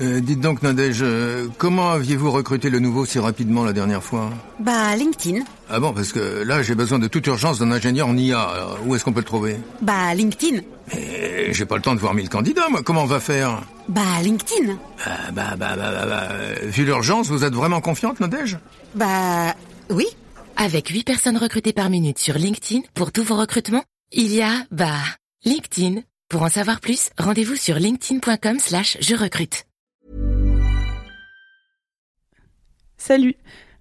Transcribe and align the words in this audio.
Euh, 0.00 0.20
dites 0.20 0.40
donc, 0.40 0.62
Nadège, 0.62 0.98
euh, 1.00 1.48
comment 1.56 1.90
aviez-vous 1.90 2.30
recruté 2.30 2.68
le 2.68 2.80
nouveau 2.80 3.06
si 3.06 3.18
rapidement 3.18 3.64
la 3.64 3.72
dernière 3.72 4.02
fois? 4.02 4.28
Bah, 4.60 4.94
LinkedIn. 4.94 5.42
Ah 5.70 5.80
bon, 5.80 5.92
parce 5.94 6.12
que 6.12 6.42
là, 6.44 6.62
j'ai 6.62 6.74
besoin 6.74 6.98
de 6.98 7.08
toute 7.08 7.26
urgence 7.26 7.58
d'un 7.58 7.70
ingénieur 7.72 8.08
en 8.08 8.16
IA. 8.16 8.40
Alors, 8.40 8.78
où 8.84 8.94
est-ce 8.94 9.04
qu'on 9.04 9.12
peut 9.14 9.20
le 9.20 9.24
trouver? 9.24 9.56
Bah, 9.80 10.14
LinkedIn. 10.14 10.60
Mais 10.94 11.52
j'ai 11.54 11.64
pas 11.64 11.76
le 11.76 11.82
temps 11.82 11.94
de 11.94 12.00
voir 12.00 12.12
mille 12.14 12.28
candidats, 12.28 12.68
moi. 12.68 12.82
Comment 12.82 13.02
on 13.04 13.06
va 13.06 13.20
faire? 13.20 13.62
Bah, 13.88 14.02
LinkedIn. 14.22 14.76
Ah, 15.04 15.30
bah, 15.32 15.54
bah, 15.56 15.76
bah, 15.76 15.90
bah, 15.92 16.06
bah, 16.06 16.28
euh, 16.30 16.54
Vu 16.64 16.84
l'urgence, 16.84 17.28
vous 17.28 17.44
êtes 17.44 17.54
vraiment 17.54 17.80
confiante, 17.80 18.20
Nadège? 18.20 18.58
Bah, 18.94 19.54
oui. 19.90 20.06
Avec 20.58 20.88
8 20.88 21.04
personnes 21.04 21.36
recrutées 21.36 21.72
par 21.72 21.90
minute 21.90 22.18
sur 22.18 22.34
LinkedIn 22.34 22.82
pour 22.94 23.12
tous 23.12 23.24
vos 23.24 23.36
recrutements, 23.36 23.84
il 24.12 24.32
y 24.32 24.42
a, 24.42 24.52
bah, 24.70 24.92
LinkedIn. 25.44 26.00
Pour 26.28 26.42
en 26.42 26.48
savoir 26.48 26.80
plus, 26.80 27.10
rendez-vous 27.18 27.56
sur 27.56 27.78
linkedin.com 27.78 28.58
slash 28.58 28.98
je 29.00 29.14
recrute. 29.14 29.65
Salut 32.98 33.34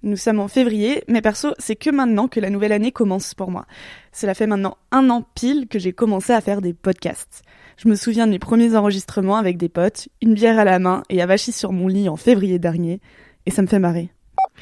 Nous 0.04 0.18
sommes 0.18 0.40
en 0.40 0.48
février, 0.48 1.04
mais 1.08 1.22
perso, 1.22 1.54
c'est 1.58 1.76
que 1.76 1.90
maintenant 1.90 2.28
que 2.28 2.40
la 2.40 2.50
nouvelle 2.50 2.72
année 2.72 2.92
commence 2.92 3.34
pour 3.34 3.50
moi. 3.52 3.66
Cela 4.12 4.34
fait 4.34 4.48
maintenant 4.48 4.78
un 4.92 5.10
an 5.10 5.26
pile 5.36 5.68
que 5.68 5.80
j'ai 5.80 5.94
commencé 5.94 6.34
à 6.34 6.42
faire 6.42 6.62
des 6.62 6.74
podcasts. 6.74 7.42
Je 7.78 7.88
me 7.90 7.96
souviens 7.96 8.26
de 8.28 8.32
mes 8.32 8.40
premiers 8.40 8.76
enregistrements 8.76 9.36
avec 9.38 9.58
des 9.58 9.70
potes, 9.70 10.08
une 10.22 10.34
bière 10.34 10.60
à 10.60 10.64
la 10.64 10.80
main 10.80 11.04
et 11.10 11.22
avachi 11.22 11.52
sur 11.52 11.72
mon 11.72 11.88
lit 11.88 12.08
en 12.08 12.16
février 12.16 12.60
dernier, 12.60 13.02
et 13.46 13.52
ça 13.52 13.62
me 13.62 13.68
fait 13.68 13.80
marrer. 13.80 14.10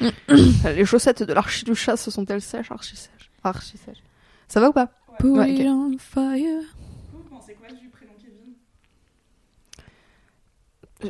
Les 0.64 0.84
chaussettes 0.84 1.22
de 1.22 1.32
l'archi 1.32 1.64
du 1.64 1.74
chat, 1.76 1.96
se 1.96 2.10
sont-elles 2.10 2.40
sèches? 2.40 2.70
Archi 2.72 2.96
sèches. 2.96 3.30
Archi 3.44 3.76
sèches. 3.78 4.02
Ça 4.48 4.60
va 4.60 4.70
ou 4.70 4.72
pas? 4.72 4.90
Put 5.20 5.28
Ouais, 5.28 5.52
it 5.52 5.60
ok. 5.60 5.66
on 5.68 5.96
fire. 5.98 6.62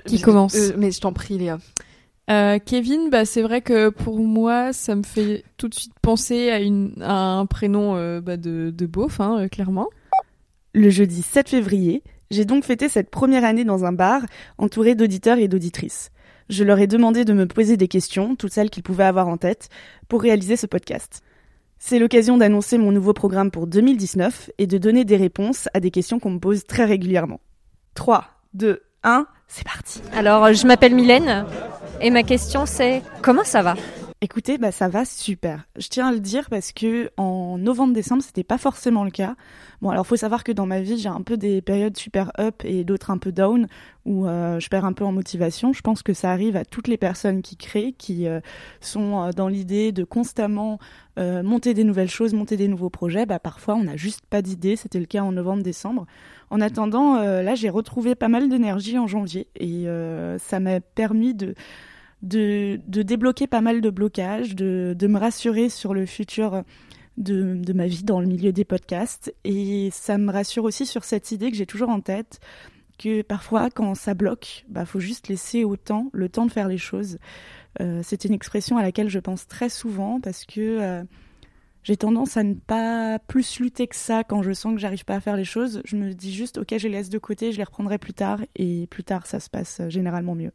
Qui 0.06 0.16
Euh, 0.16 0.24
commence 0.24 0.54
euh, 0.56 0.74
Mais 0.76 0.90
je 0.90 1.00
t'en 1.00 1.12
prie, 1.12 1.38
Léa. 1.38 1.58
Euh, 2.30 2.58
Kevin, 2.64 3.10
bah, 3.10 3.24
c'est 3.24 3.42
vrai 3.42 3.60
que 3.60 3.90
pour 3.90 4.18
moi, 4.18 4.72
ça 4.72 4.94
me 4.94 5.02
fait 5.02 5.44
tout 5.56 5.68
de 5.68 5.74
suite 5.74 5.92
penser 6.00 6.50
à, 6.50 6.60
une, 6.60 6.94
un 7.02 7.44
prénom 7.46 7.96
euh, 7.96 8.20
bah, 8.20 8.36
de, 8.36 8.72
de 8.74 8.86
beauf, 8.86 9.20
hein, 9.20 9.40
euh, 9.40 9.48
clairement. 9.48 9.88
Le 10.72 10.88
jeudi 10.88 11.22
7 11.22 11.50
février, 11.50 12.02
j'ai 12.30 12.44
donc 12.44 12.64
fêté 12.64 12.88
cette 12.88 13.10
première 13.10 13.44
année 13.44 13.64
dans 13.64 13.84
un 13.84 13.92
bar, 13.92 14.22
entouré 14.58 14.94
d'auditeurs 14.94 15.38
et 15.38 15.48
d'auditrices. 15.48 16.10
Je 16.48 16.64
leur 16.64 16.78
ai 16.78 16.86
demandé 16.86 17.24
de 17.24 17.32
me 17.32 17.46
poser 17.46 17.76
des 17.76 17.88
questions, 17.88 18.36
toutes 18.36 18.52
celles 18.52 18.70
qu'ils 18.70 18.82
pouvaient 18.82 19.04
avoir 19.04 19.28
en 19.28 19.36
tête, 19.36 19.68
pour 20.08 20.22
réaliser 20.22 20.56
ce 20.56 20.66
podcast. 20.66 21.22
C'est 21.78 21.98
l'occasion 21.98 22.38
d'annoncer 22.38 22.78
mon 22.78 22.92
nouveau 22.92 23.12
programme 23.12 23.50
pour 23.50 23.66
2019 23.66 24.50
et 24.56 24.66
de 24.66 24.78
donner 24.78 25.04
des 25.04 25.16
réponses 25.16 25.68
à 25.74 25.80
des 25.80 25.90
questions 25.90 26.18
qu'on 26.18 26.30
me 26.30 26.38
pose 26.38 26.64
très 26.64 26.86
régulièrement. 26.86 27.40
3, 27.94 28.24
2, 28.54 28.82
1, 29.02 29.26
c'est 29.48 29.64
parti. 29.64 30.02
Alors, 30.16 30.52
je 30.52 30.66
m'appelle 30.66 30.94
Mylène 30.94 31.44
et 32.00 32.10
ma 32.10 32.22
question 32.22 32.66
c'est 32.66 33.02
comment 33.22 33.44
ça 33.44 33.62
va? 33.62 33.74
Écoutez, 34.24 34.56
bah 34.56 34.72
ça 34.72 34.88
va 34.88 35.04
super. 35.04 35.66
Je 35.76 35.86
tiens 35.88 36.06
à 36.06 36.12
le 36.12 36.18
dire 36.18 36.48
parce 36.48 36.72
que 36.72 37.10
en 37.18 37.58
novembre-décembre, 37.58 38.22
c'était 38.22 38.42
pas 38.42 38.56
forcément 38.56 39.04
le 39.04 39.10
cas. 39.10 39.36
Bon, 39.82 39.90
alors 39.90 40.06
faut 40.06 40.16
savoir 40.16 40.44
que 40.44 40.52
dans 40.52 40.64
ma 40.64 40.80
vie, 40.80 40.96
j'ai 40.96 41.10
un 41.10 41.20
peu 41.20 41.36
des 41.36 41.60
périodes 41.60 41.94
super 41.94 42.32
up 42.40 42.62
et 42.64 42.84
d'autres 42.84 43.10
un 43.10 43.18
peu 43.18 43.32
down 43.32 43.66
où 44.06 44.26
euh, 44.26 44.58
je 44.60 44.70
perds 44.70 44.86
un 44.86 44.94
peu 44.94 45.04
en 45.04 45.12
motivation. 45.12 45.74
Je 45.74 45.82
pense 45.82 46.02
que 46.02 46.14
ça 46.14 46.30
arrive 46.30 46.56
à 46.56 46.64
toutes 46.64 46.88
les 46.88 46.96
personnes 46.96 47.42
qui 47.42 47.58
créent, 47.58 47.92
qui 47.92 48.26
euh, 48.26 48.40
sont 48.80 49.24
euh, 49.24 49.30
dans 49.32 49.48
l'idée 49.48 49.92
de 49.92 50.04
constamment 50.04 50.78
monter 51.18 51.74
des 51.74 51.84
nouvelles 51.84 52.10
choses, 52.10 52.32
monter 52.32 52.56
des 52.56 52.66
nouveaux 52.66 52.90
projets. 52.90 53.26
Bah 53.26 53.38
parfois, 53.38 53.74
on 53.74 53.84
n'a 53.84 53.96
juste 53.96 54.24
pas 54.24 54.40
d'idée. 54.40 54.74
C'était 54.74 55.00
le 55.00 55.06
cas 55.06 55.20
en 55.20 55.32
novembre-décembre. 55.32 56.06
En 56.48 56.62
attendant, 56.62 57.16
là, 57.16 57.54
j'ai 57.54 57.68
retrouvé 57.68 58.16
pas 58.16 58.26
mal 58.26 58.48
d'énergie 58.48 58.98
en 58.98 59.06
janvier 59.06 59.46
et 59.54 59.86
ça 60.38 60.58
m'a 60.58 60.80
permis 60.80 61.34
de 61.34 61.54
de, 62.24 62.80
de 62.88 63.02
débloquer 63.02 63.46
pas 63.46 63.60
mal 63.60 63.80
de 63.80 63.90
blocages, 63.90 64.56
de, 64.56 64.96
de 64.98 65.06
me 65.06 65.18
rassurer 65.18 65.68
sur 65.68 65.94
le 65.94 66.06
futur 66.06 66.64
de, 67.18 67.54
de 67.54 67.72
ma 67.72 67.86
vie 67.86 68.02
dans 68.02 68.20
le 68.20 68.26
milieu 68.26 68.52
des 68.52 68.64
podcasts. 68.64 69.32
Et 69.44 69.90
ça 69.92 70.18
me 70.18 70.32
rassure 70.32 70.64
aussi 70.64 70.86
sur 70.86 71.04
cette 71.04 71.30
idée 71.30 71.50
que 71.50 71.56
j'ai 71.56 71.66
toujours 71.66 71.90
en 71.90 72.00
tête, 72.00 72.40
que 72.98 73.22
parfois 73.22 73.70
quand 73.70 73.94
ça 73.94 74.14
bloque, 74.14 74.64
bah 74.68 74.86
faut 74.86 75.00
juste 75.00 75.28
laisser 75.28 75.64
au 75.64 75.76
temps, 75.76 76.08
le 76.12 76.28
temps 76.28 76.46
de 76.46 76.52
faire 76.52 76.68
les 76.68 76.78
choses. 76.78 77.18
Euh, 77.80 78.00
c'est 78.02 78.24
une 78.24 78.32
expression 78.32 78.78
à 78.78 78.82
laquelle 78.82 79.08
je 79.08 79.18
pense 79.18 79.46
très 79.46 79.68
souvent 79.68 80.20
parce 80.20 80.44
que 80.44 80.60
euh, 80.60 81.02
j'ai 81.84 81.98
tendance 81.98 82.36
à 82.38 82.42
ne 82.42 82.54
pas 82.54 83.18
plus 83.28 83.60
lutter 83.60 83.86
que 83.86 83.94
ça 83.94 84.24
quand 84.24 84.42
je 84.42 84.52
sens 84.52 84.74
que 84.74 84.80
j'arrive 84.80 85.04
pas 85.04 85.14
à 85.14 85.20
faire 85.20 85.36
les 85.36 85.44
choses. 85.44 85.82
Je 85.84 85.96
me 85.96 86.12
dis 86.12 86.34
juste, 86.34 86.58
ok, 86.58 86.74
je 86.78 86.88
les 86.88 86.94
laisse 86.94 87.10
de 87.10 87.18
côté, 87.18 87.52
je 87.52 87.58
les 87.58 87.64
reprendrai 87.64 87.98
plus 87.98 88.14
tard, 88.14 88.40
et 88.56 88.86
plus 88.90 89.04
tard, 89.04 89.26
ça 89.26 89.38
se 89.38 89.50
passe 89.50 89.80
euh, 89.80 89.90
généralement 89.90 90.34
mieux. 90.34 90.50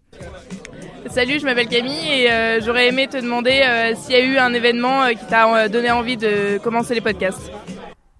Salut, 1.09 1.39
je 1.39 1.45
m'appelle 1.45 1.67
Camille 1.67 2.11
et 2.11 2.31
euh, 2.31 2.61
j'aurais 2.61 2.87
aimé 2.87 3.07
te 3.07 3.17
demander 3.17 3.61
euh, 3.63 3.93
s'il 3.95 4.15
y 4.15 4.15
a 4.15 4.23
eu 4.23 4.37
un 4.37 4.53
événement 4.53 5.07
qui 5.09 5.25
t'a 5.27 5.69
donné 5.69 5.91
envie 5.91 6.17
de 6.17 6.57
commencer 6.57 6.95
les 6.95 7.01
podcasts. 7.01 7.51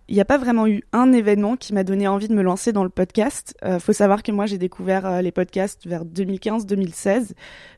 Il 0.10 0.16
n'y 0.16 0.22
a 0.22 0.26
pas 0.26 0.40
vraiment 0.40 0.66
eu 0.66 0.82
un 0.92 1.14
événement 1.14 1.56
qui 1.56 1.72
m'a 1.72 1.84
donné 1.84 2.08
envie 2.08 2.28
de 2.28 2.34
me 2.34 2.42
lancer 2.42 2.74
dans 2.74 2.84
le 2.84 2.90
podcast. 2.90 3.56
Euh, 3.64 3.78
faut 3.78 3.94
savoir 3.94 4.24
que 4.24 4.32
moi 4.32 4.48
j'ai 4.48 4.58
découvert 4.58 5.06
euh, 5.06 5.22
les 5.22 5.32
podcasts 5.32 5.86
vers 5.86 6.04
2015-2016 6.04 7.34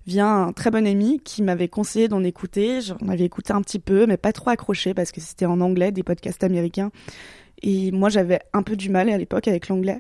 via 0.08 0.28
un 0.28 0.54
très 0.54 0.72
bon 0.72 0.88
ami 0.88 1.20
qui 1.20 1.44
m'avait 1.44 1.68
conseillé 1.68 2.08
d'en 2.08 2.24
écouter. 2.24 2.80
J'en 2.80 3.10
avais 3.10 3.26
écouté 3.26 3.52
un 3.52 3.62
petit 3.62 3.80
peu, 3.80 4.06
mais 4.06 4.16
pas 4.16 4.32
trop 4.32 4.50
accroché 4.50 4.94
parce 4.94 5.12
que 5.12 5.20
c'était 5.20 5.46
en 5.46 5.60
anglais, 5.60 5.92
des 5.92 6.04
podcasts 6.04 6.46
américains. 6.46 6.92
Et 7.64 7.92
moi 7.92 8.08
j'avais 8.08 8.40
un 8.54 8.64
peu 8.64 8.78
du 8.78 8.90
mal 8.90 9.10
à 9.10 9.18
l'époque 9.18 9.50
avec 9.50 9.68
l'anglais. 9.68 10.00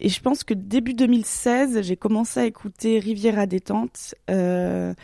Et 0.00 0.08
je 0.08 0.20
pense 0.22 0.44
que 0.44 0.54
début 0.54 0.94
2016, 0.94 1.82
j'ai 1.82 1.96
commencé 1.96 2.40
à 2.40 2.46
écouter 2.46 3.00
Riviera 3.00 3.44
détente. 3.44 4.14
Euh, 4.30 4.94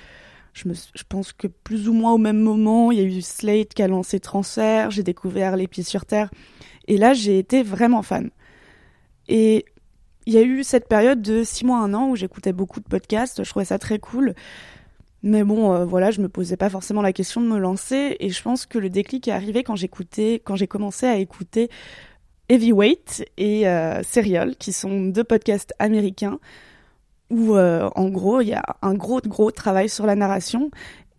je, 0.53 1.03
pense 1.09 1.33
que 1.33 1.47
plus 1.47 1.89
ou 1.89 1.93
moins 1.93 2.13
au 2.13 2.19
même 2.19 2.39
moment, 2.39 2.93
il 2.93 2.99
y 2.99 3.01
a 3.01 3.05
eu 3.05 3.23
Slate 3.23 3.75
qui 3.75 3.83
a 3.83 3.89
lancé 3.89 4.21
Transfert, 4.21 4.91
j'ai 4.91 5.03
découvert 5.03 5.57
Les 5.57 5.67
Pieds 5.67 5.83
sur 5.83 6.05
Terre. 6.05 6.31
Et 6.89 6.97
là, 6.97 7.15
j'ai 7.15 7.39
été 7.39 7.63
vraiment 7.63 8.03
fan. 8.03 8.31
Et 9.29 9.65
il 10.27 10.35
y 10.35 10.39
a 10.39 10.43
eu 10.43 10.63
cette 10.63 10.89
période 10.89 11.23
de 11.23 11.43
six 11.43 11.65
mois, 11.65 11.79
un 11.79 11.95
an 11.95 12.11
où 12.11 12.17
j'écoutais 12.17 12.53
beaucoup 12.53 12.81
de 12.81 12.89
podcasts, 12.89 13.43
je 13.43 13.49
trouvais 13.49 13.65
ça 13.65 13.79
très 13.79 13.99
cool. 13.99 14.35
Mais 15.23 15.45
bon, 15.45 15.73
euh, 15.73 15.85
voilà, 15.85 16.11
je 16.11 16.21
me 16.21 16.29
posais 16.29 16.57
pas 16.57 16.69
forcément 16.69 17.01
la 17.01 17.13
question 17.13 17.41
de 17.41 17.47
me 17.47 17.59
lancer. 17.59 18.17
Et 18.21 18.31
je 18.31 18.43
pense 18.43 18.67
que 18.67 18.79
le 18.79 18.91
déclic 18.91 19.29
est 19.29 19.33
arrivé 19.33 19.63
quand 19.63 19.77
j'écoutais, 19.77 20.43
quand 20.45 20.57
j'ai 20.57 20.67
commencé 20.67 21.07
à 21.07 21.17
écouter 21.17 21.71
Heavyweight 22.49 23.25
et 23.39 23.69
euh, 23.69 24.03
Serial, 24.03 24.57
qui 24.57 24.73
sont 24.73 25.01
deux 25.07 25.25
podcasts 25.25 25.73
américains 25.79 26.41
où, 27.33 27.57
euh, 27.57 27.91
en 27.97 28.09
gros, 28.09 28.41
il 28.41 28.49
y 28.49 28.55
a 28.55 28.63
un 28.83 28.95
gros, 28.95 29.21
gros 29.27 29.51
travail 29.51 29.89
sur 29.89 30.07
la 30.07 30.15
narration. 30.15 30.71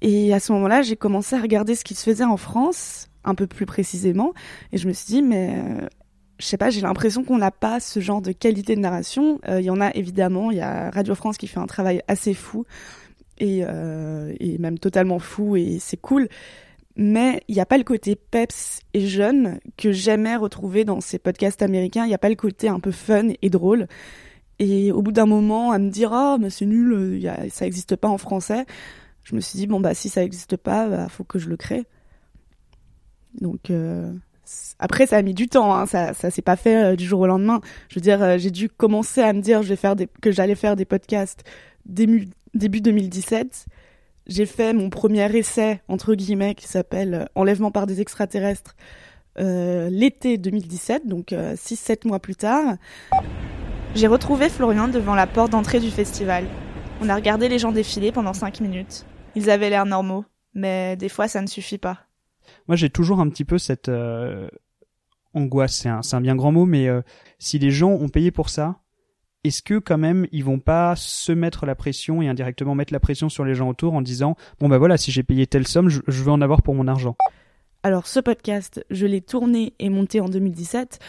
Et 0.02 0.34
à 0.34 0.40
ce 0.40 0.54
moment-là, 0.54 0.82
j'ai 0.82 0.96
commencé 0.96 1.36
à 1.36 1.42
regarder 1.42 1.76
ce 1.76 1.84
qui 1.84 1.96
se 1.96 2.04
faisait 2.04 2.24
en 2.24 2.38
France, 2.38 3.10
un 3.24 3.36
peu 3.36 3.48
plus 3.48 3.66
précisément, 3.66 4.34
et 4.72 4.78
je 4.78 4.88
me 4.88 4.94
suis 4.94 5.08
dit, 5.08 5.22
mais 5.22 5.56
euh, 5.58 5.88
je 6.40 6.46
sais 6.46 6.58
pas, 6.58 6.70
j'ai 6.70 6.82
l'impression 6.82 7.24
qu'on 7.24 7.38
n'a 7.38 7.52
pas 7.52 7.80
ce 7.80 8.02
genre 8.02 8.22
de 8.22 8.34
qualité 8.34 8.76
de 8.76 8.82
narration. 8.82 9.40
Euh, 9.48 9.62
Il 9.62 9.66
y 9.66 9.70
en 9.70 9.80
a 9.80 9.92
évidemment, 9.96 10.52
il 10.52 10.58
y 10.58 10.62
a 10.62 10.92
Radio 10.92 11.16
France 11.16 11.38
qui 11.38 11.48
fait 11.48 11.60
un 11.60 11.68
travail 11.68 12.02
assez 12.10 12.34
fou, 12.34 12.66
et, 13.40 13.62
euh, 13.64 14.34
et 14.40 14.58
même 14.58 14.78
totalement 14.78 15.20
fou, 15.20 15.56
et 15.56 15.78
c'est 15.80 15.98
cool. 15.98 16.28
Mais 16.96 17.42
il 17.48 17.56
n'y 17.56 17.62
a 17.62 17.66
pas 17.66 17.78
le 17.78 17.84
côté 17.84 18.16
peps 18.16 18.82
et 18.94 19.08
jeune 19.08 19.60
que 19.78 19.92
j'aimais 19.92 20.36
retrouver 20.36 20.84
dans 20.84 21.02
ces 21.02 21.18
podcasts 21.18 21.62
américains. 21.64 22.04
Il 22.06 22.10
n'y 22.10 22.14
a 22.14 22.20
pas 22.20 22.30
le 22.30 22.36
côté 22.36 22.68
un 22.68 22.80
peu 22.80 22.92
fun 22.92 23.30
et 23.42 23.50
drôle. 23.50 23.88
Et 24.60 24.92
au 24.92 25.02
bout 25.02 25.12
d'un 25.12 25.26
moment, 25.26 25.72
à 25.72 25.80
me 25.80 25.90
dire 25.90 26.14
ah 26.14 26.38
mais 26.40 26.50
c'est 26.50 26.66
nul, 26.66 26.94
euh, 26.94 27.50
ça 27.50 27.66
n'existe 27.66 27.96
pas 27.96 28.08
en 28.08 28.18
français, 28.18 28.66
je 29.24 29.36
me 29.36 29.42
suis 29.42 29.58
dit 29.58 29.68
bon 29.68 29.80
bah 29.80 29.94
si 29.94 30.10
ça 30.10 30.22
n'existe 30.22 30.58
pas, 30.58 30.88
bah, 30.88 31.10
faut 31.10 31.24
que 31.24 31.40
je 31.40 31.50
le 31.50 31.58
crée. 31.58 31.86
Donc 33.42 33.72
euh, 33.72 34.14
après 34.78 35.08
ça 35.08 35.18
a 35.18 35.22
mis 35.22 35.34
du 35.34 35.48
temps, 35.48 35.74
hein, 35.76 35.86
ça 35.86 36.14
ça 36.14 36.30
s'est 36.30 36.44
pas 36.44 36.56
fait 36.56 36.94
euh, 36.94 36.96
du 36.96 37.06
jour 37.06 37.22
au 37.22 37.28
lendemain. 37.28 37.62
Je 37.90 37.96
veux 37.96 38.02
dire 38.02 38.38
j'ai 38.38 38.52
dû 38.52 38.70
commencer 38.70 39.22
à 39.22 39.34
me 39.34 39.42
dire 39.42 39.64
je 39.64 39.70
vais 39.70 39.76
faire 39.76 39.96
que 40.22 40.32
j'allais 40.32 40.56
faire 40.56 40.76
des 40.76 40.86
podcasts 40.86 41.44
début 41.86 42.28
début 42.54 42.82
2017. 42.82 43.66
J'ai 44.28 44.46
fait 44.46 44.72
mon 44.74 44.90
premier 44.90 45.36
essai 45.36 45.82
entre 45.88 46.14
guillemets 46.14 46.56
qui 46.56 46.68
s'appelle 46.68 47.28
Enlèvement 47.36 47.72
par 47.72 47.88
des 47.88 48.02
extraterrestres 48.02 48.76
l'été 49.36 50.38
2017, 50.38 51.08
donc 51.08 51.32
6-7 51.32 52.08
mois 52.08 52.20
plus 52.20 52.36
tard. 52.36 52.76
J'ai 53.96 54.08
retrouvé 54.08 54.50
Florian 54.50 54.88
devant 54.88 55.14
la 55.14 55.28
porte 55.28 55.52
d'entrée 55.52 55.80
du 55.80 55.92
festival. 55.92 56.46
On 57.00 57.10
a 57.10 57.16
regardé 57.16 57.48
les 57.48 57.60
gens 57.60 57.72
défiler 57.72 58.12
pendant 58.12 58.34
5 58.34 58.60
minutes. 58.60 59.06
Ils 59.36 59.52
avaient 59.52 59.70
l'air 59.70 59.86
normaux, 59.86 60.26
mais 60.56 60.98
des 60.98 61.10
fois 61.10 61.28
ça 61.28 61.42
ne 61.42 61.48
suffit 61.48 61.78
pas. 61.78 62.00
Moi, 62.68 62.76
j'ai 62.76 62.90
toujours 62.90 63.20
un 63.20 63.30
petit 63.30 63.46
peu 63.46 63.60
cette 63.60 63.90
euh, 63.90 64.48
angoisse. 65.36 65.76
C'est 65.76 65.90
un, 65.90 66.02
c'est 66.02 66.16
un 66.16 66.22
bien 66.22 66.36
grand 66.36 66.52
mot, 66.52 66.66
mais 66.66 66.88
euh, 66.88 67.02
si 67.38 67.60
les 67.60 67.70
gens 67.70 67.92
ont 67.92 68.10
payé 68.10 68.32
pour 68.32 68.50
ça, 68.50 68.80
est-ce 69.44 69.62
que 69.62 69.78
quand 69.78 70.00
même 70.00 70.26
ils 70.32 70.44
vont 70.44 70.60
pas 70.60 70.96
se 70.96 71.32
mettre 71.32 71.68
la 71.68 71.76
pression 71.76 72.24
et 72.24 72.28
indirectement 72.28 72.74
mettre 72.74 72.94
la 72.94 73.00
pression 73.00 73.30
sur 73.30 73.46
les 73.46 73.54
gens 73.54 73.70
autour 73.70 73.94
en 73.94 74.02
disant 74.02 74.36
bon 74.60 74.70
bah 74.70 74.78
voilà 74.78 74.98
si 74.98 75.12
j'ai 75.12 75.22
payé 75.22 75.46
telle 75.46 75.68
somme, 75.68 75.90
je, 75.90 76.02
je 76.08 76.24
veux 76.24 76.32
en 76.32 76.42
avoir 76.42 76.64
pour 76.64 76.74
mon 76.74 76.88
argent. 76.88 77.16
Alors 77.86 78.08
ce 78.08 78.22
podcast, 78.22 78.86
je 78.90 79.06
l'ai 79.06 79.20
tourné 79.20 79.74
et 79.78 79.90
monté 79.90 80.22
en 80.22 80.30
2017, 80.30 81.00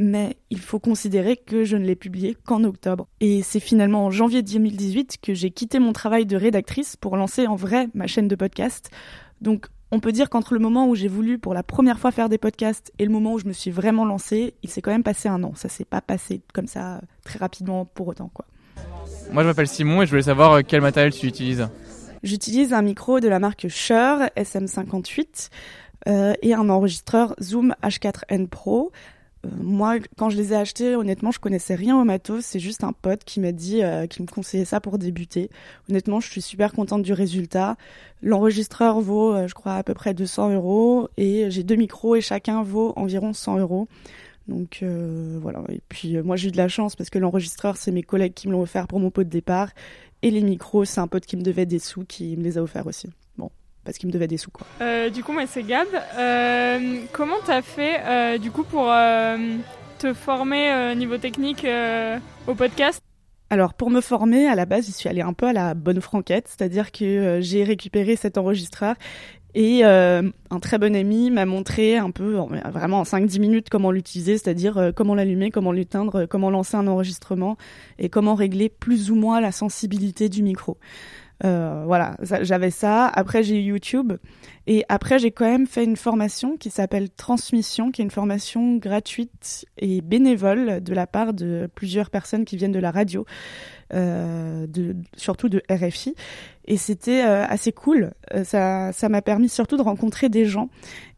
mais 0.00 0.38
il 0.48 0.58
faut 0.58 0.78
considérer 0.78 1.36
que 1.36 1.64
je 1.64 1.76
ne 1.76 1.84
l'ai 1.84 1.94
publié 1.94 2.34
qu'en 2.46 2.64
octobre. 2.64 3.06
Et 3.20 3.42
c'est 3.42 3.60
finalement 3.60 4.06
en 4.06 4.10
janvier 4.10 4.40
2018 4.40 5.18
que 5.22 5.34
j'ai 5.34 5.50
quitté 5.50 5.78
mon 5.78 5.92
travail 5.92 6.24
de 6.24 6.38
rédactrice 6.38 6.96
pour 6.96 7.18
lancer 7.18 7.46
en 7.46 7.54
vrai 7.54 7.88
ma 7.92 8.06
chaîne 8.06 8.26
de 8.26 8.34
podcast. 8.34 8.90
Donc 9.42 9.66
on 9.90 10.00
peut 10.00 10.12
dire 10.12 10.30
qu'entre 10.30 10.54
le 10.54 10.60
moment 10.60 10.88
où 10.88 10.94
j'ai 10.94 11.06
voulu 11.06 11.38
pour 11.38 11.52
la 11.52 11.62
première 11.62 11.98
fois 11.98 12.12
faire 12.12 12.30
des 12.30 12.38
podcasts 12.38 12.90
et 12.98 13.04
le 13.04 13.10
moment 13.10 13.34
où 13.34 13.38
je 13.38 13.44
me 13.44 13.52
suis 13.52 13.70
vraiment 13.70 14.06
lancée, 14.06 14.54
il 14.62 14.70
s'est 14.70 14.80
quand 14.80 14.90
même 14.90 15.02
passé 15.02 15.28
un 15.28 15.44
an. 15.44 15.52
Ça 15.54 15.68
s'est 15.68 15.84
pas 15.84 16.00
passé 16.00 16.40
comme 16.54 16.66
ça 16.66 17.02
très 17.22 17.38
rapidement 17.38 17.84
pour 17.84 18.08
autant 18.08 18.30
quoi. 18.32 18.46
Moi 19.32 19.42
je 19.42 19.48
m'appelle 19.48 19.68
Simon 19.68 20.00
et 20.00 20.06
je 20.06 20.10
voulais 20.10 20.22
savoir 20.22 20.52
euh, 20.54 20.60
quel 20.66 20.80
matériel 20.80 21.12
tu 21.12 21.26
utilises. 21.26 21.68
J'utilise 22.22 22.72
un 22.72 22.80
micro 22.80 23.20
de 23.20 23.28
la 23.28 23.38
marque 23.38 23.68
Shure 23.68 24.30
SM58 24.34 25.50
euh, 26.08 26.32
et 26.40 26.54
un 26.54 26.70
enregistreur 26.70 27.34
Zoom 27.38 27.74
H4n 27.82 28.48
Pro. 28.48 28.92
Euh, 29.46 29.48
moi, 29.60 29.96
quand 30.16 30.30
je 30.30 30.36
les 30.36 30.52
ai 30.52 30.56
achetés, 30.56 30.94
honnêtement, 30.96 31.30
je 31.30 31.40
connaissais 31.40 31.74
rien 31.74 32.00
au 32.00 32.04
matos. 32.04 32.44
C'est 32.44 32.60
juste 32.60 32.84
un 32.84 32.92
pote 32.92 33.24
qui 33.24 33.40
m'a 33.40 33.52
dit, 33.52 33.82
euh, 33.82 34.06
qui 34.06 34.22
me 34.22 34.26
conseillait 34.26 34.64
ça 34.64 34.80
pour 34.80 34.98
débuter. 34.98 35.50
Honnêtement, 35.88 36.20
je 36.20 36.30
suis 36.30 36.42
super 36.42 36.72
contente 36.72 37.02
du 37.02 37.12
résultat. 37.12 37.76
L'enregistreur 38.22 39.00
vaut, 39.00 39.34
euh, 39.34 39.48
je 39.48 39.54
crois, 39.54 39.74
à 39.74 39.82
peu 39.82 39.94
près 39.94 40.14
200 40.14 40.50
euros 40.50 41.08
et 41.16 41.50
j'ai 41.50 41.62
deux 41.62 41.76
micros 41.76 42.16
et 42.16 42.20
chacun 42.20 42.62
vaut 42.62 42.92
environ 42.96 43.32
100 43.32 43.58
euros. 43.58 43.88
Donc 44.48 44.82
voilà. 44.82 45.62
Et 45.68 45.80
puis 45.88 46.20
moi, 46.22 46.34
j'ai 46.34 46.48
eu 46.48 46.50
de 46.50 46.56
la 46.56 46.66
chance 46.66 46.96
parce 46.96 47.08
que 47.08 47.20
l'enregistreur, 47.20 47.76
c'est 47.76 47.92
mes 47.92 48.02
collègues 48.02 48.34
qui 48.34 48.48
me 48.48 48.52
l'ont 48.52 48.62
offert 48.62 48.88
pour 48.88 48.98
mon 48.98 49.10
pot 49.10 49.22
de 49.22 49.28
départ 49.28 49.68
et 50.22 50.30
les 50.30 50.42
micros, 50.42 50.84
c'est 50.84 51.00
un 51.00 51.06
pote 51.06 51.24
qui 51.24 51.36
me 51.36 51.42
devait 51.42 51.66
des 51.66 51.78
sous 51.78 52.04
qui 52.04 52.36
me 52.36 52.42
les 52.42 52.58
a 52.58 52.62
offerts 52.62 52.86
aussi. 52.86 53.08
Bon, 53.38 53.50
parce 53.84 53.98
qu'il 53.98 54.06
me 54.08 54.12
devait 54.12 54.26
des 54.28 54.36
sous 54.36 54.50
quoi. 54.50 54.66
Euh, 54.80 55.10
du 55.10 55.22
coup, 55.24 55.32
moi 55.32 55.44
c'est 55.46 55.62
Gab. 55.62 55.86
Euh, 56.18 57.00
comment 57.12 57.36
t'as 57.46 57.62
fait 57.62 58.00
euh, 58.04 58.38
du 58.38 58.50
coup 58.50 58.64
pour 58.64 58.90
te 59.98 60.14
former 60.14 60.94
niveau 60.96 61.18
technique 61.18 61.66
au 62.46 62.54
podcast? 62.54 63.00
Alors 63.52 63.74
pour 63.74 63.90
me 63.90 64.00
former, 64.00 64.46
à 64.46 64.54
la 64.54 64.64
base, 64.64 64.86
je 64.86 64.92
suis 64.92 65.08
allée 65.08 65.22
un 65.22 65.32
peu 65.32 65.46
à 65.46 65.52
la 65.52 65.74
bonne 65.74 66.00
franquette, 66.00 66.46
c'est-à-dire 66.48 66.92
que 66.92 67.38
j'ai 67.42 67.64
récupéré 67.64 68.14
cet 68.16 68.38
enregistreur 68.38 68.94
et 69.52 69.84
euh, 69.84 70.22
un 70.50 70.60
très 70.60 70.78
bon 70.78 70.94
ami 70.94 71.28
m'a 71.32 71.44
montré 71.44 71.96
un 71.96 72.12
peu, 72.12 72.38
en- 72.38 72.46
vraiment 72.70 73.00
en 73.00 73.02
5-10 73.02 73.40
minutes, 73.40 73.68
comment 73.68 73.90
l'utiliser, 73.90 74.38
c'est-à-dire 74.38 74.92
comment 74.94 75.16
l'allumer, 75.16 75.50
comment 75.50 75.72
l'éteindre, 75.72 76.26
comment 76.26 76.50
lancer 76.50 76.76
un 76.76 76.86
enregistrement 76.86 77.56
et 77.98 78.08
comment 78.08 78.36
régler 78.36 78.68
plus 78.68 79.10
ou 79.10 79.16
moins 79.16 79.40
la 79.40 79.50
sensibilité 79.50 80.28
du 80.28 80.44
micro. 80.44 80.78
Euh, 81.44 81.84
voilà, 81.86 82.16
j'avais 82.20 82.70
ça. 82.70 83.06
Après, 83.06 83.42
j'ai 83.42 83.60
eu 83.60 83.70
YouTube. 83.70 84.12
Et 84.66 84.84
après, 84.88 85.18
j'ai 85.18 85.30
quand 85.30 85.46
même 85.46 85.66
fait 85.66 85.84
une 85.84 85.96
formation 85.96 86.56
qui 86.56 86.70
s'appelle 86.70 87.10
Transmission, 87.10 87.90
qui 87.90 88.02
est 88.02 88.04
une 88.04 88.10
formation 88.10 88.76
gratuite 88.76 89.66
et 89.78 90.00
bénévole 90.00 90.82
de 90.82 90.94
la 90.94 91.06
part 91.06 91.32
de 91.32 91.68
plusieurs 91.74 92.10
personnes 92.10 92.44
qui 92.44 92.56
viennent 92.56 92.70
de 92.70 92.78
la 92.78 92.90
radio, 92.90 93.24
euh, 93.94 94.66
de, 94.66 94.94
surtout 95.16 95.48
de 95.48 95.62
RFI. 95.70 96.14
Et 96.70 96.76
c'était 96.76 97.24
euh, 97.24 97.44
assez 97.46 97.72
cool. 97.72 98.12
Euh, 98.32 98.44
ça 98.44 98.92
ça 98.92 99.08
m'a 99.08 99.22
permis 99.22 99.48
surtout 99.48 99.76
de 99.76 99.82
rencontrer 99.82 100.28
des 100.28 100.44
gens 100.44 100.68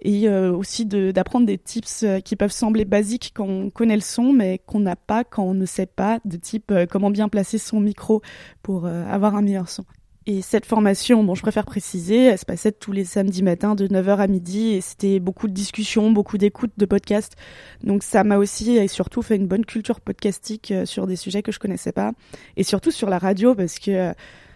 et 0.01 0.27
euh, 0.27 0.51
aussi 0.51 0.87
d'apprendre 0.87 1.45
des 1.45 1.59
tips 1.59 2.07
qui 2.25 2.37
peuvent 2.37 2.53
sembler 2.53 2.87
basiques 2.87 3.33
quand 3.35 3.47
on 3.47 3.69
connaît 3.69 3.97
le 3.97 4.01
son, 4.01 4.33
mais 4.33 4.63
qu'on 4.65 4.81
n'a 4.81 4.97
pas 4.97 5.25
quand 5.25 5.43
on 5.43 5.53
ne 5.53 5.67
sait 5.67 5.85
pas, 5.85 6.21
de 6.25 6.39
type 6.39 6.73
comment 6.91 7.11
bien 7.11 7.29
placer 7.29 7.59
son 7.59 7.81
micro 7.81 8.23
pour 8.63 8.87
avoir 8.87 9.35
un 9.37 9.43
meilleur 9.43 9.69
son. 9.69 9.85
Et 10.27 10.41
cette 10.41 10.67
formation, 10.67 11.25
bon, 11.25 11.35
je 11.35 11.43
préfère 11.43 11.67
préciser, 11.67 12.27
elle 12.27 12.39
se 12.39 12.45
passait 12.45 12.71
tous 12.71 12.93
les 12.93 13.05
samedis 13.05 13.43
matins 13.43 13.75
de 13.75 13.89
9h 13.89 14.19
à 14.19 14.27
midi 14.29 14.69
et 14.69 14.81
c'était 14.81 15.19
beaucoup 15.19 15.49
de 15.49 15.53
discussions, 15.53 16.13
beaucoup 16.13 16.39
d'écoutes 16.39 16.73
de 16.77 16.87
podcasts. 16.87 17.35
Donc 17.83 18.05
ça 18.05 18.23
m'a 18.23 18.37
aussi 18.37 18.77
et 18.77 18.87
surtout 18.87 19.23
fait 19.23 19.35
une 19.35 19.49
bonne 19.49 19.65
culture 19.65 20.01
podcastique 20.01 20.71
euh, 20.71 20.87
sur 20.87 21.09
des 21.09 21.17
sujets 21.17 21.43
que 21.43 21.51
je 21.51 21.59
connaissais 21.59 21.91
pas 21.91 22.13
et 22.57 22.63
surtout 22.63 22.93
sur 22.93 23.11
la 23.11 23.19
radio 23.19 23.57
parce 23.57 23.81
que 23.81 23.91
euh, 23.91 24.13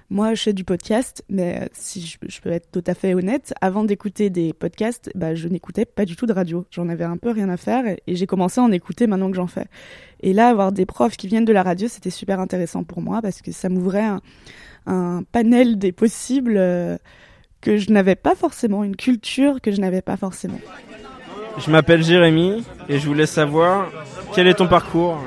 moi 0.08 0.34
je 0.34 0.42
fais 0.44 0.52
du 0.52 0.62
podcast 0.62 1.24
mais 1.28 1.62
euh, 1.62 1.66
si 1.72 2.00
je, 2.06 2.40
peux 2.40 2.52
être 2.52 2.70
tout 2.70 2.84
à 2.86 2.94
fait 2.94 3.14
honnête, 3.14 3.52
avant 3.60 3.82
d'écouter 3.82 4.30
des 4.30 4.52
podcasts, 4.52 5.10
bah 5.16 5.34
je 5.34 5.48
n'écoutais 5.48 5.84
pas 5.84 6.04
du 6.04 6.14
tout 6.14 6.26
de 6.26 6.32
radio. 6.32 6.64
J'en 6.70 6.88
avais 6.88 7.02
un 7.02 7.16
peu 7.16 7.30
rien 7.30 7.48
à 7.48 7.56
faire 7.56 7.88
et, 7.88 8.00
et 8.06 8.14
j'ai 8.14 8.26
commencé 8.28 8.60
à 8.60 8.62
en 8.62 8.70
écouter 8.70 9.08
maintenant 9.08 9.30
que 9.30 9.36
j'en 9.36 9.48
fais. 9.48 9.66
Et 10.20 10.32
là 10.32 10.46
avoir 10.46 10.70
des 10.70 10.86
profs 10.86 11.16
qui 11.16 11.26
viennent 11.26 11.44
de 11.44 11.52
la 11.52 11.64
radio, 11.64 11.88
c'était 11.88 12.10
super 12.10 12.38
intéressant 12.38 12.84
pour 12.84 13.02
moi 13.02 13.20
parce 13.20 13.42
que 13.42 13.50
ça 13.50 13.68
m'ouvrait 13.68 14.04
un 14.04 14.20
un 14.86 15.22
panel 15.30 15.78
des 15.78 15.92
possibles 15.92 16.56
euh, 16.56 16.96
que 17.60 17.76
je 17.76 17.90
n'avais 17.90 18.14
pas 18.14 18.34
forcément, 18.34 18.84
une 18.84 18.96
culture 18.96 19.60
que 19.60 19.70
je 19.72 19.80
n'avais 19.80 20.02
pas 20.02 20.16
forcément. 20.16 20.60
Je 21.58 21.70
m'appelle 21.70 22.02
Jérémy 22.02 22.64
et 22.88 22.98
je 22.98 23.06
voulais 23.06 23.26
savoir 23.26 23.90
quel 24.34 24.46
est 24.46 24.54
ton 24.54 24.68
parcours? 24.68 25.18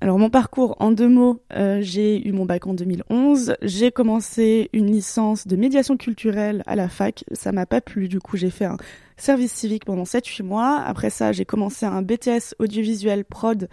Alors 0.00 0.18
mon 0.18 0.30
parcours 0.30 0.76
en 0.78 0.92
deux 0.92 1.08
mots, 1.08 1.42
euh, 1.54 1.80
j'ai 1.82 2.26
eu 2.26 2.30
mon 2.30 2.44
bac 2.44 2.68
en 2.68 2.74
2011, 2.74 3.56
j'ai 3.62 3.90
commencé 3.90 4.70
une 4.72 4.86
licence 4.86 5.48
de 5.48 5.56
médiation 5.56 5.96
culturelle 5.96 6.62
à 6.66 6.76
la 6.76 6.88
fac, 6.88 7.24
ça 7.32 7.50
m'a 7.50 7.66
pas 7.66 7.80
plu, 7.80 8.06
du 8.06 8.20
coup 8.20 8.36
j'ai 8.36 8.50
fait 8.50 8.66
un 8.66 8.76
service 9.20 9.52
civique 9.52 9.84
pendant 9.84 10.04
7-8 10.04 10.42
mois, 10.42 10.80
après 10.80 11.10
ça 11.10 11.32
j'ai 11.32 11.44
commencé 11.44 11.86
un 11.86 12.02
BTS 12.02 12.54
audiovisuel 12.58 13.24
prod, 13.24 13.68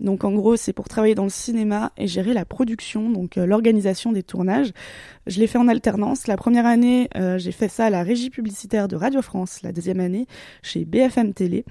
donc 0.00 0.24
en 0.24 0.32
gros 0.32 0.56
c'est 0.56 0.72
pour 0.72 0.88
travailler 0.88 1.14
dans 1.14 1.24
le 1.24 1.30
cinéma 1.30 1.92
et 1.96 2.06
gérer 2.06 2.32
la 2.32 2.44
production, 2.44 3.10
donc 3.10 3.36
euh, 3.36 3.46
l'organisation 3.46 4.12
des 4.12 4.22
tournages. 4.22 4.72
Je 5.26 5.40
l'ai 5.40 5.46
fait 5.46 5.58
en 5.58 5.68
alternance, 5.68 6.26
la 6.26 6.36
première 6.36 6.66
année 6.66 7.08
euh, 7.16 7.38
j'ai 7.38 7.52
fait 7.52 7.68
ça 7.68 7.86
à 7.86 7.90
la 7.90 8.02
régie 8.02 8.30
publicitaire 8.30 8.88
de 8.88 8.96
Radio 8.96 9.22
France, 9.22 9.62
la 9.62 9.72
deuxième 9.72 10.00
année 10.00 10.26
chez 10.62 10.84
BFM 10.84 11.34
Télé 11.34 11.64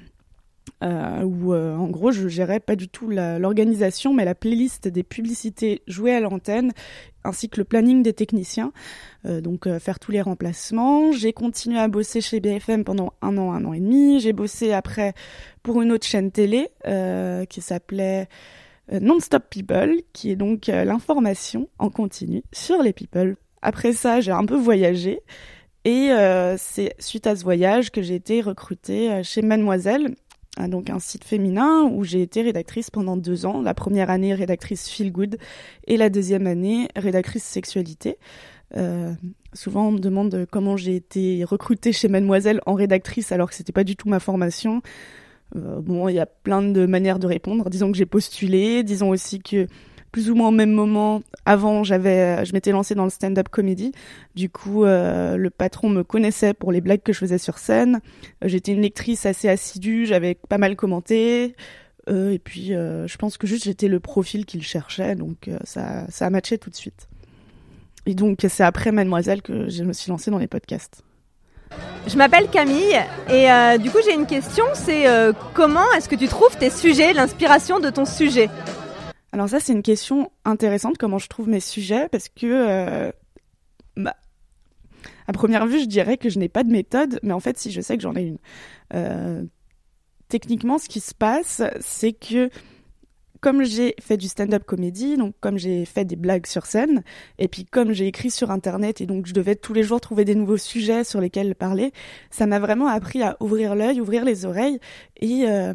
euh, 0.84 1.24
où 1.24 1.54
euh, 1.54 1.76
en 1.76 1.88
gros 1.88 2.12
je 2.12 2.28
gérais 2.28 2.60
pas 2.60 2.76
du 2.76 2.90
tout 2.90 3.10
l'organisation 3.10 4.14
mais 4.14 4.26
la 4.26 4.36
playlist 4.36 4.88
des 4.88 5.04
publicités 5.04 5.82
jouées 5.88 6.14
à 6.14 6.20
l'antenne 6.20 6.72
ainsi 7.24 7.48
que 7.48 7.58
le 7.58 7.64
planning 7.64 8.04
des 8.04 8.12
techniciens. 8.12 8.74
Euh, 9.26 9.40
donc 9.40 9.66
euh, 9.66 9.80
faire 9.80 10.00
tous 10.00 10.12
les 10.12 10.22
remplacements. 10.22 11.14
J'ai 11.14 11.32
continué 11.32 11.80
à 11.80 11.88
bosser 11.88 12.20
chez 12.20 12.42
BFM 12.42 12.84
pendant 12.84 13.14
un 13.22 13.38
an 13.38 13.54
un 13.54 13.64
an 13.64 13.72
et 13.72 13.80
demi. 13.80 14.20
J'ai 14.20 14.34
bossé 14.34 14.74
après 14.74 15.14
pour 15.62 15.82
une 15.82 15.92
autre 15.92 16.06
chaîne 16.06 16.32
télé 16.32 16.70
qui 17.50 17.62
s'appelait 17.62 18.28
Non-Stop 18.92 19.44
People 19.50 19.96
qui 20.12 20.32
est 20.32 20.36
donc 20.36 20.68
l'information 20.68 21.70
en 21.80 21.90
continu 21.90 22.44
sur 22.52 22.84
les 22.84 22.92
people. 22.92 23.38
Après 23.62 23.94
ça 23.94 24.20
j'ai 24.20 24.32
un 24.32 24.46
peu 24.46 24.58
voyagé. 24.58 25.22
Et 25.86 26.10
c'est 26.58 26.96
suite 27.00 27.28
à 27.28 27.38
ce 27.38 27.44
voyage 27.44 27.92
que 27.92 28.02
j'ai 28.02 28.16
été 28.16 28.42
recrutée 28.42 29.24
chez 29.24 29.42
Mademoiselle 29.42 30.16
donc 30.68 30.90
un 30.90 31.00
site 31.00 31.24
féminin 31.24 31.84
où 31.84 32.04
j'ai 32.04 32.22
été 32.22 32.42
rédactrice 32.42 32.92
pendant 32.92 33.18
deux 33.18 33.46
ans. 33.46 33.62
La 33.62 33.74
première 33.74 34.10
année 34.10 34.34
rédactrice 34.34 34.88
feel 34.90 35.12
good 35.12 35.38
et 35.88 35.98
la 35.98 36.10
deuxième 36.10 36.48
année 36.48 36.88
rédactrice 36.96 37.44
sexualité. 37.44 38.18
Euh, 38.76 39.14
souvent 39.54 39.88
on 39.88 39.92
me 39.92 40.00
demande 40.00 40.48
comment 40.52 40.78
j'ai 40.78 40.96
été 40.96 41.44
recrutée 41.44 41.92
chez 41.92 42.08
Mademoiselle 42.08 42.60
en 42.66 42.74
rédactrice 42.74 43.32
alors 43.32 43.50
que 43.50 43.56
c'était 43.56 43.72
pas 43.72 43.84
du 43.84 43.96
tout 43.96 44.10
ma 44.10 44.20
formation. 44.20 44.82
Euh, 45.56 45.82
bon, 45.82 46.08
il 46.08 46.16
y 46.16 46.20
a 46.20 46.26
plein 46.26 46.62
de 46.62 46.86
manières 46.86 47.20
de 47.20 47.28
répondre. 47.28 47.70
Disons 47.70 47.92
que 47.92 47.98
j'ai 47.98 48.06
postulé, 48.06 48.84
disons 48.84 49.10
aussi 49.10 49.40
que 49.40 49.68
plus 50.14 50.30
ou 50.30 50.36
moins 50.36 50.48
au 50.50 50.52
même 50.52 50.72
moment, 50.72 51.24
avant, 51.46 51.84
j'avais, 51.84 52.46
je 52.46 52.54
m'étais 52.54 52.72
lancée 52.72 52.96
dans 52.96 53.04
le 53.04 53.10
stand-up 53.10 53.50
comédie. 53.50 53.92
Du 54.36 54.48
coup, 54.48 54.86
euh, 54.86 55.36
le 55.36 55.50
patron 55.50 55.90
me 55.90 56.04
connaissait 56.04 56.54
pour 56.54 56.72
les 56.72 56.80
blagues 56.80 57.02
que 57.02 57.12
je 57.12 57.18
faisais 57.18 57.40
sur 57.40 57.58
scène. 57.58 58.00
Euh, 58.44 58.48
J'étais 58.48 58.72
une 58.72 58.82
lectrice 58.82 59.26
assez 59.26 59.50
assidue, 59.50 60.06
j'avais 60.06 60.36
pas 60.48 60.60
mal 60.60 60.76
commenté. 60.78 61.56
Euh, 62.10 62.32
et 62.32 62.40
puis, 62.40 62.76
euh, 62.76 63.08
je 63.08 63.18
pense 63.18 63.38
que 63.38 63.48
juste 63.48 63.64
j'étais 63.64 63.88
le 63.88 64.00
profil 64.00 64.46
qu'il 64.46 64.62
cherchait, 64.62 65.16
donc 65.16 65.48
euh, 65.48 65.58
ça, 65.64 66.06
ça 66.10 66.28
a 66.28 66.30
matché 66.30 66.58
tout 66.60 66.70
de 66.70 66.76
suite. 66.76 67.10
Et 68.06 68.14
donc, 68.14 68.46
c'est 68.48 68.64
après 68.64 68.92
Mademoiselle 68.92 69.42
que 69.42 69.68
je 69.68 69.84
me 69.84 69.94
suis 69.94 70.12
lancée 70.12 70.30
dans 70.30 70.38
les 70.38 70.48
podcasts. 70.48 71.02
Je 72.06 72.18
m'appelle 72.18 72.50
Camille 72.50 73.00
et 73.32 73.50
euh, 73.50 73.80
du 73.80 73.90
coup 73.90 73.98
j'ai 74.06 74.14
une 74.14 74.28
question, 74.28 74.64
c'est 74.76 75.08
euh, 75.08 75.34
comment 75.56 75.92
est-ce 75.98 76.08
que 76.08 76.16
tu 76.16 76.28
trouves 76.28 76.56
tes 76.56 76.70
sujets, 76.70 77.14
l'inspiration 77.14 77.80
de 77.80 77.90
ton 77.90 78.06
sujet? 78.06 78.50
Alors 79.34 79.50
ça, 79.50 79.60
c'est 79.60 79.74
une 79.74 79.82
question 79.82 80.32
intéressante, 80.46 80.98
comment 80.98 81.18
je 81.18 81.28
trouve 81.28 81.50
mes 81.50 81.60
sujets, 81.60 82.08
parce 82.10 82.30
que, 82.30 82.46
euh, 82.46 83.12
bah, 83.98 84.16
à 85.28 85.34
première 85.34 85.66
vue, 85.66 85.80
je 85.80 85.86
dirais 85.86 86.18
que 86.18 86.30
je 86.30 86.38
n'ai 86.38 86.50
pas 86.50 86.64
de 86.64 86.72
méthode, 86.72 87.20
mais 87.24 87.34
en 87.34 87.40
fait, 87.40 87.58
si 87.58 87.72
je 87.72 87.82
sais 87.82 87.98
que 87.98 88.04
j'en 88.04 88.16
ai 88.16 88.22
une. 88.22 88.38
Euh, 88.94 89.44
techniquement, 90.30 90.78
ce 90.78 90.88
qui 90.88 91.00
se 91.00 91.16
passe, 91.16 91.64
c'est 91.82 92.14
que 92.14 92.50
comme 93.42 93.64
j'ai 93.64 93.96
fait 94.00 94.16
du 94.18 94.28
stand-up 94.30 94.64
comédie, 94.64 95.18
donc 95.18 95.36
comme 95.42 95.58
j'ai 95.58 95.84
fait 95.84 96.06
des 96.06 96.16
blagues 96.16 96.46
sur 96.46 96.66
scène, 96.66 97.04
et 97.40 97.50
puis 97.50 97.66
comme 97.66 97.92
j'ai 97.92 98.08
écrit 98.08 98.32
sur 98.32 98.52
internet 98.52 99.02
et 99.02 99.06
donc 99.06 99.26
je 99.26 99.34
devais 99.34 99.56
tous 99.58 99.74
les 99.74 99.84
jours 99.84 100.00
trouver 100.00 100.24
des 100.24 100.36
nouveaux 100.36 100.56
sujets 100.58 101.04
sur 101.04 101.20
lesquels 101.20 101.54
parler, 101.56 101.92
ça 102.32 102.46
m'a 102.46 102.60
vraiment 102.60 102.88
appris 102.88 103.22
à 103.22 103.36
ouvrir 103.42 103.76
l'œil, 103.76 104.00
ouvrir 104.00 104.24
les 104.24 104.46
oreilles 104.46 104.80
et 105.20 105.44
euh, 105.50 105.74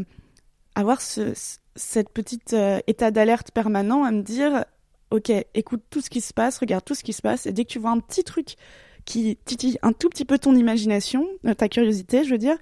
avoir 0.77 1.03
ce, 1.03 1.35
ce- 1.35 1.59
cette 1.79 2.11
petite 2.11 2.53
euh, 2.53 2.81
état 2.87 3.11
d'alerte 3.11 3.53
permanent 3.53 4.05
à 4.05 4.11
me 4.11 4.23
dire 4.23 4.65
ok 5.11 5.33
écoute 5.55 5.83
tout 5.89 6.01
ce 6.01 6.11
qui 6.11 6.21
se 6.21 6.35
passe, 6.35 6.59
regarde 6.59 6.85
tout 6.85 6.95
ce 6.95 7.05
qui 7.05 7.13
se 7.13 7.23
passe 7.23 7.47
et 7.47 7.53
dès 7.53 7.65
que 7.65 7.71
tu 7.71 7.79
vois 7.79 7.91
un 7.91 8.01
petit 8.01 8.25
truc 8.25 8.57
qui 9.05 9.39
titille 9.45 9.79
un 9.83 9.93
tout 9.93 10.11
petit 10.11 10.27
peu 10.27 10.39
ton 10.39 10.55
imagination, 10.55 11.27
euh, 11.47 11.55
ta 11.55 11.69
curiosité, 11.69 12.25
je 12.25 12.31
veux 12.31 12.39
dire, 12.39 12.57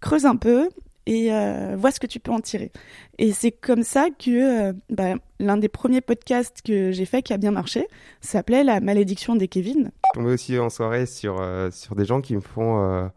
creuse 0.00 0.26
un 0.26 0.34
peu 0.34 0.70
et 1.06 1.32
euh, 1.32 1.76
vois 1.78 1.90
ce 1.90 2.00
que 2.00 2.06
tu 2.06 2.18
peux 2.18 2.32
en 2.32 2.40
tirer. 2.40 2.72
Et 3.18 3.32
c'est 3.32 3.52
comme 3.52 3.82
ça 3.82 4.08
que 4.10 4.74
bah, 4.88 5.14
l'un 5.38 5.58
des 5.58 5.68
premiers 5.68 6.00
podcasts 6.00 6.62
que 6.62 6.90
j'ai 6.90 7.04
fait 7.04 7.22
qui 7.22 7.32
a 7.34 7.36
bien 7.36 7.50
marché 7.50 7.86
s'appelait 8.22 8.64
La 8.64 8.80
malédiction 8.80 9.36
des 9.36 9.46
Kevin. 9.46 9.92
Tombais 10.14 10.32
aussi 10.32 10.58
en 10.58 10.70
soirée 10.70 11.06
sur, 11.06 11.46
sur 11.70 11.94
des 11.94 12.06
gens 12.06 12.22
qui 12.22 12.34
me 12.34 12.40
font. 12.40 13.10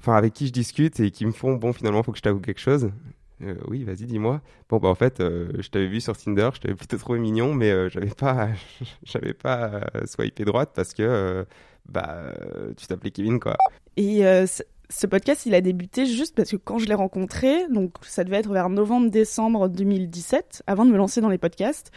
Enfin, 0.00 0.16
avec 0.16 0.32
qui 0.32 0.46
je 0.46 0.52
discute 0.52 0.98
et 0.98 1.10
qui 1.10 1.26
me 1.26 1.30
font 1.30 1.56
bon, 1.56 1.74
finalement, 1.74 2.02
faut 2.02 2.10
que 2.10 2.18
je 2.18 2.22
t'avoue 2.22 2.40
quelque 2.40 2.60
chose. 2.60 2.90
Euh, 3.42 3.54
oui, 3.68 3.84
vas-y, 3.84 4.04
dis-moi. 4.04 4.40
Bon, 4.68 4.78
bah, 4.78 4.88
en 4.88 4.94
fait, 4.94 5.20
euh, 5.20 5.50
je 5.58 5.68
t'avais 5.70 5.86
vu 5.86 6.00
sur 6.00 6.16
Tinder, 6.16 6.50
je 6.54 6.60
t'avais 6.60 6.74
plutôt 6.74 6.98
trouvé 6.98 7.18
mignon, 7.18 7.54
mais 7.54 7.70
euh, 7.70 7.88
j'avais 7.88 8.10
pas, 8.10 8.48
j'avais 9.02 9.32
pas 9.34 9.80
euh, 9.94 10.06
swipé 10.06 10.44
droite 10.44 10.70
parce 10.74 10.92
que, 10.92 11.46
bah, 11.88 12.34
tu 12.76 12.86
t'appelais 12.86 13.10
Kevin, 13.10 13.40
quoi. 13.40 13.56
Et 13.96 14.22
ce- 14.46 15.06
podcast, 15.06 15.46
il 15.46 15.54
a 15.54 15.60
débuté 15.60 16.04
juste 16.06 16.34
parce 16.36 16.50
que 16.50 16.56
quand 16.56 16.78
je 16.78 16.86
l'ai 16.86 16.94
rencontré, 16.94 17.66
donc 17.68 17.94
ça 18.02 18.24
devait 18.24 18.36
être 18.38 18.52
vers 18.52 18.68
novembre-décembre 18.68 19.68
2017, 19.68 20.62
avant 20.66 20.84
de 20.84 20.90
me 20.90 20.96
lancer 20.98 21.20
dans 21.20 21.28
les 21.30 21.38
podcasts. 21.38 21.90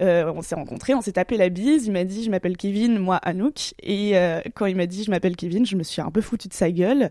on 0.00 0.42
s'est 0.42 0.54
rencontrés, 0.54 0.94
on 0.94 1.00
s'est 1.00 1.12
tapé 1.12 1.36
la 1.38 1.48
bise. 1.48 1.86
Il 1.86 1.92
m'a 1.92 2.04
dit, 2.04 2.24
je 2.24 2.30
m'appelle 2.30 2.56
Kevin, 2.56 2.98
moi 2.98 3.16
Anouk. 3.16 3.74
Et 3.82 4.14
quand 4.54 4.66
il 4.66 4.76
m'a 4.76 4.86
dit, 4.86 5.04
je 5.04 5.10
m'appelle 5.10 5.36
Kevin, 5.36 5.64
je 5.64 5.76
me 5.76 5.82
suis 5.82 6.02
un 6.02 6.10
peu 6.10 6.20
foutu 6.20 6.48
de 6.48 6.54
sa 6.54 6.70
gueule. 6.70 7.10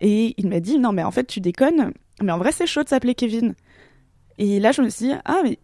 Et 0.00 0.34
il 0.38 0.48
m'a 0.48 0.60
dit, 0.60 0.78
non, 0.78 0.92
mais 0.92 1.02
en 1.02 1.10
fait, 1.10 1.24
tu 1.24 1.40
déconnes. 1.40 1.92
Mais 2.22 2.32
en 2.32 2.38
vrai, 2.38 2.52
c'est 2.52 2.66
chaud 2.66 2.82
de 2.82 2.88
s'appeler 2.88 3.14
Kevin. 3.14 3.54
Et 4.38 4.60
là, 4.60 4.72
je 4.72 4.82
me 4.82 4.88
suis 4.88 5.06
dit, 5.06 5.14
ah, 5.24 5.40
mais 5.42 5.58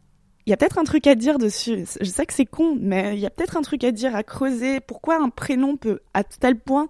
il 0.46 0.50
y 0.50 0.52
a 0.52 0.56
peut-être 0.56 0.78
un 0.78 0.84
truc 0.84 1.06
à 1.06 1.14
dire 1.14 1.38
dessus. 1.38 1.86
Je 2.00 2.06
sais 2.06 2.24
que 2.24 2.32
c'est 2.32 2.46
con, 2.46 2.76
mais 2.80 3.14
il 3.14 3.20
y 3.20 3.26
a 3.26 3.30
peut-être 3.30 3.56
un 3.56 3.62
truc 3.62 3.82
à 3.84 3.90
dire, 3.90 4.14
à 4.14 4.22
creuser. 4.22 4.80
Pourquoi 4.80 5.20
un 5.20 5.28
prénom 5.28 5.76
peut, 5.76 6.00
à 6.14 6.22
tel 6.24 6.58
point, 6.58 6.88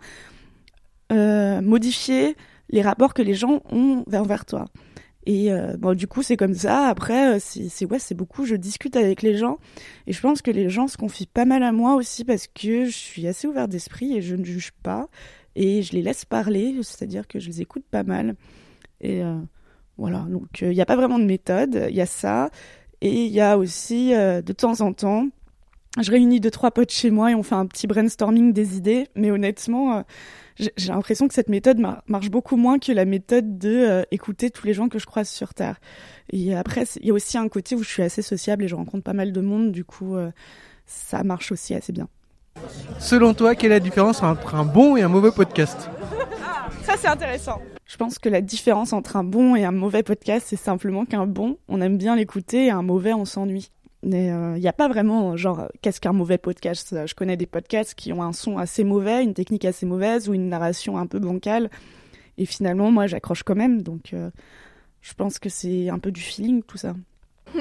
euh, 1.13 1.61
modifier 1.63 2.37
les 2.69 2.83
rapports 2.83 3.15
que 3.15 3.23
les 3.23 3.35
gens 3.35 3.63
ont 3.71 4.05
vers, 4.07 4.25
vers 4.25 4.45
toi? 4.45 4.67
Et 5.25 5.51
euh, 5.53 5.77
bon, 5.79 5.97
du 5.97 6.07
coup, 6.07 6.23
c'est 6.23 6.37
comme 6.37 6.55
ça. 6.55 6.87
Après, 6.87 7.37
euh, 7.37 7.39
c'est 7.41 7.85
ouais, 7.87 7.99
c'est 7.99 8.15
beaucoup. 8.15 8.45
Je 8.45 8.55
discute 8.57 8.95
avec 8.95 9.23
les 9.23 9.37
gens 9.37 9.59
et 10.07 10.13
je 10.13 10.21
pense 10.21 10.43
que 10.43 10.51
les 10.51 10.69
gens 10.69 10.87
se 10.87 10.97
confient 10.97 11.27
pas 11.27 11.45
mal 11.45 11.63
à 11.63 11.73
moi 11.73 11.95
aussi 11.95 12.25
parce 12.25 12.47
que 12.47 12.85
je 12.85 12.97
suis 12.97 13.27
assez 13.27 13.49
ouvert 13.49 13.69
d'esprit 13.69 14.17
et 14.17 14.23
je 14.23 14.37
ne 14.37 14.45
juge 14.45 14.71
pas 14.83 15.09
et 15.57 15.83
je 15.83 15.93
les 15.93 16.03
laisse 16.03 16.25
parler, 16.25 16.77
c'est-à-dire 16.83 17.27
que 17.27 17.41
je 17.41 17.49
les 17.49 17.61
écoute 17.63 17.85
pas 17.91 18.05
mal. 18.05 18.37
Et 19.01 19.23
voilà. 19.99 20.27
Donc, 20.29 20.61
il 20.61 20.71
n'y 20.71 20.81
a 20.81 20.87
pas 20.87 20.97
vraiment 20.97 21.19
de 21.19 21.25
méthode. 21.25 21.87
Il 21.89 21.97
y 21.97 22.01
a 22.01 22.07
ça 22.07 22.51
et 23.01 23.25
il 23.25 23.33
y 23.33 23.41
a 23.41 23.59
aussi 23.59 24.15
euh, 24.15 24.43
de 24.43 24.53
temps 24.53 24.81
en 24.81 24.93
temps. 24.93 25.29
Je 25.99 26.11
réunis 26.11 26.41
deux 26.41 26.51
trois 26.51 26.73
potes 26.73 26.93
chez 26.93 27.11
moi 27.11 27.31
et 27.31 27.35
on 27.35 27.43
fait 27.43 27.55
un 27.55 27.65
petit 27.67 27.87
brainstorming 27.87 28.53
des 28.53 28.77
idées. 28.77 29.07
Mais 29.15 29.31
honnêtement, 29.31 29.97
euh, 29.97 30.03
j'ai 30.59 30.93
l'impression 30.93 31.27
que 31.27 31.33
cette 31.33 31.49
méthode 31.49 31.79
mar- 31.79 32.03
marche 32.07 32.31
beaucoup 32.31 32.57
moins 32.57 32.79
que 32.79 32.93
la 32.93 33.07
méthode 33.07 33.59
de 33.59 33.71
euh, 33.71 34.03
écouter 34.11 34.51
tous 34.51 34.67
les 34.67 34.75
gens 34.75 34.91
que 34.91 34.99
je 34.99 35.07
croise 35.07 35.29
sur 35.29 35.55
Terre. 35.55 35.81
Et 36.31 36.55
après, 36.55 36.85
il 37.01 37.07
y 37.07 37.11
a 37.11 37.15
aussi 37.15 37.39
un 37.39 37.49
côté 37.49 37.75
où 37.75 37.83
je 37.83 37.89
suis 37.89 38.03
assez 38.03 38.21
sociable 38.21 38.65
et 38.65 38.69
je 38.69 38.75
rencontre 38.75 39.05
pas 39.05 39.15
mal 39.15 39.33
de 39.33 39.41
monde, 39.41 39.73
du 39.73 39.85
coup, 39.85 40.17
euh, 40.17 40.31
ça 40.85 41.23
marche 41.25 41.51
aussi 41.51 41.75
assez 41.75 41.93
bien. 41.93 42.09
Selon 42.99 43.33
toi, 43.33 43.55
quelle 43.55 43.73
est 43.73 43.77
la 43.77 43.81
différence 43.81 44.23
entre 44.23 44.55
un 44.55 44.65
bon 44.65 44.97
et 44.97 45.03
un 45.03 45.09
mauvais 45.09 45.31
podcast? 45.31 45.89
Ça, 46.83 46.95
c'est 46.99 47.09
intéressant. 47.09 47.61
Je 47.87 47.97
pense 47.97 48.19
que 48.19 48.29
la 48.29 48.41
différence 48.41 48.93
entre 48.93 49.17
un 49.17 49.25
bon 49.25 49.55
et 49.55 49.65
un 49.65 49.73
mauvais 49.73 50.03
podcast, 50.03 50.47
c'est 50.49 50.57
simplement 50.57 51.05
qu'un 51.05 51.27
bon, 51.27 51.59
on 51.69 51.81
aime 51.81 51.99
bien 51.99 52.17
l'écouter 52.17 52.67
et 52.67 52.71
un 52.71 52.83
mauvais, 52.83 53.13
on 53.13 53.25
s'ennuie. 53.25 53.71
Mais 54.03 54.27
il 54.27 54.61
n'y 54.61 54.69
a 54.69 54.73
pas 54.73 54.89
vraiment, 54.89 55.37
genre, 55.37 55.61
euh, 55.61 55.67
qu'est-ce 55.83 56.01
qu'un 56.01 56.13
mauvais 56.13 56.39
podcast? 56.39 56.95
Je 57.07 57.15
connais 57.15 57.37
des 57.37 57.47
podcasts 57.47 57.95
qui 57.95 58.13
ont 58.13 58.23
un 58.23 58.33
son 58.33 58.59
assez 58.59 58.85
mauvais, 58.85 59.25
une 59.25 59.35
technique 59.35 59.65
assez 59.65 59.87
mauvaise 59.87 60.29
ou 60.29 60.35
une 60.35 60.49
narration 60.49 60.99
un 60.99 61.07
peu 61.07 61.19
bancale. 61.19 61.71
Et 62.39 62.47
finalement, 62.47 62.91
moi, 62.91 63.07
j'accroche 63.07 63.43
quand 63.43 63.55
même. 63.55 63.83
Donc, 63.83 64.13
euh, 64.13 64.31
je 65.01 65.15
pense 65.15 65.39
que 65.39 65.49
c'est 65.49 65.89
un 65.89 65.99
peu 65.99 66.11
du 66.11 66.21
feeling, 66.21 66.63
tout 66.63 66.79
ça. 66.79 66.95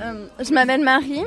Euh, 0.00 0.26
je 0.40 0.52
m'appelle 0.52 0.82
Marie. 0.82 1.22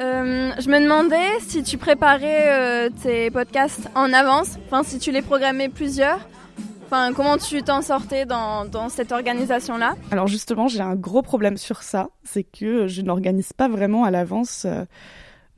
Euh, 0.00 0.52
je 0.60 0.70
me 0.70 0.80
demandais 0.80 1.40
si 1.40 1.64
tu 1.64 1.76
préparais 1.76 2.44
euh, 2.46 2.90
tes 3.02 3.32
podcasts 3.32 3.88
en 3.96 4.12
avance, 4.12 4.56
enfin 4.66 4.84
si 4.84 5.00
tu 5.00 5.10
les 5.10 5.22
programmais 5.22 5.68
plusieurs, 5.68 6.20
enfin 6.88 7.12
comment 7.12 7.36
tu 7.36 7.62
t'en 7.62 7.82
sortais 7.82 8.24
dans, 8.24 8.64
dans 8.64 8.88
cette 8.88 9.12
organisation-là? 9.12 9.94
Alors 10.10 10.26
justement, 10.26 10.68
j'ai 10.68 10.80
un 10.80 10.96
gros 10.96 11.20
problème 11.20 11.58
sur 11.58 11.82
ça, 11.82 12.08
c'est 12.24 12.44
que 12.44 12.86
je 12.86 13.02
n'organise 13.02 13.52
pas 13.52 13.68
vraiment 13.68 14.04
à 14.04 14.10
l'avance 14.10 14.64
euh, 14.64 14.84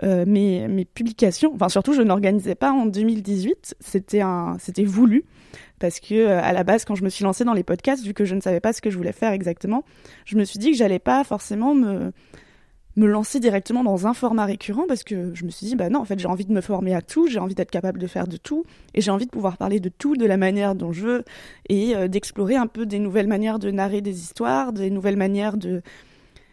euh, 0.02 0.24
mes, 0.26 0.66
mes 0.66 0.84
publications. 0.84 1.52
Enfin 1.54 1.68
surtout, 1.68 1.92
je 1.92 2.02
n'organisais 2.02 2.56
pas 2.56 2.72
en 2.72 2.86
2018, 2.86 3.76
c'était 3.78 4.22
un, 4.22 4.56
c'était 4.58 4.84
voulu 4.84 5.24
parce 5.78 6.00
que 6.00 6.14
euh, 6.14 6.42
à 6.42 6.52
la 6.52 6.64
base, 6.64 6.84
quand 6.84 6.96
je 6.96 7.04
me 7.04 7.08
suis 7.08 7.22
lancée 7.22 7.44
dans 7.44 7.54
les 7.54 7.62
podcasts, 7.62 8.04
vu 8.04 8.12
que 8.12 8.24
je 8.24 8.34
ne 8.34 8.40
savais 8.40 8.60
pas 8.60 8.72
ce 8.72 8.82
que 8.82 8.90
je 8.90 8.96
voulais 8.96 9.12
faire 9.12 9.30
exactement, 9.32 9.84
je 10.24 10.36
me 10.36 10.42
suis 10.42 10.58
dit 10.58 10.72
que 10.72 10.76
j'allais 10.76 10.98
pas 10.98 11.22
forcément 11.22 11.74
me 11.74 12.12
me 13.00 13.06
lancer 13.06 13.40
directement 13.40 13.82
dans 13.82 14.06
un 14.06 14.14
format 14.14 14.44
récurrent 14.44 14.84
parce 14.86 15.04
que 15.04 15.34
je 15.34 15.44
me 15.44 15.50
suis 15.50 15.66
dit 15.66 15.74
bah 15.74 15.88
non 15.88 16.00
en 16.00 16.04
fait 16.04 16.18
j'ai 16.18 16.28
envie 16.28 16.44
de 16.44 16.52
me 16.52 16.60
former 16.60 16.94
à 16.94 17.00
tout 17.00 17.26
j'ai 17.28 17.38
envie 17.38 17.54
d'être 17.54 17.70
capable 17.70 17.98
de 17.98 18.06
faire 18.06 18.28
de 18.28 18.36
tout 18.36 18.64
et 18.94 19.00
j'ai 19.00 19.10
envie 19.10 19.24
de 19.24 19.30
pouvoir 19.30 19.56
parler 19.56 19.80
de 19.80 19.88
tout 19.88 20.16
de 20.16 20.26
la 20.26 20.36
manière 20.36 20.74
dont 20.74 20.92
je 20.92 21.06
veux 21.06 21.24
et 21.68 21.96
euh, 21.96 22.08
d'explorer 22.08 22.56
un 22.56 22.66
peu 22.66 22.84
des 22.84 22.98
nouvelles 22.98 23.26
manières 23.26 23.58
de 23.58 23.70
narrer 23.70 24.02
des 24.02 24.20
histoires 24.20 24.74
des 24.74 24.90
nouvelles 24.90 25.16
manières 25.16 25.56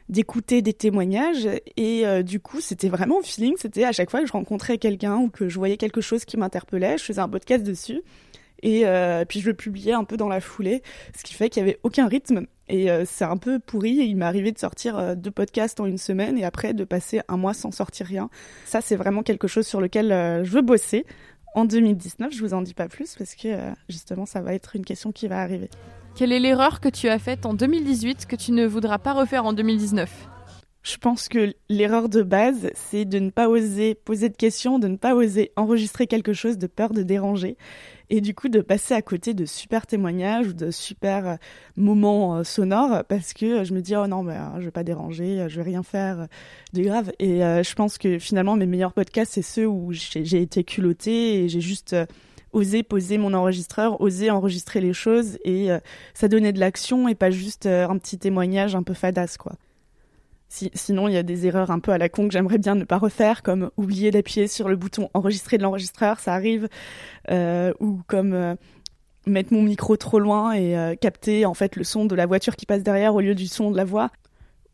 d'écouter 0.08 0.62
des 0.62 0.74
témoignages 0.74 1.50
et 1.76 2.08
euh, 2.08 2.24
du 2.24 2.40
coup 2.40 2.62
c'était 2.62 2.90
vraiment 2.90 3.22
feeling 3.22 3.56
c'était 3.58 3.84
à 3.84 3.92
chaque 3.92 4.10
fois 4.10 4.22
que 4.22 4.28
je 4.28 4.34
rencontrais 4.34 4.78
quelqu'un 4.78 5.18
ou 5.18 5.30
que 5.30 5.50
je 5.50 5.58
voyais 5.58 5.76
quelque 5.76 6.00
chose 6.00 6.24
qui 6.24 6.38
m'interpellait 6.38 6.98
je 6.98 7.04
faisais 7.04 7.22
un 7.22 7.30
podcast 7.30 7.66
dessus 7.66 8.02
et 8.64 8.86
euh, 8.86 9.26
puis 9.26 9.40
je 9.40 9.48
le 9.48 9.54
publiais 9.54 9.94
un 9.94 10.04
peu 10.04 10.18
dans 10.18 10.28
la 10.28 10.42
foulée 10.42 10.82
ce 11.16 11.24
qui 11.24 11.34
fait 11.34 11.50
qu'il 11.50 11.62
y 11.62 11.64
avait 11.64 11.80
aucun 11.84 12.08
rythme 12.08 12.46
et 12.70 12.92
euh, 12.92 13.04
c'est 13.06 13.26
un 13.26 13.38
peu 13.38 13.60
pourri. 13.60 13.92
Il 13.92 14.18
m'est 14.18 14.26
arrivé 14.26 14.52
de 14.52 14.58
sortir 14.58 14.98
euh, 14.98 15.16
deux 15.16 15.32
podcasts 15.32 15.80
en 15.80 15.86
une 15.86 15.98
semaine 15.98 16.38
et 16.38 16.44
après 16.44 16.74
de 16.74 16.84
passer 16.84 17.22
un 17.28 17.38
mois 17.38 17.54
sans 17.54 17.72
sortir 17.72 18.06
rien. 18.06 18.30
Ça, 18.66 18.82
c'est 18.82 18.96
vraiment 18.96 19.24
quelque 19.24 19.48
chose 19.48 19.66
sur 19.66 19.80
lequel 19.80 20.10
je 20.44 20.52
veux 20.52 20.62
bosser. 20.62 21.06
En 21.56 21.66
2019, 21.66 22.34
je 22.34 22.44
vous 22.44 22.54
en 22.54 22.62
dis 22.62 22.74
pas 22.74 22.88
plus 22.88 23.16
parce 23.16 23.34
que 23.34 23.48
justement, 23.90 24.26
ça 24.26 24.42
va 24.42 24.54
être 24.54 24.76
une 24.76 24.86
question 24.86 25.12
qui 25.12 25.28
va 25.28 25.40
arriver. 25.40 25.70
Quelle 26.18 26.32
est 26.32 26.40
l'erreur 26.40 26.82
que 26.82 26.90
tu 26.90 27.10
as 27.10 27.20
faite 27.20 27.46
en 27.46 27.54
2018 27.54 28.26
que 28.26 28.36
tu 28.36 28.52
ne 28.52 28.66
voudras 28.66 28.98
pas 28.98 29.14
refaire 29.14 29.46
en 29.46 29.54
2019 29.54 30.10
Je 30.82 30.98
pense 30.98 31.30
que 31.30 31.54
l'erreur 31.70 32.10
de 32.10 32.22
base, 32.22 32.70
c'est 32.74 33.06
de 33.06 33.20
ne 33.20 33.30
pas 33.30 33.48
oser 33.48 33.96
poser 33.96 34.30
de 34.30 34.36
questions, 34.36 34.78
de 34.80 34.88
ne 34.88 34.98
pas 34.98 35.16
oser 35.16 35.52
enregistrer 35.56 36.08
quelque 36.08 36.34
chose 36.34 36.58
de 36.58 36.68
peur 36.68 36.92
de 36.92 37.04
déranger 37.04 37.56
et 38.10 38.22
du 38.22 38.34
coup 38.34 38.50
de 38.50 38.62
passer 38.62 38.94
à 38.94 39.02
côté 39.02 39.34
de 39.34 39.46
super 39.46 39.86
témoignages 39.86 40.48
ou 40.48 40.54
de 40.54 40.72
super 40.72 41.28
euh, 41.28 41.36
moments 41.76 42.38
euh, 42.38 42.44
sonores 42.44 43.04
parce 43.06 43.34
que 43.34 43.46
euh, 43.60 43.64
je 43.64 43.74
me 43.74 43.82
dis 43.82 43.96
oh 43.96 44.08
non 44.08 44.24
mais 44.24 44.36
euh, 44.36 44.60
je 44.60 44.66
vais 44.66 44.72
pas 44.72 44.84
déranger, 44.84 45.46
je 45.48 45.56
vais 45.58 45.64
rien 45.64 45.84
faire 45.84 46.28
de 46.74 46.82
grave 46.82 47.12
et 47.20 47.40
je 47.40 47.76
pense 47.76 47.98
que 47.98 48.20
finalement 48.20 48.56
mes 48.56 48.66
meilleurs 48.66 48.94
podcasts 48.94 49.34
c'est 49.34 49.42
ceux 49.42 49.68
où 49.68 49.92
j'ai 49.92 50.42
été 50.42 50.64
culottée 50.64 51.44
et 51.44 51.50
j'ai 51.50 51.62
juste 51.62 51.96
osé 52.54 52.84
poser 52.84 53.18
mon 53.18 53.34
enregistreur, 53.34 54.00
osé 54.02 54.32
enregistrer 54.32 54.82
les 54.82 54.94
choses 54.94 55.38
et 55.44 55.70
ça 56.14 56.28
donnait 56.28 56.54
de 56.54 56.60
l'action 56.60 57.08
et 57.08 57.16
pas 57.16 57.32
juste 57.32 57.66
un 57.66 57.98
petit 57.98 58.18
témoignage 58.18 58.76
un 58.76 58.84
peu 58.84 58.94
fadasse 58.94 59.38
quoi. 59.38 59.54
Si- 60.50 60.72
sinon, 60.74 61.10
il 61.10 61.14
y 61.14 61.18
a 61.18 61.24
des 61.24 61.46
erreurs 61.46 61.72
un 61.72 61.80
peu 61.80 61.92
à 61.92 61.98
la 61.98 62.08
con 62.08 62.28
que 62.28 62.34
j'aimerais 62.34 62.58
bien 62.58 62.76
ne 62.76 62.86
pas 62.86 62.98
refaire, 62.98 63.44
comme 63.44 63.70
oublier 63.76 64.12
d'appuyer 64.12 64.48
sur 64.48 64.70
le 64.70 64.78
bouton 64.78 65.10
enregistrer 65.14 65.58
de 65.58 65.64
l'enregistreur, 65.64 66.20
ça 66.20 66.34
arrive, 66.34 66.70
euh, 67.32 67.74
ou 67.82 68.00
comme 68.08 68.34
euh, 68.34 68.56
mettre 69.26 69.54
mon 69.54 69.62
micro 69.62 69.98
trop 69.98 70.20
loin 70.20 70.54
et 70.54 70.78
euh, 70.78 70.96
capter 70.96 71.46
en 71.46 71.54
fait 71.54 71.76
le 71.76 71.84
son 71.84 72.06
de 72.06 72.16
la 72.16 72.26
voiture 72.26 72.56
qui 72.56 72.66
passe 72.66 72.82
derrière 72.84 73.14
au 73.14 73.22
lieu 73.22 73.36
du 73.36 73.48
son 73.48 73.72
de 73.72 73.78
la 73.78 73.84
voix, 73.84 74.10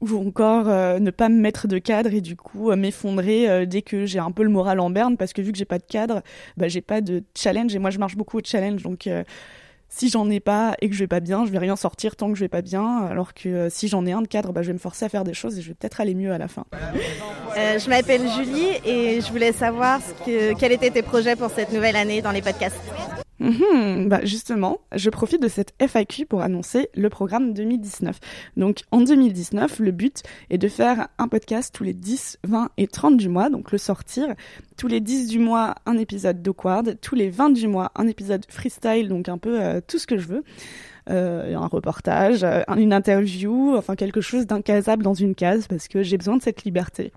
ou 0.01 0.15
encore 0.17 0.65
ne 0.65 1.11
pas 1.11 1.29
me 1.29 1.39
mettre 1.39 1.67
de 1.67 1.77
cadre 1.77 2.13
et 2.13 2.19
du 2.21 2.35
coup 2.35 2.75
m'effondrer 2.75 3.65
dès 3.65 3.81
que 3.81 4.05
j'ai 4.05 4.19
un 4.19 4.31
peu 4.31 4.43
le 4.43 4.49
moral 4.49 4.81
en 4.81 4.89
berne, 4.89 5.15
parce 5.15 5.31
que 5.31 5.41
vu 5.41 5.53
que 5.53 5.57
j'ai 5.57 5.65
pas 5.65 5.79
de 5.79 5.85
cadre, 5.85 6.21
bah, 6.57 6.67
j'ai 6.67 6.81
pas 6.81 6.99
de 6.99 7.23
challenge 7.35 7.73
et 7.73 7.79
moi 7.79 7.89
je 7.89 7.99
marche 7.99 8.17
beaucoup 8.17 8.37
au 8.37 8.41
challenge, 8.43 8.83
donc 8.83 9.09
si 9.95 10.09
j'en 10.09 10.29
ai 10.29 10.39
pas 10.39 10.75
et 10.81 10.89
que 10.89 10.95
je 10.95 10.99
vais 10.99 11.07
pas 11.07 11.19
bien, 11.19 11.45
je 11.45 11.51
vais 11.51 11.59
rien 11.59 11.75
sortir 11.75 12.15
tant 12.15 12.29
que 12.29 12.35
je 12.35 12.43
vais 12.43 12.49
pas 12.49 12.61
bien. 12.61 13.05
Alors 13.05 13.33
que 13.33 13.47
euh, 13.47 13.69
si 13.69 13.87
j'en 13.87 14.05
ai 14.05 14.11
un 14.11 14.21
de 14.21 14.27
cadre, 14.27 14.51
bah, 14.51 14.63
je 14.63 14.67
vais 14.67 14.73
me 14.73 14.79
forcer 14.79 15.05
à 15.05 15.09
faire 15.09 15.23
des 15.23 15.35
choses 15.35 15.57
et 15.57 15.61
je 15.61 15.67
vais 15.67 15.75
peut-être 15.75 16.01
aller 16.01 16.15
mieux 16.15 16.31
à 16.31 16.37
la 16.37 16.47
fin. 16.47 16.65
Euh, 17.55 17.77
je 17.77 17.89
m'appelle 17.89 18.27
Julie 18.35 18.69
et 18.85 19.21
je 19.21 19.31
voulais 19.31 19.51
savoir 19.51 19.99
ce 20.01 20.25
que, 20.25 20.53
quels 20.57 20.71
étaient 20.71 20.89
tes 20.89 21.03
projets 21.03 21.35
pour 21.35 21.51
cette 21.51 21.71
nouvelle 21.71 21.95
année 21.95 22.21
dans 22.23 22.31
les 22.31 22.41
podcasts. 22.41 22.81
Mhm, 23.39 24.09
bah 24.09 24.23
justement, 24.23 24.79
je 24.95 25.09
profite 25.09 25.41
de 25.41 25.47
cette 25.47 25.73
FAQ 25.79 26.25
pour 26.25 26.41
annoncer 26.41 26.89
le 26.95 27.09
programme 27.09 27.53
2019. 27.53 28.19
Donc 28.57 28.83
en 28.91 29.01
2019, 29.01 29.79
le 29.79 29.91
but 29.91 30.23
est 30.49 30.57
de 30.57 30.67
faire 30.67 31.07
un 31.17 31.27
podcast 31.27 31.73
tous 31.73 31.83
les 31.83 31.93
10, 31.93 32.39
20 32.43 32.69
et 32.77 32.87
30 32.87 33.17
du 33.17 33.29
mois, 33.29 33.49
donc 33.49 33.71
le 33.71 33.77
sortir. 33.77 34.35
Tous 34.77 34.87
les 34.87 35.01
10 35.01 35.27
du 35.27 35.39
mois, 35.39 35.75
un 35.85 35.97
épisode 35.97 36.41
d'Awkward. 36.41 36.97
Tous 37.01 37.15
les 37.15 37.29
20 37.29 37.49
du 37.49 37.67
mois, 37.67 37.91
un 37.95 38.07
épisode 38.07 38.45
freestyle, 38.47 39.09
donc 39.09 39.27
un 39.29 39.37
peu 39.37 39.61
euh, 39.61 39.81
tout 39.85 39.97
ce 39.97 40.07
que 40.07 40.17
je 40.17 40.27
veux. 40.27 40.43
Euh, 41.09 41.55
un 41.55 41.67
reportage, 41.67 42.43
euh, 42.43 42.61
une 42.77 42.93
interview, 42.93 43.75
enfin 43.75 43.95
quelque 43.95 44.21
chose 44.21 44.47
d'incasable 44.47 45.03
dans 45.03 45.13
une 45.13 45.35
case 45.35 45.67
parce 45.67 45.89
que 45.89 46.01
j'ai 46.01 46.17
besoin 46.17 46.37
de 46.37 46.41
cette 46.41 46.63
liberté. 46.63 47.11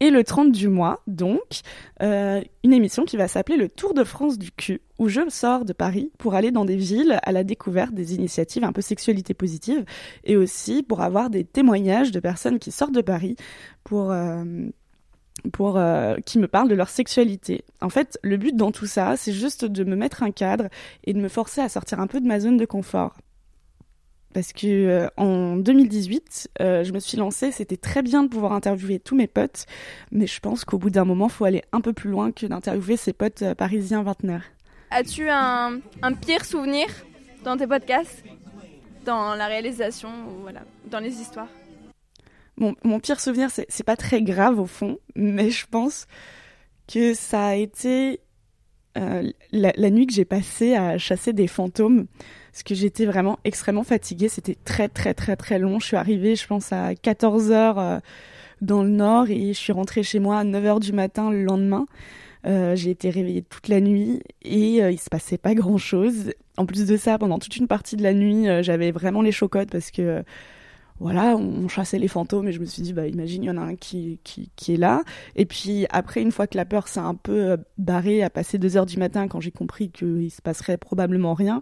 Et 0.00 0.10
le 0.10 0.24
30 0.24 0.52
du 0.52 0.68
mois, 0.68 1.02
donc, 1.06 1.60
euh, 2.02 2.42
une 2.64 2.72
émission 2.72 3.04
qui 3.04 3.16
va 3.16 3.28
s'appeler 3.28 3.56
le 3.56 3.68
Tour 3.68 3.94
de 3.94 4.04
France 4.04 4.38
du 4.38 4.50
cul, 4.50 4.80
où 4.98 5.08
je 5.08 5.22
sors 5.28 5.64
de 5.64 5.72
Paris 5.72 6.10
pour 6.18 6.34
aller 6.34 6.50
dans 6.50 6.64
des 6.64 6.76
villes 6.76 7.18
à 7.22 7.32
la 7.32 7.44
découverte 7.44 7.94
des 7.94 8.14
initiatives 8.14 8.64
un 8.64 8.72
peu 8.72 8.82
sexualité 8.82 9.32
positive, 9.32 9.84
et 10.24 10.36
aussi 10.36 10.82
pour 10.82 11.00
avoir 11.00 11.30
des 11.30 11.44
témoignages 11.44 12.10
de 12.10 12.20
personnes 12.20 12.58
qui 12.58 12.72
sortent 12.72 12.94
de 12.94 13.02
Paris 13.02 13.36
pour... 13.84 14.10
Euh, 14.10 14.44
pour 15.52 15.76
euh, 15.76 16.16
qui 16.24 16.38
me 16.38 16.48
parlent 16.48 16.68
de 16.68 16.74
leur 16.74 16.88
sexualité. 16.88 17.62
En 17.80 17.90
fait, 17.90 18.18
le 18.22 18.36
but 18.38 18.56
dans 18.56 18.72
tout 18.72 18.86
ça, 18.86 19.16
c'est 19.16 19.32
juste 19.32 19.64
de 19.64 19.84
me 19.84 19.94
mettre 19.94 20.22
un 20.22 20.30
cadre 20.30 20.68
et 21.04 21.12
de 21.12 21.20
me 21.20 21.28
forcer 21.28 21.60
à 21.60 21.68
sortir 21.68 22.00
un 22.00 22.06
peu 22.06 22.20
de 22.20 22.26
ma 22.26 22.40
zone 22.40 22.56
de 22.56 22.64
confort 22.64 23.16
parce 24.36 24.52
que 24.52 24.66
euh, 24.66 25.08
en 25.16 25.56
2018, 25.56 26.50
euh, 26.60 26.84
je 26.84 26.92
me 26.92 26.98
suis 26.98 27.16
lancée. 27.16 27.52
C'était 27.52 27.78
très 27.78 28.02
bien 28.02 28.22
de 28.22 28.28
pouvoir 28.28 28.52
interviewer 28.52 28.98
tous 28.98 29.16
mes 29.16 29.28
potes, 29.28 29.64
mais 30.12 30.26
je 30.26 30.38
pense 30.40 30.66
qu'au 30.66 30.76
bout 30.76 30.90
d'un 30.90 31.06
moment, 31.06 31.28
il 31.28 31.32
faut 31.32 31.46
aller 31.46 31.62
un 31.72 31.80
peu 31.80 31.94
plus 31.94 32.10
loin 32.10 32.32
que 32.32 32.44
d'interviewer 32.44 32.98
ses 32.98 33.14
potes 33.14 33.40
euh, 33.40 33.54
parisiens 33.54 34.02
vingtenaires. 34.02 34.44
As-tu 34.90 35.30
un, 35.30 35.80
un, 36.02 36.12
pire 36.12 36.44
souvenir 36.44 36.86
dans 37.44 37.56
tes 37.56 37.66
podcasts, 37.66 38.24
dans 39.06 39.34
la 39.34 39.46
réalisation 39.46 40.10
ou 40.10 40.42
voilà, 40.42 40.60
dans 40.90 41.00
les 41.00 41.14
histoires? 41.14 41.48
Mon, 42.58 42.74
mon, 42.84 43.00
pire 43.00 43.20
souvenir, 43.20 43.48
c'est 43.50 43.84
pas 43.84 43.96
très 43.96 44.20
grave 44.20 44.60
au 44.60 44.66
fond, 44.66 44.98
mais 45.14 45.48
je 45.48 45.64
pense 45.66 46.06
que 46.92 47.14
ça 47.14 47.46
a 47.46 47.54
été 47.54 48.20
la, 49.52 49.72
la, 49.76 49.90
nuit 49.90 50.06
que 50.06 50.12
j'ai 50.12 50.24
passée 50.24 50.74
à 50.74 50.98
chasser 50.98 51.32
des 51.32 51.46
fantômes 51.46 52.06
parce 52.52 52.62
que 52.62 52.74
j'étais 52.74 53.04
vraiment 53.04 53.38
extrêmement 53.44 53.84
fatiguée. 53.84 54.28
C'était 54.28 54.56
très 54.64 54.88
très 54.88 55.12
très 55.12 55.36
très 55.36 55.58
long. 55.58 55.78
Je 55.78 55.86
suis 55.86 55.96
arrivée, 55.96 56.36
je 56.36 56.46
pense, 56.46 56.72
à 56.72 56.94
14 56.94 57.50
heures 57.50 57.78
euh, 57.78 57.98
dans 58.62 58.82
le 58.82 58.88
nord 58.88 59.28
et 59.28 59.48
je 59.48 59.58
suis 59.58 59.72
rentrée 59.72 60.02
chez 60.02 60.18
moi 60.18 60.38
à 60.38 60.44
9 60.44 60.64
heures 60.64 60.80
du 60.80 60.92
matin 60.92 61.30
le 61.30 61.44
lendemain. 61.44 61.86
Euh, 62.46 62.76
j'ai 62.76 62.90
été 62.90 63.10
réveillée 63.10 63.42
toute 63.42 63.68
la 63.68 63.80
nuit 63.80 64.22
et 64.42 64.82
euh, 64.82 64.92
il 64.92 65.00
se 65.00 65.10
passait 65.10 65.38
pas 65.38 65.54
grand 65.54 65.78
chose. 65.78 66.32
En 66.56 66.64
plus 66.64 66.86
de 66.86 66.96
ça, 66.96 67.18
pendant 67.18 67.38
toute 67.38 67.56
une 67.56 67.66
partie 67.66 67.96
de 67.96 68.02
la 68.02 68.14
nuit, 68.14 68.48
euh, 68.48 68.62
j'avais 68.62 68.92
vraiment 68.92 69.20
les 69.20 69.32
chocottes 69.32 69.70
parce 69.70 69.90
que 69.90 70.22
voilà, 70.98 71.36
on 71.36 71.68
chassait 71.68 71.98
les 71.98 72.08
fantômes 72.08 72.48
et 72.48 72.52
je 72.52 72.60
me 72.60 72.64
suis 72.64 72.82
dit, 72.82 72.92
bah, 72.92 73.06
imagine, 73.06 73.42
il 73.44 73.46
y 73.46 73.50
en 73.50 73.58
a 73.58 73.60
un 73.62 73.76
qui, 73.76 74.18
qui, 74.24 74.50
qui 74.56 74.74
est 74.74 74.76
là. 74.78 75.02
Et 75.34 75.44
puis 75.44 75.86
après, 75.90 76.22
une 76.22 76.32
fois 76.32 76.46
que 76.46 76.56
la 76.56 76.64
peur 76.64 76.88
s'est 76.88 77.00
un 77.00 77.14
peu 77.14 77.50
euh, 77.50 77.56
barrée 77.76 78.22
à 78.22 78.30
passer 78.30 78.56
deux 78.58 78.76
heures 78.76 78.86
du 78.86 78.98
matin, 78.98 79.28
quand 79.28 79.40
j'ai 79.40 79.50
compris 79.50 79.90
qu'il 79.90 80.30
se 80.30 80.40
passerait 80.40 80.78
probablement 80.78 81.34
rien, 81.34 81.60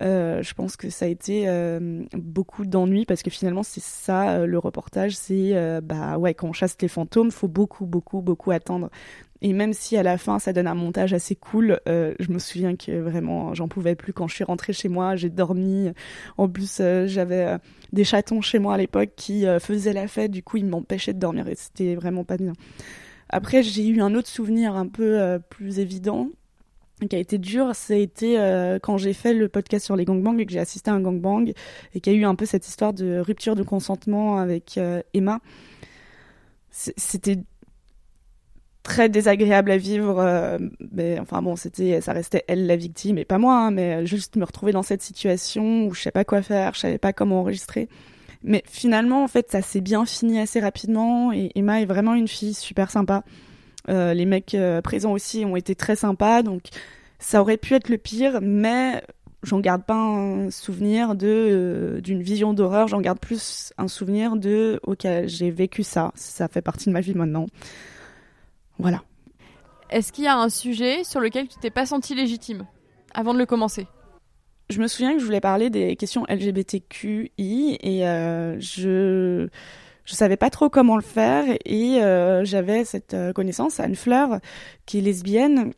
euh, 0.00 0.42
je 0.42 0.54
pense 0.54 0.76
que 0.76 0.90
ça 0.90 1.06
a 1.06 1.08
été 1.08 1.48
euh, 1.48 2.04
beaucoup 2.12 2.64
d'ennuis 2.66 3.04
parce 3.04 3.22
que 3.22 3.30
finalement, 3.30 3.62
c'est 3.62 3.82
ça, 3.82 4.30
euh, 4.30 4.46
le 4.46 4.58
reportage, 4.58 5.16
c'est, 5.16 5.56
euh, 5.56 5.80
bah 5.82 6.18
ouais, 6.18 6.34
quand 6.34 6.48
on 6.48 6.52
chasse 6.52 6.76
les 6.80 6.88
fantômes, 6.88 7.30
faut 7.30 7.48
beaucoup, 7.48 7.86
beaucoup, 7.86 8.20
beaucoup 8.20 8.52
attendre. 8.52 8.90
Et 9.40 9.52
même 9.52 9.72
si 9.72 9.96
à 9.96 10.02
la 10.02 10.18
fin 10.18 10.38
ça 10.38 10.52
donne 10.52 10.66
un 10.66 10.74
montage 10.74 11.14
assez 11.14 11.36
cool, 11.36 11.80
euh, 11.88 12.14
je 12.18 12.30
me 12.30 12.38
souviens 12.38 12.74
que 12.74 13.00
vraiment 13.00 13.54
j'en 13.54 13.68
pouvais 13.68 13.94
plus 13.94 14.12
quand 14.12 14.26
je 14.26 14.34
suis 14.34 14.44
rentrée 14.44 14.72
chez 14.72 14.88
moi. 14.88 15.14
J'ai 15.16 15.30
dormi. 15.30 15.90
En 16.38 16.48
plus, 16.48 16.78
euh, 16.80 17.06
j'avais 17.06 17.44
euh, 17.44 17.58
des 17.92 18.04
chatons 18.04 18.40
chez 18.40 18.58
moi 18.58 18.74
à 18.74 18.76
l'époque 18.76 19.10
qui 19.16 19.44
faisaient 19.60 19.92
la 19.92 20.08
fête. 20.08 20.30
Du 20.30 20.42
coup, 20.42 20.56
ils 20.56 20.66
m'empêchaient 20.66 21.12
de 21.12 21.20
dormir 21.20 21.46
et 21.48 21.54
c'était 21.54 21.94
vraiment 21.94 22.24
pas 22.24 22.36
bien. 22.36 22.52
Après, 23.28 23.62
j'ai 23.62 23.86
eu 23.86 24.00
un 24.00 24.14
autre 24.14 24.28
souvenir 24.28 24.74
un 24.74 24.88
peu 24.88 25.38
plus 25.50 25.78
évident 25.78 26.30
qui 27.08 27.14
a 27.14 27.18
été 27.18 27.38
dur, 27.38 27.72
été 27.90 28.36
quand 28.82 28.96
j'ai 28.96 29.12
fait 29.12 29.34
le 29.34 29.48
podcast 29.48 29.84
sur 29.84 29.96
les 29.96 30.04
gangbangs 30.04 30.38
et 30.38 30.46
que 30.46 30.52
j'ai 30.52 30.58
assisté 30.58 30.90
à 30.90 30.94
un 30.94 31.00
gangbang 31.00 31.52
et 31.94 32.00
qu'il 32.00 32.12
y 32.12 32.16
a 32.16 32.18
eu 32.18 32.24
un 32.24 32.34
peu 32.34 32.46
cette 32.46 32.66
histoire 32.66 32.92
de 32.92 33.18
rupture 33.18 33.54
de 33.54 33.62
consentement 33.62 34.38
avec 34.38 34.80
Emma. 35.12 35.40
C'était 36.70 37.38
très 38.88 39.08
désagréable 39.10 39.70
à 39.70 39.76
vivre. 39.76 40.18
Euh, 40.18 40.58
mais 40.92 41.18
enfin 41.20 41.42
bon, 41.42 41.54
c'était, 41.54 42.00
ça 42.00 42.12
restait 42.12 42.44
elle 42.48 42.66
la 42.66 42.76
victime 42.76 43.18
et 43.18 43.24
pas 43.24 43.38
moi. 43.38 43.54
Hein, 43.54 43.70
mais 43.70 44.06
juste 44.06 44.36
me 44.36 44.44
retrouver 44.44 44.72
dans 44.72 44.82
cette 44.82 45.02
situation 45.02 45.84
où 45.84 45.94
je 45.94 46.00
sais 46.00 46.10
pas 46.10 46.24
quoi 46.24 46.42
faire, 46.42 46.74
je 46.74 46.80
savais 46.80 46.98
pas 46.98 47.12
comment 47.12 47.40
enregistrer. 47.40 47.88
Mais 48.42 48.62
finalement, 48.66 49.24
en 49.24 49.28
fait, 49.28 49.50
ça 49.50 49.62
s'est 49.62 49.80
bien 49.80 50.06
fini 50.06 50.40
assez 50.40 50.60
rapidement. 50.60 51.32
Et 51.32 51.50
Emma 51.54 51.82
est 51.82 51.86
vraiment 51.86 52.14
une 52.14 52.28
fille 52.28 52.54
super 52.54 52.90
sympa. 52.90 53.24
Euh, 53.88 54.14
les 54.14 54.26
mecs 54.26 54.54
euh, 54.54 54.80
présents 54.80 55.12
aussi 55.12 55.44
ont 55.44 55.56
été 55.56 55.74
très 55.74 55.96
sympas. 55.96 56.42
Donc 56.42 56.62
ça 57.18 57.40
aurait 57.40 57.58
pu 57.58 57.74
être 57.74 57.88
le 57.88 57.98
pire, 57.98 58.38
mais 58.40 59.02
j'en 59.42 59.60
garde 59.60 59.84
pas 59.84 59.94
un 59.94 60.50
souvenir 60.50 61.14
de 61.14 61.26
euh, 61.26 62.00
d'une 62.00 62.22
vision 62.22 62.54
d'horreur. 62.54 62.88
J'en 62.88 63.00
garde 63.00 63.18
plus 63.18 63.72
un 63.76 63.88
souvenir 63.88 64.36
de 64.36 64.80
ok, 64.84 65.06
j'ai 65.26 65.50
vécu 65.50 65.82
ça. 65.82 66.12
Ça 66.14 66.48
fait 66.48 66.62
partie 66.62 66.86
de 66.86 66.92
ma 66.92 67.00
vie 67.00 67.14
maintenant. 67.14 67.46
Voilà. 68.78 69.02
Est-ce 69.90 70.12
qu'il 70.12 70.24
y 70.24 70.28
a 70.28 70.36
un 70.36 70.48
sujet 70.48 71.04
sur 71.04 71.20
lequel 71.20 71.48
tu 71.48 71.58
t'es 71.58 71.70
pas 71.70 71.86
senti 71.86 72.14
légitime 72.14 72.66
avant 73.14 73.32
de 73.32 73.38
le 73.38 73.46
commencer? 73.46 73.86
Je 74.70 74.80
me 74.80 74.86
souviin 74.86 75.14
que 75.14 75.18
je 75.18 75.24
voulais 75.24 75.40
parler 75.40 75.70
des 75.70 75.96
questions 75.96 76.26
LGBTQI 76.28 77.78
et 77.80 78.06
euh, 78.06 78.60
je 78.60 79.48
je 80.04 80.14
savais 80.14 80.36
pas 80.36 80.50
trop 80.50 80.68
comment 80.70 80.96
le 80.96 81.02
faire 81.02 81.44
et 81.64 82.02
euh, 82.02 82.44
j'avais 82.44 82.84
cette 82.84 83.14
euh, 83.14 83.32
connaissance 83.32 83.80
Anne 83.80 83.94
Fleur 83.94 84.40
qui 84.86 84.98
est 84.98 85.00
lesbienne 85.02 85.72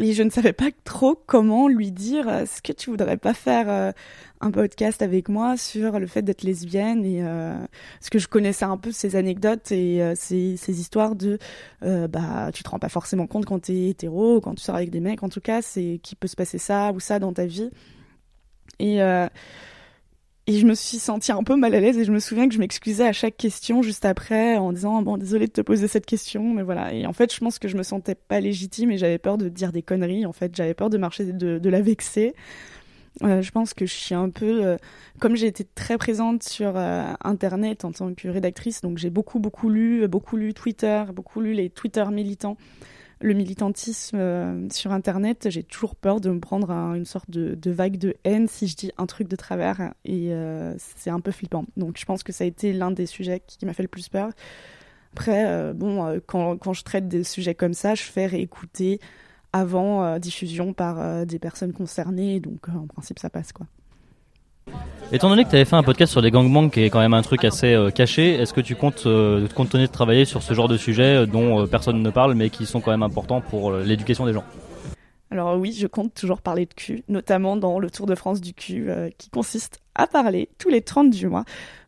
et 0.00 0.12
je 0.12 0.22
ne 0.22 0.30
savais 0.30 0.52
pas 0.52 0.70
trop 0.84 1.14
comment 1.14 1.68
lui 1.68 1.92
dire 1.92 2.28
est-ce 2.28 2.60
que 2.62 2.72
tu 2.72 2.90
voudrais 2.90 3.16
pas 3.16 3.34
faire 3.34 3.68
euh, 3.68 3.92
un 4.40 4.50
podcast 4.50 5.02
avec 5.02 5.28
moi 5.28 5.56
sur 5.56 5.98
le 6.00 6.06
fait 6.06 6.22
d'être 6.22 6.42
lesbienne 6.42 7.04
et 7.04 7.22
euh, 7.22 7.54
parce 8.00 8.10
que 8.10 8.18
je 8.18 8.26
connaissais 8.26 8.64
un 8.64 8.76
peu 8.76 8.90
ces 8.90 9.14
anecdotes 9.14 9.70
et 9.70 10.02
euh, 10.02 10.14
ces, 10.16 10.56
ces 10.56 10.80
histoires 10.80 11.14
de 11.14 11.38
euh, 11.84 12.08
bah 12.08 12.50
tu 12.52 12.62
te 12.64 12.68
rends 12.68 12.80
pas 12.80 12.88
forcément 12.88 13.26
compte 13.26 13.46
quand 13.46 13.60
t'es 13.60 13.90
hétéro 13.90 14.40
quand 14.40 14.54
tu 14.54 14.62
sors 14.62 14.74
avec 14.74 14.90
des 14.90 15.00
mecs. 15.00 15.22
En 15.22 15.28
tout 15.28 15.40
cas 15.40 15.62
c'est 15.62 16.00
qu'il 16.02 16.18
peut 16.18 16.28
se 16.28 16.36
passer 16.36 16.58
ça 16.58 16.92
ou 16.92 17.00
ça 17.00 17.18
dans 17.18 17.32
ta 17.32 17.46
vie. 17.46 17.70
Et 18.80 19.00
euh, 19.00 19.28
et 20.46 20.58
je 20.58 20.66
me 20.66 20.74
suis 20.74 20.98
sentie 20.98 21.32
un 21.32 21.42
peu 21.42 21.56
mal 21.56 21.74
à 21.74 21.80
l'aise 21.80 21.96
et 21.96 22.04
je 22.04 22.12
me 22.12 22.18
souviens 22.18 22.48
que 22.48 22.54
je 22.54 22.58
m'excusais 22.58 23.06
à 23.06 23.12
chaque 23.12 23.36
question 23.36 23.80
juste 23.80 24.04
après 24.04 24.56
en 24.56 24.72
disant 24.72 25.00
bon 25.00 25.16
désolé 25.16 25.46
de 25.46 25.52
te 25.52 25.62
poser 25.62 25.88
cette 25.88 26.04
question 26.04 26.52
mais 26.52 26.62
voilà. 26.62 26.92
Et 26.92 27.06
en 27.06 27.14
fait 27.14 27.32
je 27.32 27.40
pense 27.40 27.58
que 27.58 27.66
je 27.66 27.76
me 27.76 27.82
sentais 27.82 28.14
pas 28.14 28.40
légitime 28.40 28.90
et 28.90 28.98
j'avais 28.98 29.18
peur 29.18 29.38
de 29.38 29.48
dire 29.48 29.72
des 29.72 29.82
conneries 29.82 30.26
en 30.26 30.32
fait. 30.32 30.54
J'avais 30.54 30.74
peur 30.74 30.90
de 30.90 30.98
marcher 30.98 31.24
de, 31.24 31.58
de 31.58 31.70
la 31.70 31.80
vexer. 31.80 32.34
Euh, 33.22 33.42
je 33.42 33.50
pense 33.52 33.74
que 33.74 33.86
je 33.86 33.94
suis 33.94 34.14
un 34.14 34.28
peu 34.28 34.64
euh, 34.64 34.76
comme 35.20 35.36
j'ai 35.36 35.46
été 35.46 35.64
très 35.64 35.98
présente 35.98 36.42
sur 36.42 36.76
euh, 36.76 37.04
internet 37.22 37.84
en 37.84 37.92
tant 37.92 38.12
que 38.12 38.26
rédactrice 38.26 38.80
donc 38.80 38.98
j'ai 38.98 39.08
beaucoup 39.08 39.38
beaucoup 39.38 39.70
lu 39.70 40.08
beaucoup 40.08 40.36
lu 40.36 40.52
Twitter 40.52 41.04
beaucoup 41.14 41.40
lu 41.40 41.52
les 41.52 41.70
Twitter 41.70 42.04
militants 42.10 42.56
le 43.24 43.32
militantisme 43.32 44.18
euh, 44.18 44.68
sur 44.70 44.92
Internet, 44.92 45.48
j'ai 45.48 45.62
toujours 45.62 45.96
peur 45.96 46.20
de 46.20 46.28
me 46.28 46.40
prendre 46.40 46.70
une 46.70 47.06
sorte 47.06 47.30
de, 47.30 47.70
vague 47.70 47.96
de 47.96 48.14
haine 48.24 48.48
si 48.48 48.66
je 48.68 48.76
dis 48.76 48.92
un 48.98 49.06
truc 49.06 49.28
de 49.28 49.36
travers 49.36 49.94
et 50.04 50.32
euh, 50.34 50.74
c'est 50.78 51.08
un 51.08 51.20
peu 51.20 51.30
flippant. 51.30 51.64
Donc 51.78 51.98
je 51.98 52.04
pense 52.04 52.22
que 52.22 52.32
ça 52.32 52.44
a 52.44 52.46
été 52.46 52.74
l'un 52.74 52.90
des 52.90 53.06
sujets 53.06 53.40
qui, 53.46 53.64
m'a 53.64 53.72
fait 53.72 53.82
le 53.82 53.88
plus 53.88 54.10
peur. 54.10 54.28
Après, 55.14 55.46
euh, 55.46 55.72
bon, 55.72 56.20
quand, 56.26 56.58
quand, 56.58 56.74
je 56.74 56.84
traite 56.84 57.08
des 57.08 57.24
sujets 57.24 57.54
comme 57.54 57.72
ça, 57.72 57.94
je 57.94 58.02
fais 58.02 58.26
réécouter 58.26 59.00
avant 59.54 60.18
diffusion 60.18 60.74
par 60.74 61.24
des 61.24 61.38
personnes 61.38 61.72
concernées, 61.72 62.40
donc 62.40 62.68
en 62.68 62.86
principe 62.88 63.20
ça 63.20 63.30
passe 63.30 63.52
quoi. 63.52 63.66
Étant 65.12 65.28
donné 65.28 65.44
que 65.44 65.50
tu 65.50 65.54
avais 65.54 65.64
fait 65.64 65.76
un 65.76 65.82
podcast 65.82 66.10
sur 66.10 66.20
les 66.20 66.30
gangbangs 66.30 66.70
qui 66.70 66.82
est 66.82 66.90
quand 66.90 66.98
même 66.98 67.14
un 67.14 67.22
truc 67.22 67.44
assez 67.44 67.72
euh, 67.72 67.90
caché, 67.90 68.34
est-ce 68.34 68.52
que 68.52 68.60
tu 68.60 68.74
comptes 68.74 69.06
euh, 69.06 69.46
continuer 69.54 69.86
de 69.86 69.92
travailler 69.92 70.24
sur 70.24 70.42
ce 70.42 70.54
genre 70.54 70.66
de 70.66 70.76
sujets 70.76 71.18
euh, 71.18 71.26
dont 71.26 71.60
euh, 71.62 71.66
personne 71.66 72.02
ne 72.02 72.10
parle 72.10 72.34
mais 72.34 72.50
qui 72.50 72.66
sont 72.66 72.80
quand 72.80 72.90
même 72.90 73.04
importants 73.04 73.40
pour 73.40 73.70
euh, 73.70 73.84
l'éducation 73.84 74.26
des 74.26 74.32
gens? 74.32 74.42
Alors 75.30 75.56
oui, 75.56 75.72
je 75.72 75.86
compte 75.86 76.14
toujours 76.14 76.40
parler 76.40 76.66
de 76.66 76.74
cul, 76.74 77.04
notamment 77.08 77.56
dans 77.56 77.78
le 77.78 77.90
Tour 77.90 78.06
de 78.06 78.14
France 78.14 78.40
du 78.40 78.54
cul 78.54 78.90
euh, 78.90 79.08
qui 79.16 79.30
consiste 79.30 79.80
à 79.94 80.06
parler 80.06 80.48
tous 80.58 80.68
les 80.68 80.80
30 80.82 81.10
du 81.10 81.28
mois, 81.28 81.44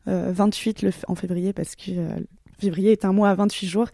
28 0.06 0.82
le, 0.82 0.92
en 1.08 1.16
février 1.16 1.52
parce 1.52 1.74
que 1.74 1.90
février 2.60 2.92
est 2.92 3.04
un 3.04 3.12
mois 3.12 3.30
à 3.30 3.34
28 3.34 3.66
jours, 3.66 3.88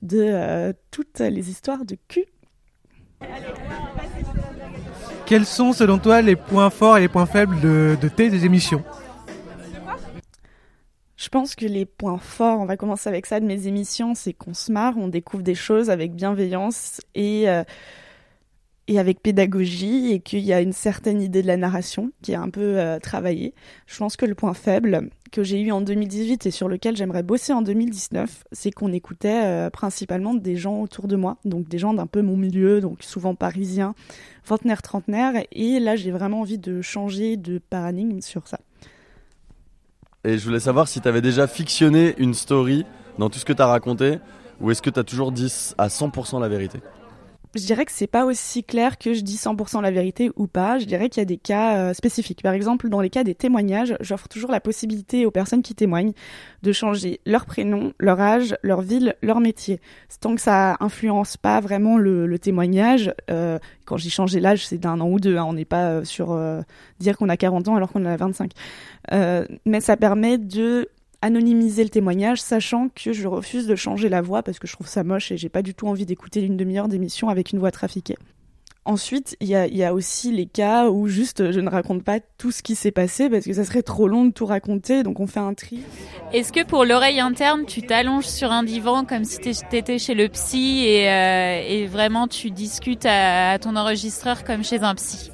de 0.00 0.72
toutes 0.90 1.20
les 1.20 1.50
histoires 1.50 1.84
de 1.84 1.98
cul. 2.08 2.24
Allez, 3.20 3.44
quels 5.28 5.44
sont 5.44 5.74
selon 5.74 5.98
toi 5.98 6.22
les 6.22 6.36
points 6.36 6.70
forts 6.70 6.96
et 6.96 7.00
les 7.02 7.08
points 7.08 7.26
faibles 7.26 7.60
de, 7.60 8.08
tes 8.08 8.44
émissions 8.44 8.82
je 11.16 11.28
pense 11.28 11.56
que 11.56 11.66
les 11.66 11.84
points 11.84 12.18
forts, 12.18 12.60
on 12.60 12.64
va 12.64 12.76
commencer 12.76 13.08
avec 13.08 13.26
ça 13.26 13.40
de 13.40 13.44
mes 13.44 13.66
émissions, 13.66 14.14
c'est 14.14 14.32
qu'on 14.32 14.54
se 14.54 14.70
marre, 14.70 14.96
on 14.96 15.08
découvre 15.08 15.42
des 15.42 15.56
choses 15.56 15.90
avec 15.90 16.14
bienveillance 16.14 17.00
et, 17.16 17.50
euh, 17.50 17.64
et 18.88 18.98
avec 18.98 19.20
pédagogie 19.20 20.12
et 20.12 20.20
qu'il 20.20 20.40
y 20.40 20.52
a 20.52 20.60
une 20.60 20.72
certaine 20.72 21.20
idée 21.20 21.42
de 21.42 21.46
la 21.46 21.58
narration 21.58 22.10
qui 22.22 22.32
est 22.32 22.36
un 22.36 22.48
peu 22.48 22.78
euh, 22.78 22.98
travaillée. 22.98 23.54
Je 23.86 23.98
pense 23.98 24.16
que 24.16 24.24
le 24.24 24.34
point 24.34 24.54
faible 24.54 25.10
que 25.30 25.42
j'ai 25.42 25.60
eu 25.60 25.70
en 25.72 25.82
2018 25.82 26.46
et 26.46 26.50
sur 26.50 26.68
lequel 26.68 26.96
j'aimerais 26.96 27.22
bosser 27.22 27.52
en 27.52 27.60
2019, 27.60 28.44
c'est 28.50 28.70
qu'on 28.70 28.92
écoutait 28.92 29.44
euh, 29.44 29.70
principalement 29.70 30.32
des 30.32 30.56
gens 30.56 30.80
autour 30.80 31.06
de 31.06 31.16
moi, 31.16 31.36
donc 31.44 31.68
des 31.68 31.78
gens 31.78 31.92
d'un 31.92 32.06
peu 32.06 32.22
mon 32.22 32.36
milieu, 32.36 32.80
donc 32.80 33.02
souvent 33.02 33.34
parisiens, 33.34 33.94
vingtenaires, 34.46 34.80
trentenaires, 34.80 35.34
et 35.52 35.80
là 35.80 35.94
j'ai 35.94 36.10
vraiment 36.10 36.40
envie 36.40 36.58
de 36.58 36.80
changer 36.80 37.36
de 37.36 37.58
paradigme 37.58 38.22
sur 38.22 38.48
ça. 38.48 38.58
Et 40.24 40.38
je 40.38 40.44
voulais 40.44 40.60
savoir 40.60 40.88
si 40.88 41.02
tu 41.02 41.08
avais 41.08 41.20
déjà 41.20 41.46
fictionné 41.46 42.14
une 42.16 42.32
story 42.32 42.86
dans 43.18 43.28
tout 43.28 43.38
ce 43.38 43.44
que 43.44 43.52
tu 43.52 43.62
as 43.62 43.66
raconté, 43.66 44.18
Ou 44.60 44.72
est-ce 44.72 44.82
que 44.82 44.90
tu 44.90 44.98
as 44.98 45.04
toujours 45.04 45.30
dit 45.30 45.52
à 45.78 45.86
100% 45.86 46.40
la 46.40 46.48
vérité? 46.48 46.80
Je 47.58 47.66
dirais 47.66 47.84
que 47.84 47.92
c'est 47.92 48.06
pas 48.06 48.24
aussi 48.24 48.64
clair 48.64 48.98
que 48.98 49.12
je 49.12 49.20
dis 49.20 49.36
100% 49.36 49.82
la 49.82 49.90
vérité 49.90 50.30
ou 50.36 50.46
pas. 50.46 50.78
Je 50.78 50.86
dirais 50.86 51.08
qu'il 51.08 51.20
y 51.20 51.22
a 51.22 51.26
des 51.26 51.36
cas 51.36 51.76
euh, 51.76 51.94
spécifiques. 51.94 52.42
Par 52.42 52.52
exemple, 52.52 52.88
dans 52.88 53.00
les 53.00 53.10
cas 53.10 53.24
des 53.24 53.34
témoignages, 53.34 53.96
j'offre 54.00 54.28
toujours 54.28 54.50
la 54.50 54.60
possibilité 54.60 55.26
aux 55.26 55.30
personnes 55.30 55.62
qui 55.62 55.74
témoignent 55.74 56.12
de 56.62 56.72
changer 56.72 57.20
leur 57.26 57.46
prénom, 57.46 57.92
leur 57.98 58.20
âge, 58.20 58.56
leur 58.62 58.80
ville, 58.80 59.16
leur 59.22 59.40
métier. 59.40 59.80
Tant 60.20 60.34
que 60.34 60.40
ça 60.40 60.76
influence 60.80 61.36
pas 61.36 61.60
vraiment 61.60 61.98
le, 61.98 62.38
témoignage, 62.38 63.12
euh, 63.30 63.58
quand 63.84 63.96
j'ai 63.96 64.10
changé 64.10 64.38
l'âge, 64.38 64.66
c'est 64.66 64.78
d'un 64.78 65.00
an 65.00 65.08
ou 65.08 65.18
deux. 65.18 65.36
Hein. 65.36 65.44
on 65.44 65.54
n'est 65.54 65.64
pas 65.64 65.90
euh, 65.90 66.04
sur 66.04 66.38
dire 67.00 67.16
qu'on 67.16 67.28
a 67.28 67.36
40 67.36 67.68
ans 67.68 67.76
alors 67.76 67.92
qu'on 67.92 68.04
a 68.04 68.16
25. 68.16 68.52
mais 69.66 69.80
ça 69.80 69.96
permet 69.96 70.38
de 70.38 70.88
anonymiser 71.22 71.84
le 71.84 71.90
témoignage, 71.90 72.40
sachant 72.40 72.88
que 72.94 73.12
je 73.12 73.26
refuse 73.26 73.66
de 73.66 73.76
changer 73.76 74.08
la 74.08 74.22
voix 74.22 74.42
parce 74.42 74.58
que 74.58 74.66
je 74.66 74.72
trouve 74.72 74.88
ça 74.88 75.04
moche 75.04 75.32
et 75.32 75.36
j'ai 75.36 75.48
pas 75.48 75.62
du 75.62 75.74
tout 75.74 75.88
envie 75.88 76.06
d'écouter 76.06 76.40
une 76.42 76.56
demi-heure 76.56 76.88
d'émission 76.88 77.28
avec 77.28 77.52
une 77.52 77.58
voix 77.58 77.70
trafiquée. 77.70 78.16
Ensuite, 78.88 79.36
il 79.40 79.48
y 79.48 79.84
a, 79.84 79.92
aussi 79.92 80.32
les 80.32 80.46
cas 80.46 80.88
où 80.88 81.08
juste 81.08 81.52
je 81.52 81.60
ne 81.60 81.68
raconte 81.68 82.02
pas 82.02 82.20
tout 82.38 82.50
ce 82.50 82.62
qui 82.62 82.74
s'est 82.74 82.90
passé 82.90 83.28
parce 83.28 83.44
que 83.44 83.52
ça 83.52 83.64
serait 83.64 83.82
trop 83.82 84.08
long 84.08 84.24
de 84.24 84.32
tout 84.32 84.46
raconter, 84.46 85.02
donc 85.02 85.20
on 85.20 85.26
fait 85.26 85.40
un 85.40 85.52
tri. 85.52 85.80
Est-ce 86.32 86.54
que 86.54 86.64
pour 86.64 86.86
l'oreille 86.86 87.20
interne, 87.20 87.66
tu 87.66 87.82
t'allonges 87.82 88.26
sur 88.26 88.50
un 88.50 88.62
divan 88.62 89.04
comme 89.04 89.24
si 89.24 89.40
tu 89.40 89.50
étais 89.76 89.98
chez 89.98 90.14
le 90.14 90.28
psy 90.30 90.84
et, 90.86 91.06
euh, 91.10 91.86
vraiment 91.86 92.28
tu 92.28 92.50
discutes 92.50 93.04
à 93.04 93.58
ton 93.58 93.76
enregistreur 93.76 94.42
comme 94.42 94.64
chez 94.64 94.78
un 94.78 94.94
psy? 94.94 95.32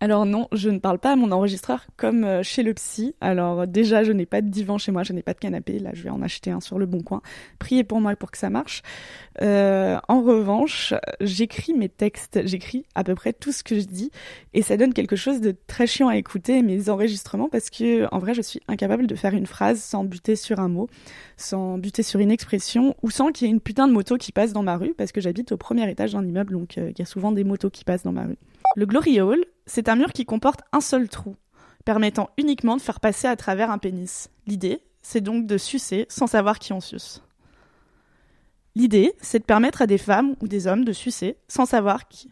Alors 0.00 0.26
non, 0.26 0.48
je 0.52 0.68
ne 0.68 0.78
parle 0.78 0.98
pas 0.98 1.12
à 1.12 1.16
mon 1.16 1.32
enregistreur 1.32 1.86
comme 1.96 2.24
euh, 2.24 2.42
chez 2.42 2.62
le 2.62 2.74
psy. 2.74 3.14
Alors 3.20 3.66
déjà, 3.66 4.04
je 4.04 4.12
n'ai 4.12 4.26
pas 4.26 4.42
de 4.42 4.48
divan 4.48 4.78
chez 4.78 4.92
moi, 4.92 5.02
je 5.02 5.12
n'ai 5.12 5.22
pas 5.22 5.34
de 5.34 5.38
canapé. 5.38 5.78
Là, 5.78 5.90
je 5.94 6.02
vais 6.02 6.10
en 6.10 6.22
acheter 6.22 6.50
un 6.50 6.60
sur 6.60 6.78
le 6.78 6.86
bon 6.86 7.02
coin. 7.02 7.22
Priez 7.58 7.84
pour 7.84 8.00
moi 8.00 8.14
pour 8.16 8.30
que 8.30 8.38
ça 8.38 8.50
marche. 8.50 8.82
Euh, 9.42 9.98
en 10.08 10.22
revanche, 10.22 10.94
j'écris 11.20 11.74
mes 11.74 11.88
textes, 11.88 12.40
j'écris 12.44 12.84
à 12.94 13.04
peu 13.04 13.14
près 13.14 13.32
tout 13.32 13.52
ce 13.52 13.62
que 13.62 13.78
je 13.78 13.86
dis, 13.86 14.10
et 14.54 14.62
ça 14.62 14.76
donne 14.76 14.92
quelque 14.92 15.16
chose 15.16 15.40
de 15.40 15.54
très 15.66 15.86
chiant 15.86 16.08
à 16.08 16.16
écouter 16.16 16.62
mes 16.62 16.88
enregistrements 16.88 17.48
parce 17.48 17.70
que 17.70 18.06
en 18.12 18.18
vrai, 18.18 18.34
je 18.34 18.42
suis 18.42 18.60
incapable 18.68 19.06
de 19.06 19.14
faire 19.14 19.34
une 19.34 19.46
phrase 19.46 19.80
sans 19.80 20.04
buter 20.04 20.36
sur 20.36 20.60
un 20.60 20.68
mot, 20.68 20.88
sans 21.36 21.78
buter 21.78 22.02
sur 22.02 22.20
une 22.20 22.30
expression, 22.30 22.94
ou 23.02 23.10
sans 23.10 23.32
qu'il 23.32 23.46
y 23.46 23.50
ait 23.50 23.52
une 23.52 23.60
putain 23.60 23.88
de 23.88 23.92
moto 23.92 24.16
qui 24.16 24.32
passe 24.32 24.52
dans 24.52 24.62
ma 24.62 24.76
rue 24.76 24.94
parce 24.96 25.12
que 25.12 25.20
j'habite 25.20 25.52
au 25.52 25.56
premier 25.56 25.90
étage 25.90 26.12
d'un 26.12 26.24
immeuble, 26.24 26.52
donc 26.52 26.78
euh, 26.78 26.90
il 26.90 26.98
y 26.98 27.02
a 27.02 27.06
souvent 27.06 27.32
des 27.32 27.44
motos 27.44 27.70
qui 27.70 27.84
passent 27.84 28.02
dans 28.02 28.12
ma 28.12 28.24
rue. 28.24 28.38
Le 28.74 28.86
Glory 28.86 29.20
Hall, 29.20 29.44
c'est 29.66 29.88
un 29.88 29.96
mur 29.96 30.12
qui 30.12 30.24
comporte 30.24 30.62
un 30.72 30.80
seul 30.80 31.08
trou, 31.08 31.36
permettant 31.84 32.30
uniquement 32.38 32.76
de 32.76 32.82
faire 32.82 33.00
passer 33.00 33.26
à 33.26 33.36
travers 33.36 33.70
un 33.70 33.78
pénis. 33.78 34.30
L'idée, 34.46 34.82
c'est 35.02 35.20
donc 35.20 35.46
de 35.46 35.58
sucer 35.58 36.06
sans 36.08 36.26
savoir 36.26 36.58
qui 36.58 36.72
on 36.72 36.80
suce. 36.80 37.22
L'idée, 38.74 39.14
c'est 39.20 39.38
de 39.38 39.44
permettre 39.44 39.82
à 39.82 39.86
des 39.86 39.98
femmes 39.98 40.36
ou 40.40 40.48
des 40.48 40.66
hommes 40.66 40.84
de 40.84 40.92
sucer 40.92 41.38
sans 41.48 41.64
savoir 41.64 42.08
qui. 42.08 42.30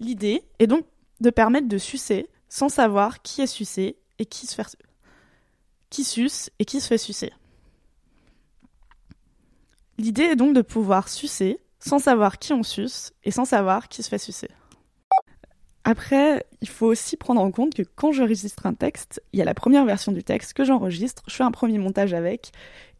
L'idée 0.00 0.44
est 0.58 0.66
donc 0.66 0.86
de 1.20 1.30
permettre 1.30 1.68
de 1.68 1.78
sucer 1.78 2.28
sans 2.48 2.68
savoir 2.68 3.22
qui 3.22 3.42
est 3.42 3.46
sucé 3.46 3.96
et 4.18 4.26
qui 4.26 4.46
se 4.46 4.54
fait 4.54 4.76
qui 5.90 6.04
suce 6.04 6.50
et 6.58 6.64
qui 6.64 6.80
se 6.80 6.86
fait 6.86 6.98
sucer. 6.98 7.32
L'idée 9.98 10.22
est 10.22 10.36
donc 10.36 10.54
de 10.54 10.62
pouvoir 10.62 11.08
sucer 11.08 11.60
sans 11.78 11.98
savoir 11.98 12.38
qui 12.38 12.52
on 12.52 12.62
suce 12.62 13.12
et 13.24 13.30
sans 13.30 13.44
savoir 13.44 13.88
qui 13.88 14.02
se 14.02 14.08
fait 14.08 14.18
sucer. 14.18 14.48
Après, 15.84 16.44
il 16.60 16.68
faut 16.68 16.86
aussi 16.86 17.16
prendre 17.16 17.40
en 17.40 17.50
compte 17.50 17.74
que 17.74 17.82
quand 17.82 18.12
j'enregistre 18.12 18.66
un 18.66 18.74
texte, 18.74 19.22
il 19.32 19.38
y 19.38 19.42
a 19.42 19.46
la 19.46 19.54
première 19.54 19.86
version 19.86 20.12
du 20.12 20.22
texte 20.22 20.52
que 20.52 20.64
j'enregistre, 20.64 21.22
je 21.28 21.34
fais 21.34 21.44
un 21.44 21.50
premier 21.50 21.78
montage 21.78 22.12
avec, 22.12 22.52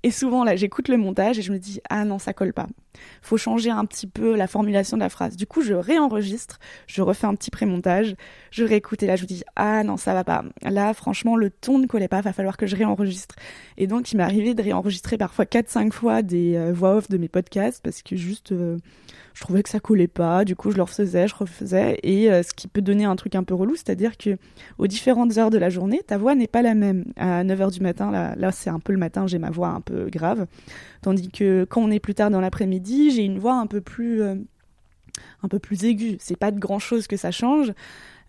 et 0.04 0.10
souvent, 0.10 0.44
là, 0.44 0.54
j'écoute 0.54 0.88
le 0.88 0.96
montage 0.96 1.38
et 1.38 1.42
je 1.42 1.52
me 1.52 1.58
dis, 1.58 1.80
ah 1.90 2.04
non, 2.04 2.18
ça 2.18 2.32
colle 2.32 2.52
pas. 2.52 2.66
Faut 3.20 3.36
changer 3.36 3.70
un 3.70 3.84
petit 3.84 4.06
peu 4.06 4.36
la 4.36 4.46
formulation 4.46 4.96
de 4.96 5.02
la 5.02 5.08
phrase. 5.08 5.36
Du 5.36 5.46
coup, 5.46 5.62
je 5.62 5.74
réenregistre, 5.74 6.60
je 6.86 7.02
refais 7.02 7.26
un 7.26 7.34
petit 7.34 7.50
pré-montage, 7.50 8.14
je 8.52 8.64
réécoute 8.64 9.02
et 9.02 9.06
là, 9.06 9.16
je 9.16 9.24
dis, 9.24 9.42
ah 9.56 9.82
non, 9.82 9.96
ça 9.96 10.14
va 10.14 10.22
pas. 10.22 10.44
Là, 10.62 10.94
franchement, 10.94 11.36
le 11.36 11.50
ton 11.50 11.78
ne 11.78 11.86
collait 11.86 12.08
pas, 12.08 12.20
va 12.20 12.32
falloir 12.32 12.56
que 12.56 12.66
je 12.66 12.76
réenregistre. 12.76 13.34
Et 13.76 13.88
donc, 13.88 14.12
il 14.12 14.16
m'est 14.16 14.22
arrivé 14.22 14.54
de 14.54 14.62
réenregistrer 14.62 15.18
parfois 15.18 15.44
4-5 15.44 15.92
fois 15.92 16.22
des 16.22 16.56
euh, 16.56 16.72
voix 16.72 16.96
off 16.96 17.08
de 17.08 17.18
mes 17.18 17.28
podcasts 17.28 17.82
parce 17.82 18.02
que 18.02 18.14
juste, 18.14 18.52
euh, 18.52 18.78
je 19.38 19.44
trouvais 19.44 19.62
que 19.62 19.68
ça 19.68 19.78
collait 19.78 20.08
pas. 20.08 20.44
Du 20.44 20.56
coup, 20.56 20.72
je 20.72 20.76
le 20.76 20.82
refaisais, 20.82 21.28
je 21.28 21.34
refaisais. 21.36 22.00
Et 22.02 22.28
euh, 22.28 22.42
ce 22.42 22.52
qui 22.52 22.66
peut 22.66 22.82
donner 22.82 23.04
un 23.04 23.14
truc 23.14 23.36
un 23.36 23.44
peu 23.44 23.54
relou, 23.54 23.76
c'est-à-dire 23.76 24.16
que 24.16 24.36
aux 24.78 24.88
différentes 24.88 25.38
heures 25.38 25.50
de 25.50 25.58
la 25.58 25.70
journée, 25.70 26.02
ta 26.04 26.18
voix 26.18 26.34
n'est 26.34 26.48
pas 26.48 26.60
la 26.60 26.74
même. 26.74 27.04
À 27.16 27.44
9h 27.44 27.70
du 27.70 27.78
matin, 27.78 28.10
là, 28.10 28.50
c'est 28.50 28.68
un 28.68 28.80
peu 28.80 28.92
le 28.92 28.98
matin, 28.98 29.28
j'ai 29.28 29.38
ma 29.38 29.50
voix 29.50 29.68
un 29.68 29.80
peu 29.80 30.10
grave. 30.10 30.46
Tandis 31.02 31.30
que 31.30 31.64
quand 31.70 31.80
on 31.80 31.92
est 31.92 32.00
plus 32.00 32.16
tard 32.16 32.32
dans 32.32 32.40
l'après-midi, 32.40 33.12
j'ai 33.12 33.22
une 33.22 33.38
voix 33.38 33.54
un 33.54 33.68
peu 33.68 33.80
plus, 33.80 34.22
euh, 34.22 34.34
un 35.44 35.48
peu 35.48 35.60
plus 35.60 35.84
aiguë. 35.84 36.16
C'est 36.18 36.36
pas 36.36 36.50
de 36.50 36.58
grand 36.58 36.80
chose 36.80 37.06
que 37.06 37.16
ça 37.16 37.30
change 37.30 37.72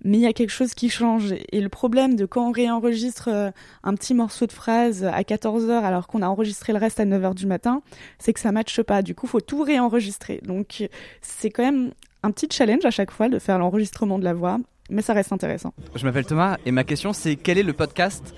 mais 0.03 0.17
il 0.17 0.21
y 0.21 0.27
a 0.27 0.33
quelque 0.33 0.51
chose 0.51 0.73
qui 0.73 0.89
change. 0.89 1.33
Et 1.51 1.61
le 1.61 1.69
problème 1.69 2.15
de 2.15 2.25
quand 2.25 2.47
on 2.47 2.51
réenregistre 2.51 3.29
euh, 3.31 3.51
un 3.83 3.95
petit 3.95 4.13
morceau 4.13 4.45
de 4.45 4.51
phrase 4.51 5.03
à 5.03 5.21
14h 5.21 5.71
alors 5.71 6.07
qu'on 6.07 6.21
a 6.21 6.27
enregistré 6.27 6.73
le 6.73 6.79
reste 6.79 6.99
à 6.99 7.05
9h 7.05 7.33
du 7.33 7.45
matin, 7.45 7.81
c'est 8.17 8.33
que 8.33 8.39
ça 8.39 8.51
matche 8.51 8.81
pas. 8.81 9.01
Du 9.01 9.15
coup, 9.15 9.27
faut 9.27 9.41
tout 9.41 9.63
réenregistrer. 9.63 10.41
Donc, 10.45 10.87
c'est 11.21 11.49
quand 11.49 11.63
même 11.63 11.91
un 12.23 12.31
petit 12.31 12.47
challenge 12.51 12.85
à 12.85 12.91
chaque 12.91 13.11
fois 13.11 13.29
de 13.29 13.39
faire 13.39 13.59
l'enregistrement 13.59 14.19
de 14.19 14.23
la 14.23 14.33
voix, 14.33 14.57
mais 14.89 15.01
ça 15.01 15.13
reste 15.13 15.31
intéressant. 15.31 15.73
Je 15.95 16.05
m'appelle 16.05 16.25
Thomas 16.25 16.57
et 16.65 16.71
ma 16.71 16.83
question 16.83 17.13
c'est 17.13 17.35
quel 17.35 17.57
est 17.57 17.63
le 17.63 17.73
podcast 17.73 18.33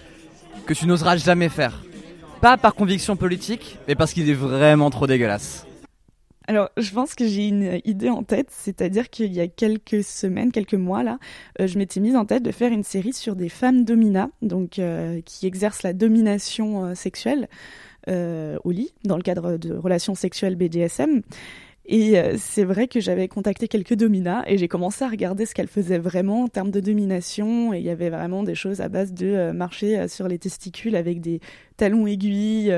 que 0.66 0.74
tu 0.74 0.86
n'oseras 0.86 1.18
jamais 1.18 1.50
faire? 1.50 1.84
Pas 2.42 2.58
par 2.58 2.76
conviction 2.76 3.16
politique, 3.16 3.78
mais 3.88 3.96
parce 3.96 4.14
qu'il 4.14 4.30
est 4.30 4.34
vraiment 4.36 4.90
trop 4.90 5.08
dégueulasse. 5.08 5.66
Alors, 6.48 6.70
je 6.76 6.92
pense 6.92 7.14
que 7.14 7.28
j'ai 7.28 7.48
une 7.48 7.80
idée 7.86 8.10
en 8.10 8.24
tête, 8.24 8.48
c'est-à-dire 8.50 9.10
qu'il 9.10 9.32
y 9.32 9.40
a 9.40 9.48
quelques 9.48 10.04
semaines, 10.04 10.52
quelques 10.52 10.74
mois 10.74 11.04
là, 11.04 11.20
euh, 11.60 11.68
je 11.68 11.78
m'étais 11.78 12.00
mise 12.00 12.16
en 12.16 12.26
tête 12.26 12.42
de 12.42 12.52
faire 12.52 12.72
une 12.72 12.84
série 12.84 13.14
sur 13.14 13.36
des 13.36 13.50
femmes 13.50 13.86
dominas, 13.86 14.30
donc 14.42 14.80
euh, 14.80 15.22
qui 15.24 15.46
exercent 15.46 15.84
la 15.84 15.94
domination 15.94 16.86
euh, 16.86 16.96
sexuelle 16.96 17.48
au 18.08 18.72
lit 18.72 18.96
dans 19.06 19.16
le 19.16 19.22
cadre 19.22 19.58
de 19.58 19.76
relations 19.76 20.16
sexuelles 20.16 20.56
BDSM. 20.56 21.22
Et 21.94 22.16
c'est 22.38 22.64
vrai 22.64 22.88
que 22.88 23.02
j'avais 23.02 23.28
contacté 23.28 23.68
quelques 23.68 23.96
dominas 23.96 24.44
et 24.48 24.58
j'ai 24.58 24.70
commencé 24.70 25.04
à 25.04 25.10
regarder 25.10 25.46
ce 25.46 25.54
qu'elles 25.54 25.68
faisaient 25.68 25.98
vraiment 25.98 26.44
en 26.44 26.48
termes 26.48 26.72
de 26.72 26.80
domination. 26.80 27.74
Et 27.74 27.80
il 27.80 27.84
y 27.84 27.90
avait 27.90 28.10
vraiment 28.10 28.44
des 28.44 28.56
choses 28.56 28.80
à 28.80 28.88
base 28.88 29.12
de 29.12 29.52
marcher 29.52 30.08
sur 30.08 30.30
les 30.30 30.40
testicules 30.40 30.96
avec 30.96 31.20
des 31.20 31.42
talons 31.76 32.08
aiguilles, 32.08 32.74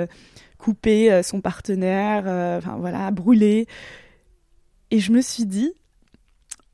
couper 0.64 1.12
euh, 1.12 1.24
son 1.24 1.42
partenaire, 1.42 2.24
euh, 2.26 2.58
enfin 2.58 2.78
voilà, 2.80 3.12
brûler. 3.12 3.68
Et 4.92 5.00
je 5.00 5.12
me 5.12 5.22
suis 5.22 5.46
dit, 5.46 5.74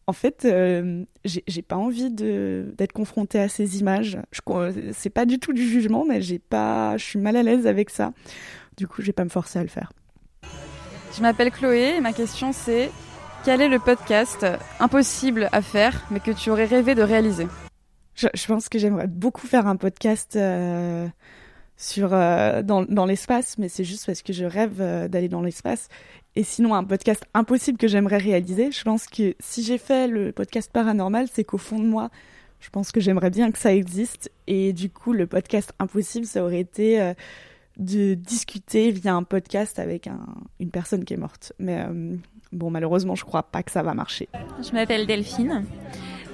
en 0.06 0.13
fait, 0.13 0.45
euh, 0.45 1.06
j'ai 1.25 1.62
pas 1.62 1.78
envie 1.78 2.12
d'être 2.12 2.91
confrontée 2.93 3.39
à 3.39 3.49
ces 3.49 3.80
images. 3.80 4.19
C'est 4.93 5.10
pas 5.10 5.25
du 5.25 5.39
tout 5.39 5.54
du 5.54 5.67
jugement, 5.67 6.06
mais 6.06 6.21
j'ai 6.21 6.39
pas, 6.39 6.97
je 6.97 7.06
suis 7.06 7.19
mal 7.19 7.36
à 7.36 7.43
l'aise 7.43 7.65
avec 7.65 7.89
ça. 7.89 8.13
Du 8.78 8.88
coup, 8.88 9.02
je 9.02 9.08
vais 9.08 9.13
pas 9.13 9.23
me 9.23 9.30
forcer 9.30 9.60
à 9.60 9.63
le 9.63 9.69
faire. 9.69 9.91
Je 11.19 11.23
m'appelle 11.23 11.51
Chloé 11.51 11.97
et 11.97 12.01
ma 12.01 12.13
question 12.13 12.53
c'est 12.53 12.89
quel 13.43 13.60
est 13.60 13.67
le 13.67 13.77
podcast 13.77 14.47
impossible 14.79 15.49
à 15.51 15.62
faire 15.62 16.08
mais 16.10 16.21
que 16.21 16.32
tu 16.32 16.49
aurais 16.49 16.63
rêvé 16.63 16.95
de 16.95 17.01
réaliser? 17.01 17.45
Je, 18.15 18.47
pense 18.47 18.69
que 18.69 18.79
j'aimerais 18.79 19.08
beaucoup 19.08 19.45
faire 19.45 19.67
un 19.67 19.75
podcast 19.75 20.38
sur 21.79 22.13
euh, 22.13 22.62
dans, 22.62 22.84
dans 22.84 23.05
l'espace, 23.05 23.58
mais 23.58 23.69
c'est 23.69 23.86
juste 23.86 24.05
parce 24.05 24.21
que 24.21 24.34
je 24.34 24.43
rêve 24.43 24.82
euh, 24.82 25.08
d'aller 25.08 25.29
dans 25.29 25.41
l'espace. 25.41 25.88
Et 26.36 26.43
sinon, 26.43 26.75
un 26.75 26.84
podcast 26.84 27.25
impossible 27.34 27.77
que 27.77 27.88
j'aimerais 27.88 28.17
réaliser, 28.17 28.71
je 28.71 28.84
pense 28.84 29.08
que 29.08 29.34
si 29.39 29.63
j'ai 29.63 29.77
fait 29.77 30.08
le 30.08 30.34
podcast 30.34 30.69
paranormal, 30.71 31.27
c'est 31.32 31.45
qu'au 31.45 31.58
fond 31.58 31.79
de 31.79 31.88
moi, 31.88 32.10
je 32.60 32.69
pense 32.69 32.91
que 32.91 32.99
j'aimerais 32.99 33.29
bien 33.29 33.49
que 33.51 33.58
ça 33.58 33.73
existe. 33.73 34.29
Et 34.45 34.73
du 34.73 34.89
coup, 34.89 35.13
le 35.13 35.25
podcast 35.25 35.71
impossible, 35.79 36.25
ça 36.25 36.43
aurait 36.43 36.60
été 36.60 37.01
euh, 37.01 37.13
de 37.79 38.13
discuter 38.13 38.91
via 38.91 39.15
un 39.15 39.23
podcast 39.23 39.79
avec 39.79 40.07
un, 40.07 40.19
une 40.59 40.69
personne 40.69 41.05
qui 41.05 41.13
est 41.13 41.17
morte. 41.17 41.53
Mais 41.59 41.85
bon, 42.51 42.69
malheureusement, 42.69 43.15
je 43.15 43.25
crois 43.25 43.43
pas 43.43 43.63
que 43.63 43.71
ça 43.71 43.81
va 43.81 43.93
marcher. 43.93 44.29
Je 44.61 44.71
m'appelle 44.73 45.07
Delphine. 45.07 45.65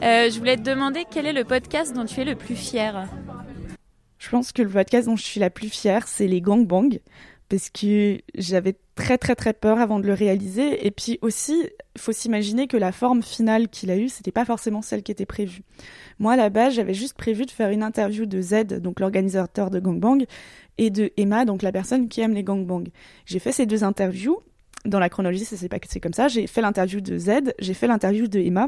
je 0.02 0.38
voulais 0.38 0.58
te 0.58 0.64
demander 0.64 1.06
quel 1.10 1.26
est 1.26 1.34
le 1.34 1.44
podcast 1.44 1.96
dont 1.96 2.06
tu 2.06 2.22
es 2.22 2.26
le 2.26 2.36
plus 2.36 2.56
fier 2.56 3.08
je 4.26 4.32
pense 4.32 4.52
que 4.52 4.64
le 4.64 4.70
podcast 4.70 5.08
dont 5.08 5.16
je 5.16 5.24
suis 5.24 5.40
la 5.40 5.52
plus 5.52 5.70
fière, 5.70 6.08
c'est 6.08 6.28
les 6.28 6.42
gangbangs, 6.42 6.98
parce 7.50 7.70
que 7.70 8.20
j'avais 8.36 8.76
très 8.96 9.18
très 9.18 9.36
très 9.36 9.54
peur 9.54 9.80
avant 9.80 10.00
de 10.00 10.08
le 10.08 10.14
réaliser. 10.14 10.86
Et 10.86 10.92
puis 10.92 11.20
aussi, 11.22 11.70
faut 11.98 12.12
s'imaginer 12.12 12.68
que 12.68 12.78
la 12.78 12.92
forme 12.92 13.22
finale 13.22 13.68
qu'il 13.68 13.92
a 13.92 13.98
eue, 13.98 14.10
c'était 14.10 14.32
pas 14.32 14.46
forcément 14.46 14.82
celle 14.82 15.04
qui 15.04 15.12
était 15.12 15.26
prévue. 15.26 15.62
Moi, 16.20 16.50
base, 16.50 16.74
j'avais 16.74 16.94
juste 16.94 17.16
prévu 17.16 17.46
de 17.46 17.52
faire 17.52 17.70
une 17.70 17.84
interview 17.84 18.26
de 18.26 18.42
Z, 18.42 18.80
donc 18.80 19.00
l'organisateur 19.00 19.70
de 19.70 19.80
gangbang, 19.80 20.26
et 20.78 20.90
de 20.90 21.12
Emma, 21.18 21.46
donc 21.46 21.62
la 21.62 21.72
personne 21.72 22.08
qui 22.08 22.22
aime 22.22 22.34
les 22.34 22.44
gangbangs. 22.44 22.90
J'ai 23.26 23.40
fait 23.40 23.52
ces 23.52 23.66
deux 23.66 23.84
interviews. 23.84 24.40
Dans 24.86 25.00
la 25.00 25.10
chronologie, 25.10 25.46
c'est 25.46 25.68
pas 25.68 25.80
c'est 25.88 26.00
comme 26.00 26.14
ça. 26.14 26.28
J'ai 26.28 26.46
fait 26.46 26.62
l'interview 26.62 27.02
de 27.02 27.18
Z, 27.18 27.54
j'ai 27.60 27.74
fait 27.74 27.88
l'interview 27.88 28.28
de 28.28 28.40
Emma. 28.40 28.68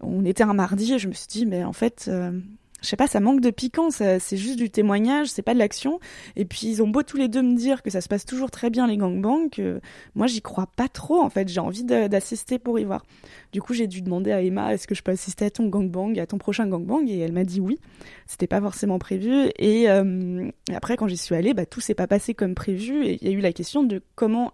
On 0.00 0.24
était 0.24 0.42
un 0.42 0.54
mardi 0.54 0.94
et 0.94 0.98
je 0.98 1.08
me 1.08 1.12
suis 1.12 1.28
dit, 1.28 1.46
mais 1.46 1.64
en 1.64 1.72
fait, 1.72 2.06
euh, 2.08 2.38
je 2.82 2.88
sais 2.88 2.96
pas, 2.96 3.06
ça 3.06 3.20
manque 3.20 3.40
de 3.40 3.50
piquant, 3.50 3.90
c'est 3.90 4.36
juste 4.36 4.56
du 4.56 4.70
témoignage, 4.70 5.28
c'est 5.28 5.42
pas 5.42 5.54
de 5.54 5.58
l'action. 5.58 6.00
Et 6.36 6.44
puis 6.44 6.66
ils 6.66 6.82
ont 6.82 6.88
beau 6.88 7.02
tous 7.02 7.16
les 7.16 7.28
deux 7.28 7.42
me 7.42 7.54
dire 7.54 7.82
que 7.82 7.90
ça 7.90 8.00
se 8.00 8.08
passe 8.08 8.24
toujours 8.24 8.50
très 8.50 8.70
bien 8.70 8.86
les 8.86 8.96
gangbangs, 8.96 9.48
que 9.50 9.80
moi 10.14 10.26
j'y 10.26 10.42
crois 10.42 10.68
pas 10.76 10.88
trop 10.88 11.20
en 11.20 11.30
fait, 11.30 11.48
j'ai 11.48 11.60
envie 11.60 11.84
d'assister 11.84 12.58
pour 12.58 12.78
y 12.78 12.84
voir. 12.84 13.04
Du 13.52 13.60
coup 13.60 13.74
j'ai 13.74 13.86
dû 13.86 14.02
demander 14.02 14.32
à 14.32 14.42
Emma 14.42 14.72
est-ce 14.72 14.86
que 14.86 14.94
je 14.94 15.02
peux 15.02 15.12
assister 15.12 15.46
à 15.46 15.50
ton 15.50 15.66
gangbang, 15.66 16.18
à 16.18 16.26
ton 16.26 16.38
prochain 16.38 16.66
gangbang, 16.66 17.08
et 17.08 17.18
elle 17.18 17.32
m'a 17.32 17.44
dit 17.44 17.60
oui. 17.60 17.78
C'était 18.26 18.46
pas 18.46 18.60
forcément 18.60 18.98
prévu. 18.98 19.50
Et, 19.58 19.90
euh, 19.90 20.48
après 20.72 20.96
quand 20.96 21.08
j'y 21.08 21.16
suis 21.16 21.34
allée, 21.34 21.52
bah, 21.52 21.66
tout 21.66 21.80
s'est 21.80 21.94
pas 21.94 22.06
passé 22.06 22.34
comme 22.34 22.54
prévu, 22.54 23.04
et 23.04 23.18
il 23.20 23.28
y 23.28 23.32
a 23.32 23.36
eu 23.36 23.40
la 23.40 23.52
question 23.52 23.82
de 23.82 24.02
comment 24.14 24.52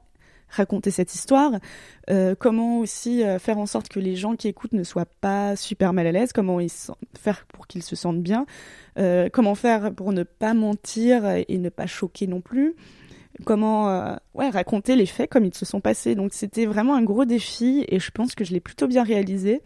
raconter 0.48 0.90
cette 0.90 1.14
histoire, 1.14 1.52
euh, 2.11 2.35
comment 2.38 2.78
aussi 2.78 3.22
euh, 3.22 3.38
faire 3.38 3.59
en 3.59 3.66
sorte 3.66 3.88
que 3.88 4.00
les 4.00 4.16
gens 4.16 4.37
qui 4.37 4.48
écoutent 4.48 4.72
ne 4.72 4.85
soient 4.85 5.09
pas 5.20 5.56
super 5.56 5.92
mal 5.92 6.06
à 6.06 6.12
l'aise, 6.12 6.32
comment 6.32 6.59
faire 7.18 7.46
pour 7.46 7.66
qu'ils 7.66 7.82
se 7.82 7.96
sentent 7.96 8.22
bien, 8.22 8.46
euh, 8.98 9.28
comment 9.32 9.54
faire 9.54 9.92
pour 9.92 10.12
ne 10.12 10.22
pas 10.22 10.54
mentir 10.54 11.26
et 11.26 11.59
ne 11.59 11.68
pas 11.68 11.87
choquer 11.87 12.26
non 12.26 12.40
plus, 12.40 12.74
comment 13.44 14.16
ouais, 14.35 14.48
raconter 14.48 14.96
les 14.96 15.06
faits 15.06 15.30
comme 15.30 15.44
ils 15.44 15.54
se 15.54 15.64
sont 15.64 15.80
passés. 15.80 16.14
Donc 16.14 16.32
c'était 16.32 16.66
vraiment 16.66 16.94
un 16.94 17.02
gros 17.02 17.24
défi 17.24 17.85
et 17.88 17.98
je 17.98 18.11
pense 18.11 18.35
que 18.35 18.44
je 18.44 18.52
l'ai 18.52 18.61
plutôt 18.61 18.87
bien 18.87 19.02
réalisé. 19.02 19.62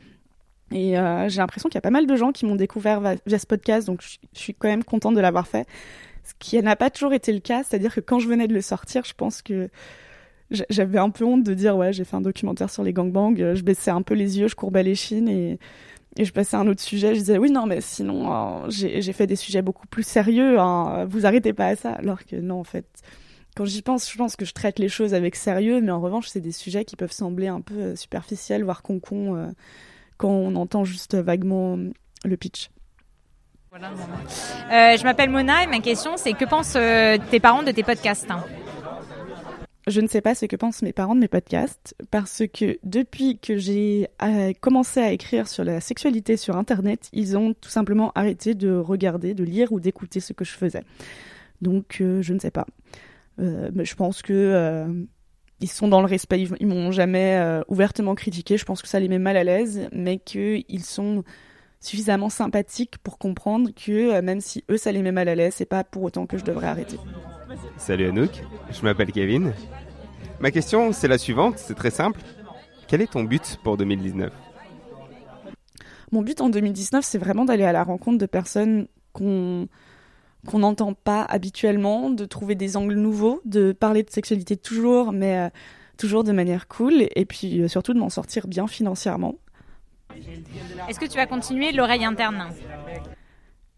Et 0.72 0.92
j'ai 0.92 1.38
l'impression 1.38 1.68
qu'il 1.68 1.76
y 1.76 1.78
a 1.78 1.82
pas 1.82 1.90
mal 1.90 2.06
de 2.06 2.16
gens 2.16 2.32
qui 2.32 2.46
m'ont 2.46 2.56
découvert 2.56 3.00
via 3.00 3.38
ce 3.38 3.46
podcast, 3.46 3.86
donc 3.86 4.02
je, 4.02 4.18
suis 4.32 4.54
quand 4.54 4.68
même 4.68 4.84
contente 4.84 5.14
de 5.14 5.20
l'avoir 5.20 5.46
fait. 5.46 5.66
Ce 6.24 6.32
qui 6.38 6.60
n'a 6.62 6.76
pas 6.76 6.90
toujours 6.90 7.12
été 7.12 7.32
le 7.32 7.40
cas, 7.40 7.64
c'est-à-dire 7.64 7.94
que 7.94 8.00
quand 8.00 8.18
je 8.18 8.28
venais 8.28 8.46
de 8.46 8.54
le 8.54 8.60
sortir, 8.60 9.04
je 9.04 9.14
pense 9.14 9.42
que 9.42 9.68
j'avais 10.50 10.98
un 10.98 11.10
peu 11.10 11.24
honte 11.24 11.44
de 11.44 11.54
dire 11.54 11.76
ouais 11.76 11.92
j'ai 11.92 12.04
fait 12.04 12.16
un 12.16 12.20
documentaire 12.20 12.70
sur 12.70 12.82
les 12.82 12.92
gangbangs 12.92 13.36
Euh, 13.38 13.54
je 13.54 13.62
baissais 13.62 13.90
un 13.90 14.02
peu 14.02 14.14
les 14.14 14.38
yeux 14.38 14.48
je 14.48 14.56
courbais 14.56 14.82
les 14.82 14.96
chines 14.96 15.28
et, 15.28 15.58
et 16.16 16.24
je 16.24 16.32
passais 16.32 16.56
à 16.56 16.60
un 16.60 16.66
autre 16.66 16.80
sujet. 16.82 17.14
Je 17.14 17.20
disais 17.20 17.38
oui 17.38 17.50
non 17.50 17.66
mais 17.66 17.80
sinon 17.80 18.32
euh, 18.32 18.66
j'ai 18.68 19.12
fait 19.12 19.26
des 19.28 19.36
sujets 19.36 19.62
beaucoup 19.62 19.86
plus 19.86 20.02
sérieux 20.02 20.58
hein, 20.58 21.04
vous 21.08 21.24
arrêtez 21.24 21.52
pas 21.52 21.66
à 21.68 21.76
ça. 21.76 21.92
Alors 21.92 22.24
que 22.24 22.36
non 22.36 22.60
en 22.60 22.64
fait 22.64 22.86
quand 23.56 23.64
j'y 23.64 23.82
pense 23.82 24.10
je 24.10 24.16
pense 24.16 24.36
que 24.36 24.44
je 24.44 24.52
traite 24.52 24.78
les 24.78 24.88
choses 24.88 25.14
avec 25.14 25.36
sérieux 25.36 25.80
mais 25.80 25.92
en 25.92 26.00
revanche 26.00 26.28
c'est 26.28 26.40
des 26.40 26.52
sujets 26.52 26.84
qui 26.84 26.96
peuvent 26.96 27.12
sembler 27.12 27.46
un 27.48 27.60
peu 27.60 27.74
euh, 27.74 27.96
superficiels 27.96 28.64
voire 28.64 28.82
con 28.82 29.00
euh, 29.14 29.46
quand 30.16 30.30
on 30.30 30.56
entend 30.56 30.84
juste 30.84 31.14
vaguement 31.14 31.78
le 32.24 32.36
pitch. 32.36 32.70
Euh, 33.72 34.96
je 34.96 35.04
m'appelle 35.04 35.30
Mona 35.30 35.62
et 35.62 35.68
ma 35.68 35.78
question 35.78 36.16
c'est 36.16 36.32
que 36.32 36.44
pensent 36.44 36.76
tes 37.30 37.38
parents 37.40 37.62
de 37.62 37.70
tes 37.70 37.84
podcasts 37.84 38.28
hein? 38.30 38.44
Je 39.90 40.00
ne 40.00 40.06
sais 40.06 40.20
pas 40.20 40.36
ce 40.36 40.46
que 40.46 40.54
pensent 40.54 40.82
mes 40.82 40.92
parents 40.92 41.16
de 41.16 41.20
mes 41.20 41.28
podcasts 41.28 41.96
parce 42.12 42.44
que 42.52 42.78
depuis 42.84 43.38
que 43.38 43.56
j'ai 43.56 44.08
euh, 44.22 44.52
commencé 44.60 45.00
à 45.00 45.10
écrire 45.10 45.48
sur 45.48 45.64
la 45.64 45.80
sexualité 45.80 46.36
sur 46.36 46.56
Internet, 46.56 47.08
ils 47.12 47.36
ont 47.36 47.54
tout 47.54 47.70
simplement 47.70 48.12
arrêté 48.14 48.54
de 48.54 48.72
regarder, 48.72 49.34
de 49.34 49.42
lire 49.42 49.72
ou 49.72 49.80
d'écouter 49.80 50.20
ce 50.20 50.32
que 50.32 50.44
je 50.44 50.52
faisais. 50.52 50.84
Donc 51.60 51.98
euh, 52.00 52.22
je 52.22 52.32
ne 52.32 52.38
sais 52.38 52.52
pas. 52.52 52.66
Euh, 53.40 53.70
je 53.74 53.94
pense 53.96 54.22
que 54.22 54.32
euh, 54.32 54.86
ils 55.60 55.68
sont 55.68 55.88
dans 55.88 56.00
le 56.00 56.06
respect. 56.06 56.40
Ils, 56.40 56.54
ils 56.60 56.68
m'ont 56.68 56.92
jamais 56.92 57.60
ouvertement 57.68 58.14
critiqué. 58.14 58.56
Je 58.56 58.64
pense 58.64 58.82
que 58.82 58.88
ça 58.88 59.00
les 59.00 59.08
met 59.08 59.18
mal 59.18 59.36
à 59.36 59.44
l'aise, 59.44 59.88
mais 59.92 60.18
qu'ils 60.18 60.84
sont 60.84 61.24
suffisamment 61.80 62.28
sympathiques 62.28 62.98
pour 62.98 63.18
comprendre 63.18 63.70
que 63.74 64.20
même 64.20 64.40
si 64.40 64.64
eux 64.70 64.76
ça 64.76 64.92
les 64.92 65.02
met 65.02 65.12
mal 65.12 65.28
à 65.28 65.34
l'aise, 65.34 65.54
c'est 65.56 65.66
pas 65.66 65.82
pour 65.82 66.04
autant 66.04 66.26
que 66.26 66.38
je 66.38 66.44
devrais 66.44 66.68
arrêter. 66.68 66.96
Salut 67.76 68.06
Anouk, 68.06 68.42
je 68.70 68.82
m'appelle 68.82 69.12
Kevin. 69.12 69.52
Ma 70.40 70.50
question, 70.50 70.92
c'est 70.92 71.08
la 71.08 71.18
suivante, 71.18 71.58
c'est 71.58 71.74
très 71.74 71.90
simple. 71.90 72.20
Quel 72.88 73.02
est 73.02 73.12
ton 73.12 73.24
but 73.24 73.58
pour 73.62 73.76
2019 73.76 74.32
Mon 76.12 76.22
but 76.22 76.40
en 76.40 76.48
2019, 76.48 77.04
c'est 77.04 77.18
vraiment 77.18 77.44
d'aller 77.44 77.64
à 77.64 77.72
la 77.72 77.84
rencontre 77.84 78.18
de 78.18 78.26
personnes 78.26 78.88
qu'on 79.12 79.68
qu'on 80.46 80.60
n'entend 80.60 80.94
pas 80.94 81.22
habituellement, 81.22 82.08
de 82.08 82.24
trouver 82.24 82.54
des 82.54 82.78
angles 82.78 82.94
nouveaux, 82.94 83.42
de 83.44 83.72
parler 83.72 84.02
de 84.02 84.08
sexualité 84.08 84.56
toujours, 84.56 85.12
mais 85.12 85.36
euh, 85.36 85.48
toujours 85.98 86.24
de 86.24 86.32
manière 86.32 86.66
cool, 86.66 87.06
et 87.14 87.26
puis 87.26 87.60
euh, 87.60 87.68
surtout 87.68 87.92
de 87.92 87.98
m'en 87.98 88.08
sortir 88.08 88.48
bien 88.48 88.66
financièrement. 88.66 89.34
Est-ce 90.88 90.98
que 90.98 91.04
tu 91.04 91.16
vas 91.16 91.26
continuer 91.26 91.72
l'oreille 91.72 92.06
interne? 92.06 92.48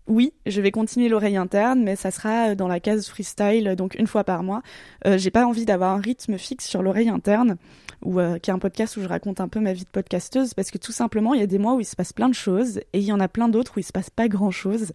Oui, 0.09 0.33
je 0.47 0.61
vais 0.61 0.73
continuer 0.73 1.09
l'oreille 1.09 1.37
interne, 1.37 1.85
mais 1.85 1.95
ça 1.95 2.11
sera 2.11 2.51
euh, 2.51 2.55
dans 2.57 2.67
la 2.67 2.81
case 2.81 3.09
freestyle, 3.09 3.77
donc 3.77 3.95
une 3.95 4.09
fois 4.09 4.25
par 4.25 4.43
mois. 4.43 4.63
Euh, 5.07 5.17
J'ai 5.17 5.31
pas 5.31 5.47
envie 5.47 5.65
d'avoir 5.65 5.95
un 5.95 6.01
rythme 6.01 6.39
fixe 6.39 6.67
sur 6.67 6.83
l'oreille 6.83 7.09
interne, 7.09 7.57
ou 8.05 8.19
euh, 8.19 8.39
qui 8.39 8.51
est 8.51 8.53
un 8.53 8.59
podcast 8.59 8.97
où 8.97 9.01
je 9.01 9.07
raconte 9.07 9.41
un 9.41 9.47
peu 9.47 9.61
ma 9.61 9.73
vie 9.73 9.85
de 9.85 9.89
podcasteuse, 9.89 10.55
parce 10.55 10.73
que 10.73 10.79
tout 10.79 10.91
simplement, 10.91 11.35
il 11.35 11.41
y 11.41 11.45
a 11.45 11.47
des 11.47 11.59
mois 11.59 11.75
où 11.75 11.81
il 11.81 11.85
se 11.85 11.95
passe 11.95 12.13
plein 12.13 12.29
de 12.29 12.35
choses, 12.35 12.79
et 12.79 12.99
il 12.99 13.05
y 13.05 13.13
en 13.13 13.21
a 13.21 13.29
plein 13.29 13.49
d'autres 13.49 13.75
où 13.77 13.81
il 13.81 13.85
se 13.85 13.93
passe 13.93 14.11
pas 14.11 14.27
grand-chose. 14.27 14.93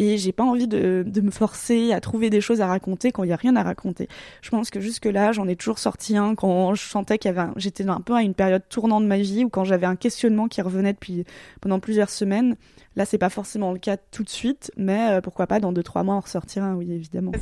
Et 0.00 0.16
j'ai 0.16 0.30
pas 0.30 0.44
envie 0.44 0.68
de, 0.68 1.02
de 1.04 1.20
me 1.20 1.32
forcer 1.32 1.92
à 1.92 2.00
trouver 2.00 2.30
des 2.30 2.40
choses 2.40 2.60
à 2.60 2.68
raconter 2.68 3.10
quand 3.10 3.24
il 3.24 3.30
y 3.30 3.32
a 3.32 3.36
rien 3.36 3.56
à 3.56 3.64
raconter. 3.64 4.06
Je 4.42 4.50
pense 4.50 4.70
que 4.70 4.78
jusque 4.80 5.06
là, 5.06 5.32
j'en 5.32 5.48
ai 5.48 5.56
toujours 5.56 5.80
sorti 5.80 6.16
un 6.16 6.36
quand 6.36 6.74
je 6.76 6.82
sentais 6.84 7.18
qu'il 7.18 7.28
y 7.30 7.34
avait, 7.36 7.40
un- 7.40 7.52
j'étais 7.56 7.86
un 7.88 8.00
peu 8.00 8.14
à 8.14 8.22
une 8.22 8.34
période 8.34 8.62
tournante 8.68 9.02
de 9.02 9.08
ma 9.08 9.18
vie 9.18 9.44
ou 9.44 9.48
quand 9.48 9.64
j'avais 9.64 9.86
un 9.86 9.96
questionnement 9.96 10.46
qui 10.46 10.62
revenait 10.62 10.92
depuis 10.92 11.24
pendant 11.60 11.80
plusieurs 11.80 12.10
semaines. 12.10 12.54
Là, 12.94 13.04
c'est 13.06 13.18
pas 13.18 13.28
forcément 13.28 13.72
le 13.72 13.78
cas 13.78 13.96
tout 13.96 14.22
de 14.22 14.28
suite, 14.28 14.70
mais 14.76 15.10
euh, 15.10 15.20
pourquoi 15.20 15.46
pas 15.48 15.58
dans 15.60 15.72
deux 15.72 15.82
trois 15.82 16.02
mois 16.04 16.14
en 16.14 16.20
ressortir 16.20 16.62
un, 16.64 16.74
oui 16.74 16.92
évidemment. 16.92 17.32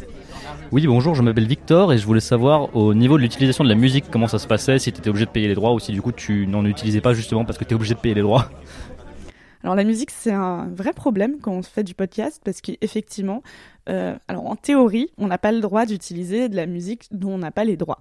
Oui, 0.72 0.86
bonjour, 0.86 1.14
je 1.14 1.22
m'appelle 1.22 1.46
Victor 1.46 1.92
et 1.92 1.98
je 1.98 2.06
voulais 2.06 2.20
savoir 2.20 2.74
au 2.74 2.94
niveau 2.94 3.16
de 3.18 3.22
l'utilisation 3.22 3.64
de 3.64 3.68
la 3.68 3.74
musique 3.74 4.06
comment 4.10 4.28
ça 4.28 4.38
se 4.38 4.46
passait, 4.46 4.78
si 4.78 4.92
tu 4.92 4.98
étais 4.98 5.08
obligé 5.10 5.24
de 5.26 5.30
payer 5.30 5.48
les 5.48 5.54
droits 5.54 5.72
ou 5.72 5.78
si 5.78 5.92
du 5.92 6.00
coup 6.02 6.12
tu 6.12 6.46
n'en 6.46 6.64
utilisais 6.64 7.00
pas 7.02 7.12
justement 7.14 7.44
parce 7.44 7.58
que 7.58 7.64
tu 7.64 7.72
es 7.72 7.74
obligé 7.74 7.94
de 7.94 8.00
payer 8.00 8.14
les 8.14 8.22
droits. 8.22 8.50
Alors 9.66 9.74
la 9.74 9.82
musique, 9.82 10.12
c'est 10.12 10.30
un 10.30 10.68
vrai 10.68 10.92
problème 10.92 11.40
quand 11.40 11.50
on 11.50 11.60
fait 11.60 11.82
du 11.82 11.92
podcast 11.92 12.40
parce 12.44 12.60
qu'effectivement, 12.60 13.42
euh, 13.88 14.16
alors 14.28 14.46
en 14.46 14.54
théorie, 14.54 15.10
on 15.18 15.26
n'a 15.26 15.38
pas 15.38 15.50
le 15.50 15.58
droit 15.58 15.86
d'utiliser 15.86 16.48
de 16.48 16.54
la 16.54 16.66
musique 16.66 17.08
dont 17.10 17.32
on 17.32 17.38
n'a 17.38 17.50
pas 17.50 17.64
les 17.64 17.76
droits. 17.76 18.00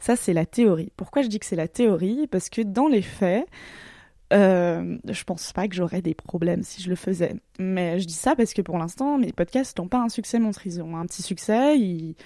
Ça, 0.00 0.16
c'est 0.16 0.34
la 0.34 0.44
théorie. 0.44 0.92
Pourquoi 0.98 1.22
je 1.22 1.28
dis 1.28 1.38
que 1.38 1.46
c'est 1.46 1.56
la 1.56 1.66
théorie? 1.66 2.26
Parce 2.26 2.50
que 2.50 2.60
dans 2.60 2.88
les 2.88 3.00
faits, 3.00 3.46
euh, 4.34 4.98
je 5.08 5.24
pense 5.24 5.54
pas 5.54 5.66
que 5.66 5.74
j'aurais 5.74 6.02
des 6.02 6.12
problèmes 6.12 6.62
si 6.62 6.82
je 6.82 6.90
le 6.90 6.94
faisais. 6.94 7.36
Mais 7.58 7.98
je 8.00 8.04
dis 8.04 8.12
ça 8.12 8.36
parce 8.36 8.52
que 8.52 8.60
pour 8.60 8.76
l'instant, 8.76 9.16
mes 9.16 9.32
podcasts 9.32 9.78
n'ont 9.78 9.88
pas 9.88 10.02
un 10.02 10.10
succès 10.10 10.38
monstre. 10.38 10.66
Ils 10.66 10.82
ont 10.82 10.94
un 10.94 11.06
petit 11.06 11.22
succès, 11.22 11.78
ils, 11.78 12.16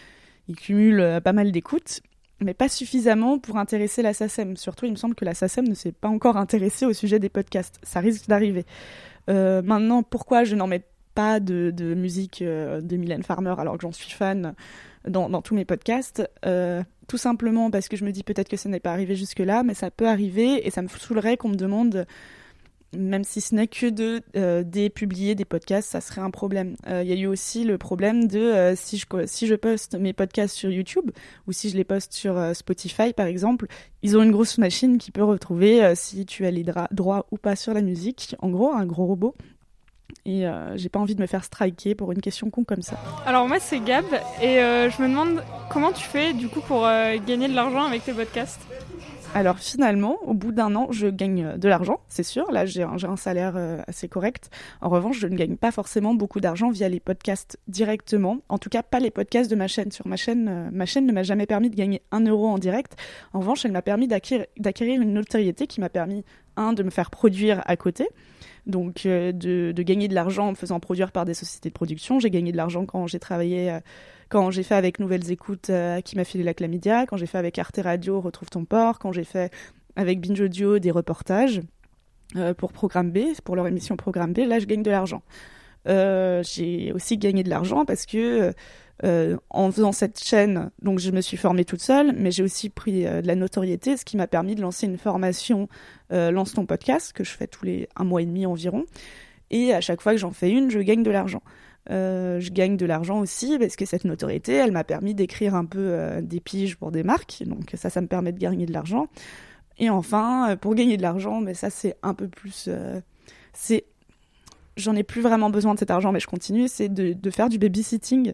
ils 0.49 0.57
cumulent 0.57 1.01
euh, 1.01 1.21
pas 1.21 1.33
mal 1.33 1.53
d'écoutes, 1.53 2.01
mais 2.45 2.55
pas 2.55 2.69
suffisamment 2.69 3.39
pour 3.39 3.57
intéresser 3.57 4.03
la 4.03 4.15
SACEM. 4.15 4.57
Surtout, 4.57 4.87
il 4.87 4.93
me 4.93 4.97
semble 4.97 5.15
que 5.15 5.25
la 5.25 5.35
SACEM 5.35 5.69
ne 5.69 5.75
s'est 5.75 5.93
pas 5.93 6.09
encore 6.09 6.37
intéressée 6.37 6.87
au 6.87 6.93
sujet 6.93 7.19
des 7.19 7.29
podcasts. 7.29 7.79
Ça 7.83 8.01
risque 8.01 8.29
d'arriver. 8.29 8.65
Euh, 9.29 9.63
maintenant, 9.63 10.03
pourquoi 10.03 10.45
je 10.45 10.57
n'en 10.57 10.67
mets 10.67 10.85
pas 11.15 11.41
de, 11.41 11.71
de 11.71 11.95
musique 11.95 12.43
euh, 12.43 12.81
de 12.81 12.97
Mylène 12.97 13.23
Farmer 13.23 13.55
alors 13.59 13.77
que 13.77 13.83
j'en 13.83 13.93
suis 13.93 14.11
fan 14.11 14.55
dans, 15.07 15.29
dans 15.29 15.43
tous 15.43 15.55
mes 15.55 15.65
podcasts? 15.65 16.29
Euh, 16.47 16.83
Tout 17.09 17.19
simplement 17.19 17.71
parce 17.71 17.89
que 17.89 17.97
je 17.97 18.05
me 18.05 18.13
dis 18.13 18.23
peut-être 18.23 18.49
que 18.49 18.57
ça 18.57 18.69
n'est 18.69 18.81
pas 18.81 18.93
arrivé 18.93 19.15
jusque-là, 19.17 19.63
mais 19.63 19.75
ça 19.75 19.91
peut 19.91 20.09
arriver 20.09 20.67
et 20.67 20.71
ça 20.71 20.81
me 20.81 20.89
saoulerait 20.89 21.37
qu'on 21.37 21.51
me 21.51 21.57
demande 21.57 22.07
même 22.97 23.25
si 23.25 23.41
ce 23.41 23.55
n'est 23.55 23.67
que 23.67 23.89
de 23.89 24.23
euh, 24.37 24.63
dépublier 24.65 25.35
des 25.35 25.45
podcasts, 25.45 25.91
ça 25.91 26.01
serait 26.01 26.21
un 26.21 26.31
problème. 26.31 26.77
Euh, 26.87 27.03
Il 27.03 27.09
y 27.09 27.13
a 27.13 27.17
eu 27.17 27.27
aussi 27.27 27.65
le 27.65 27.79
problème 27.79 28.27
de 28.27 28.39
euh, 28.39 28.77
si, 28.77 28.99
je, 28.99 29.07
si 29.27 29.47
je 29.47 29.55
poste 29.55 29.95
mes 29.95 30.13
podcasts 30.13 30.55
sur 30.55 30.71
YouTube 30.71 31.11
ou 31.47 31.53
si 31.53 31.71
je 31.71 31.77
les 31.77 31.85
poste 31.85 32.13
sur 32.13 32.37
euh, 32.37 32.53
Spotify 32.55 33.13
par 33.13 33.27
exemple, 33.27 33.67
ils 34.03 34.17
ont 34.17 34.23
une 34.23 34.33
grosse 34.33 34.59
machine 34.59 34.99
qui 34.99 35.11
peut 35.11 35.25
retrouver 35.25 35.95
si 35.95 36.27
tu 36.27 36.45
as 36.45 36.51
les 36.51 36.65
droits 36.91 37.27
ou 37.31 37.37
pas 37.37 37.57
sur 37.57 37.73
la 37.73 37.83
musique. 37.83 38.35
En 38.41 38.51
gros, 38.51 38.73
un 38.73 38.85
gros 38.85 39.07
robot. 39.07 39.35
Et 40.27 40.45
j'ai 40.75 40.89
pas 40.89 40.99
envie 40.99 41.15
de 41.15 41.21
me 41.21 41.27
faire 41.27 41.45
striker 41.45 41.95
pour 41.95 42.13
une 42.13 42.21
question 42.21 42.51
con 42.51 42.65
comme 42.65 42.83
ça. 42.83 42.99
Alors 43.25 43.49
moi 43.49 43.59
c'est 43.61 43.81
Gab 43.81 44.05
et 44.41 44.57
je 44.57 45.03
me 45.03 45.09
demande 45.09 45.43
comment 45.71 45.93
tu 45.93 46.03
fais 46.03 46.33
du 46.33 46.49
coup 46.49 46.61
pour 46.61 46.83
gagner 47.27 47.49
de 47.49 47.55
l'argent 47.55 47.85
avec 47.85 48.05
tes 48.05 48.13
podcasts? 48.13 48.61
Alors 49.35 49.59
finalement, 49.59 50.19
au 50.27 50.35
bout 50.35 50.53
d'un 50.53 50.75
an, 50.77 50.89
je 50.91 51.07
gagne 51.07 51.45
euh, 51.45 51.57
de 51.57 51.67
l'argent, 51.67 52.01
c'est 52.09 52.23
sûr. 52.23 52.51
Là, 52.53 52.67
j'ai 52.67 52.83
un, 52.83 53.17
salaire 53.17 53.55
euh, 53.57 53.81
assez 53.87 54.07
correct. 54.07 54.51
En 54.83 54.91
revanche, 54.91 55.19
je 55.19 55.27
ne 55.27 55.37
gagne 55.37 55.57
pas 55.57 55.71
forcément 55.71 56.15
beaucoup 56.15 56.41
d'argent 56.41 56.71
via 56.71 56.89
les 56.89 57.01
podcasts 57.01 57.59
directement. 57.67 58.39
En 58.51 58.59
tout 58.59 58.69
cas, 58.69 58.83
pas 58.83 59.01
les 59.01 59.11
podcasts 59.11 59.51
de 59.51 59.57
ma 59.57 59.69
chaîne. 59.69 59.91
Sur 59.91 60.07
ma 60.07 60.17
chaîne, 60.17 60.49
euh, 60.49 60.69
ma 60.71 60.85
chaîne 60.85 61.07
ne 61.07 61.13
m'a 61.13 61.23
jamais 61.23 61.47
permis 61.47 61.71
de 61.71 61.77
gagner 61.77 62.03
un 62.11 62.21
euro 62.27 62.47
en 62.47 62.59
direct. 62.59 62.97
En 63.33 63.41
revanche, 63.41 63.65
elle 63.65 63.73
m'a 63.73 63.81
permis 63.81 64.07
d'acquérir 64.07 65.01
une 65.01 65.15
notoriété 65.15 65.67
qui 65.67 65.81
m'a 65.81 65.89
permis, 65.89 66.25
un, 66.57 66.75
de 66.75 66.83
me 66.83 66.91
faire 66.91 67.11
produire 67.11 67.63
à 67.65 67.77
côté. 67.77 68.09
Donc 68.67 69.05
de, 69.05 69.33
de 69.73 69.83
gagner 69.83 70.07
de 70.07 70.15
l'argent 70.15 70.49
en 70.49 70.51
me 70.51 70.57
faisant 70.57 70.79
produire 70.79 71.11
par 71.11 71.25
des 71.25 71.35
sociétés 71.35 71.71
de 71.71 71.75
production. 71.75 72.21
J'ai 72.21 72.31
gagné 72.31 72.53
de 72.53 72.57
l'argent 72.57 72.87
quand 72.87 73.09
j'ai 73.09 73.19
travaillé, 73.19 73.77
quand 74.33 74.51
j'ai 74.51 74.63
fait 74.63 74.75
avec 74.75 74.99
Nouvelles 74.99 75.31
Écoutes 75.31 75.69
euh, 75.69 76.01
qui 76.01 76.17
m'a 76.17 76.25
filé 76.25 76.43
la 76.43 76.55
chlamydia, 76.55 77.05
quand 77.05 77.19
j'ai 77.19 77.27
fait 77.27 77.37
avec 77.37 77.59
Arte 77.59 77.79
Radio 77.85 78.19
Retrouve 78.19 78.49
ton 78.49 78.65
port, 78.65 78.99
quand 78.99 79.13
j'ai 79.13 79.25
fait 79.25 79.53
avec 79.95 80.23
Binge 80.23 80.41
Audio 80.41 80.79
des 80.79 80.91
reportages 80.91 81.61
euh, 82.37 82.55
pour 82.55 82.73
Programme 82.73 83.11
B, 83.11 83.19
pour 83.45 83.57
leur 83.57 83.67
émission 83.67 83.95
Programme 83.99 84.33
B. 84.33 84.39
Là, 84.39 84.59
je 84.59 84.65
gagne 84.65 84.83
de 84.83 84.91
l'argent. 84.91 85.23
Euh, 85.87 86.43
j'ai 86.45 86.95
aussi 86.95 87.19
gagné 87.19 87.43
de 87.43 87.51
l'argent 87.51 87.85
parce 87.85 88.07
que 88.07 88.55
en 89.51 89.73
faisant 89.73 89.91
cette 89.91 90.23
chaîne, 90.23 90.71
donc 90.81 91.01
je 91.01 91.11
me 91.11 91.21
suis 91.21 91.37
formée 91.37 91.65
toute 91.65 91.83
seule, 91.83 92.15
mais 92.17 92.31
j'ai 92.31 92.45
aussi 92.45 92.71
pris 92.71 93.03
de 93.03 93.27
la 93.27 93.35
notoriété, 93.35 93.97
ce 93.97 94.05
qui 94.05 94.17
m'a 94.17 94.29
permis 94.29 94.55
de 94.55 94.63
lancer 94.63 94.87
une 94.87 94.97
formation 94.97 95.69
Lance 96.11 96.55
ton 96.55 96.67
podcast 96.67 97.13
que 97.13 97.25
je 97.25 97.33
fais 97.33 97.49
tous 97.49 97.65
les 97.65 97.89
un 97.97 98.05
mois 98.05 98.23
et 98.23 98.27
demi 98.27 98.47
environ. 98.47 98.85
Et 99.51 99.75
à 99.75 99.81
chaque 99.81 100.01
fois 100.01 100.13
que 100.13 100.19
j'en 100.19 100.31
fais 100.31 100.51
une, 100.51 100.71
je 100.71 100.79
gagne 100.79 101.03
de 101.03 101.11
l'argent. 101.11 101.43
Euh, 101.91 102.39
je 102.39 102.51
gagne 102.51 102.77
de 102.77 102.87
l'argent 102.87 103.19
aussi 103.19 103.59
parce 103.59 103.77
que 103.77 103.85
cette 103.85 104.05
notoriété, 104.05 104.53
elle 104.53 104.73
m'a 104.73 104.85
permis 104.85 105.15
d'écrire 105.15 105.55
un 105.55 105.65
peu 105.65 105.81
euh, 105.81 106.21
des 106.21 106.41
piges 106.41 106.77
pour 106.77 106.93
des 106.93 107.03
marques. 107.03 107.43
Donc 107.47 107.73
ça, 107.75 107.91
ça 107.91 108.01
me 108.01 108.07
permet 108.07 108.33
de 108.33 108.39
gagner 108.39 108.67
de 108.67 108.73
l'argent. 108.73 109.09
Et 109.79 109.91
enfin, 109.91 110.51
euh, 110.51 110.57
pour 110.57 110.75
gagner 110.75 110.97
de 110.97 111.03
l'argent, 111.03 111.41
mais 111.41 111.55
ça 111.55 111.71
c'est 111.71 111.97
un 112.03 112.15
peu 112.15 112.29
plus, 112.29 112.69
c'est, 113.53 113.85
j'en 114.77 114.95
ai 114.95 115.03
plus 115.03 115.23
vraiment 115.23 115.51
besoin 115.51 115.75
de 115.75 115.79
cet 115.79 115.91
argent, 115.91 116.13
mais 116.13 116.21
je 116.21 116.29
continue. 116.29 116.69
C'est 116.69 116.89
de, 116.89 117.15
de 117.15 117.31
faire 117.31 117.49
du 117.49 117.59
babysitting. 117.59 118.33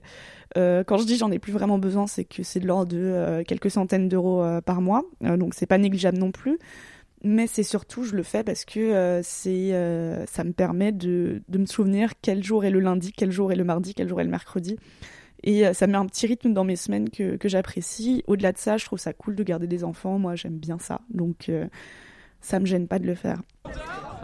Quand 0.55 0.99
je 0.99 1.05
dis 1.05 1.17
j'en 1.17 1.31
ai 1.31 1.39
plus 1.39 1.53
vraiment 1.53 1.79
besoin, 1.79 2.07
c'est 2.07 2.25
que 2.25 2.43
c'est 2.43 2.59
de 2.59 2.67
l'ordre 2.67 2.93
de 2.93 3.45
quelques 3.47 3.71
centaines 3.71 4.09
d'euros 4.09 4.45
par 4.63 4.81
mois. 4.81 5.05
Donc 5.21 5.55
c'est 5.55 5.67
pas 5.67 5.79
négligeable 5.79 6.19
non 6.19 6.33
plus. 6.33 6.59
Mais 7.25 7.47
c'est 7.47 7.65
surtout, 7.65 8.05
je 8.05 8.15
le 8.15 8.23
fais 8.23 8.45
parce 8.45 8.65
que 8.65 8.79
euh, 8.79 9.21
c'est, 9.25 9.75
euh, 9.75 10.25
ça 10.27 10.45
me 10.45 10.53
permet 10.53 10.93
de, 10.93 11.43
de 11.49 11.59
me 11.59 11.67
souvenir 11.67 12.13
quel 12.23 12.45
jour 12.45 12.65
est 12.65 12.71
le 12.71 12.81
lundi, 12.81 13.13
quel 13.13 13.33
jour 13.33 13.51
est 13.51 13.57
le 13.57 13.65
mardi, 13.65 13.95
quel 13.95 14.09
jour 14.09 14.21
est 14.21 14.25
le 14.25 14.31
mercredi. 14.31 14.77
Et 15.43 15.67
euh, 15.67 15.73
ça 15.73 15.87
met 15.87 15.97
un 15.97 16.07
petit 16.07 16.27
rythme 16.27 16.53
dans 16.53 16.65
mes 16.65 16.77
semaines 16.77 17.11
que, 17.11 17.37
que 17.37 17.49
j'apprécie. 17.49 18.23
Au-delà 18.27 18.53
de 18.53 18.59
ça, 18.59 18.77
je 18.77 18.85
trouve 18.85 18.99
ça 19.01 19.13
cool 19.13 19.35
de 19.35 19.43
garder 19.43 19.67
des 19.67 19.83
enfants. 19.83 20.19
Moi, 20.19 20.37
j'aime 20.37 20.59
bien 20.59 20.79
ça. 20.79 21.01
Donc, 21.11 21.51
ça 22.41 22.61
me 22.61 22.67
gêne 22.67 22.87
pas 22.87 22.99
de 22.99 23.07
le 23.07 23.15
faire. 23.15 23.43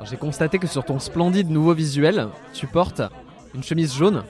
J'ai 0.04 0.16
constaté 0.16 0.59
que 0.59 0.66
sur 0.66 0.85
ton 0.85 0.98
splendide 0.98 1.50
nouveau 1.50 1.74
visuel, 1.74 2.28
tu 2.52 2.66
portes 2.66 3.02
une 3.54 3.62
chemise 3.62 3.94
jaune. 3.94 4.24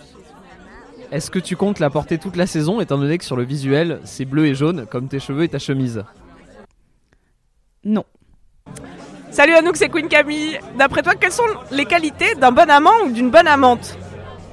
Est-ce 1.11 1.31
que 1.31 1.39
tu 1.39 1.55
comptes 1.55 1.81
la 1.81 1.91
porter 1.91 2.19
toute 2.19 2.37
la 2.37 2.47
saison, 2.47 2.81
étant 2.81 2.99
donné 2.99 3.19
que 3.19 3.25
sur 3.25 3.37
le 3.37 3.45
visuel, 3.45 4.01
c'est 4.05 4.25
bleu 4.25 4.47
et 4.47 4.55
jaune, 4.55 4.87
comme 4.87 5.09
tes 5.09 5.21
cheveux 5.21 5.45
et 5.45 5.49
ta 5.49 5.59
chemise? 5.59 6.03
Non. 7.85 8.05
Salut 9.35 9.55
Anouk, 9.55 9.77
c'est 9.77 9.89
Queen 9.89 10.07
Camille. 10.07 10.61
D'après 10.79 11.03
toi, 11.03 11.17
quelles 11.17 11.33
sont 11.33 11.43
les 11.73 11.87
qualités 11.87 12.37
d'un 12.37 12.53
bon 12.53 12.71
amant 12.71 12.97
ou 13.05 13.11
d'une 13.11 13.33
bonne 13.33 13.49
amante 13.49 13.99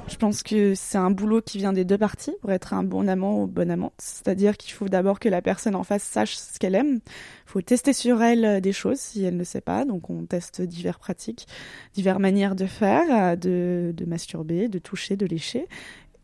Je 0.08 0.16
pense 0.16 0.42
que 0.42 0.74
c'est 0.74 0.98
un 0.98 1.12
boulot 1.12 1.40
qui 1.40 1.58
vient 1.58 1.72
des 1.72 1.84
deux 1.84 1.98
parties 1.98 2.34
pour 2.40 2.50
être 2.50 2.74
un 2.74 2.82
bon 2.82 3.08
amant 3.08 3.40
ou 3.40 3.46
bonne 3.46 3.70
amante. 3.70 3.94
C'est-à-dire 3.98 4.56
qu'il 4.56 4.72
faut 4.72 4.88
d'abord 4.88 5.20
que 5.20 5.28
la 5.28 5.40
personne 5.40 5.76
en 5.76 5.84
face 5.84 6.02
sache 6.02 6.34
ce 6.34 6.58
qu'elle 6.58 6.74
aime. 6.74 6.94
Il 6.96 7.46
faut 7.46 7.60
tester 7.60 7.92
sur 7.92 8.24
elle 8.24 8.44
euh, 8.44 8.60
des 8.60 8.72
choses 8.72 8.98
si 8.98 9.22
elle 9.22 9.36
ne 9.36 9.44
sait 9.44 9.60
pas. 9.60 9.84
Donc 9.84 10.10
on 10.10 10.24
teste 10.24 10.62
diverses 10.62 10.98
pratiques, 10.98 11.46
diverses 11.94 12.18
manières 12.18 12.56
de 12.56 12.66
faire, 12.66 13.04
euh, 13.08 13.36
de, 13.36 13.94
de 13.96 14.04
masturber, 14.04 14.66
de 14.66 14.80
toucher, 14.80 15.14
de 15.14 15.26
lécher. 15.26 15.68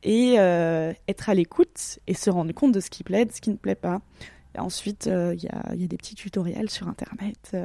Et 0.03 0.35
euh, 0.39 0.93
être 1.07 1.31
à 1.31 1.35
l'écoute 1.35 2.01
et 2.09 2.15
se 2.15 2.29
rendre 2.29 2.53
compte 2.53 2.73
de 2.73 2.81
ce 2.81 2.91
qui 2.91 3.05
plaît, 3.05 3.25
de 3.25 3.31
ce 3.31 3.41
qui 3.41 3.51
ne 3.51 3.57
plaît 3.57 3.77
pas. 3.77 4.01
Ensuite, 4.59 5.07
euh, 5.07 5.35
il 5.35 5.43
y, 5.43 5.49
a, 5.49 5.75
il 5.75 5.81
y 5.81 5.85
a 5.85 5.87
des 5.89 5.97
petits 5.97 6.15
tutoriels 6.15 6.69
sur 6.71 6.89
Internet. 6.89 7.51
euh. 7.55 7.65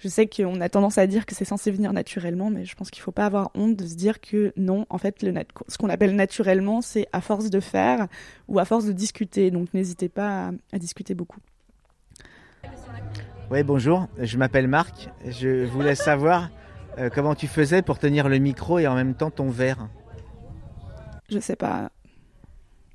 je 0.00 0.08
sais 0.08 0.26
qu'on 0.26 0.60
a 0.60 0.68
tendance 0.68 0.98
à 0.98 1.06
dire 1.06 1.24
que 1.26 1.34
c'est 1.34 1.44
censé 1.44 1.70
venir 1.70 1.92
naturellement, 1.92 2.50
mais 2.50 2.64
je 2.64 2.74
pense 2.74 2.90
qu'il 2.90 3.02
faut 3.02 3.12
pas 3.12 3.26
avoir 3.26 3.50
honte 3.54 3.76
de 3.76 3.86
se 3.86 3.94
dire 3.94 4.20
que 4.20 4.52
non, 4.56 4.86
en 4.90 4.98
fait, 4.98 5.22
le 5.22 5.32
nat- 5.32 5.44
ce 5.68 5.78
qu'on 5.78 5.88
appelle 5.88 6.14
naturellement, 6.16 6.80
c'est 6.82 7.06
à 7.12 7.20
force 7.20 7.50
de 7.50 7.60
faire 7.60 8.06
ou 8.48 8.58
à 8.58 8.64
force 8.64 8.84
de 8.86 8.92
discuter. 8.92 9.50
Donc 9.50 9.72
n'hésitez 9.74 10.08
pas 10.08 10.48
à, 10.48 10.52
à 10.72 10.78
discuter 10.78 11.14
beaucoup. 11.14 11.40
Oui, 13.50 13.62
bonjour, 13.62 14.08
je 14.18 14.36
m'appelle 14.38 14.66
Marc. 14.68 15.08
Je 15.26 15.64
voulais 15.66 15.94
savoir 15.94 16.50
euh, 16.98 17.10
comment 17.14 17.34
tu 17.34 17.46
faisais 17.46 17.80
pour 17.82 17.98
tenir 17.98 18.28
le 18.28 18.38
micro 18.38 18.78
et 18.78 18.86
en 18.86 18.94
même 18.96 19.14
temps 19.14 19.30
ton 19.30 19.50
verre. 19.50 19.88
Je 21.28 21.38
sais 21.38 21.56
pas. 21.56 21.90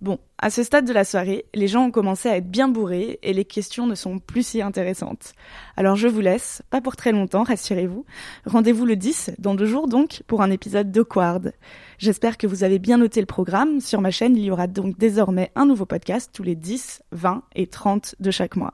Bon, 0.01 0.17
à 0.39 0.49
ce 0.49 0.63
stade 0.63 0.87
de 0.87 0.93
la 0.93 1.03
soirée, 1.03 1.45
les 1.53 1.67
gens 1.67 1.85
ont 1.85 1.91
commencé 1.91 2.27
à 2.27 2.37
être 2.37 2.49
bien 2.49 2.67
bourrés 2.67 3.19
et 3.21 3.33
les 3.33 3.45
questions 3.45 3.85
ne 3.85 3.93
sont 3.93 4.17
plus 4.17 4.43
si 4.43 4.59
intéressantes. 4.63 5.33
Alors 5.77 5.95
je 5.95 6.07
vous 6.07 6.21
laisse, 6.21 6.63
pas 6.71 6.81
pour 6.81 6.95
très 6.95 7.11
longtemps, 7.11 7.43
rassurez-vous. 7.43 8.03
Rendez-vous 8.47 8.87
le 8.87 8.95
10, 8.95 9.33
dans 9.37 9.53
deux 9.53 9.67
jours 9.67 9.87
donc, 9.87 10.23
pour 10.25 10.41
un 10.41 10.49
épisode 10.49 10.91
d'Awkward. 10.91 11.53
J'espère 11.99 12.39
que 12.39 12.47
vous 12.47 12.63
avez 12.63 12.79
bien 12.79 12.97
noté 12.97 13.19
le 13.19 13.27
programme. 13.27 13.79
Sur 13.79 14.01
ma 14.01 14.09
chaîne, 14.09 14.35
il 14.35 14.43
y 14.43 14.49
aura 14.49 14.65
donc 14.65 14.97
désormais 14.97 15.51
un 15.53 15.67
nouveau 15.67 15.85
podcast 15.85 16.31
tous 16.33 16.41
les 16.41 16.55
10, 16.55 17.03
20 17.11 17.43
et 17.53 17.67
30 17.67 18.15
de 18.19 18.31
chaque 18.31 18.55
mois. 18.55 18.73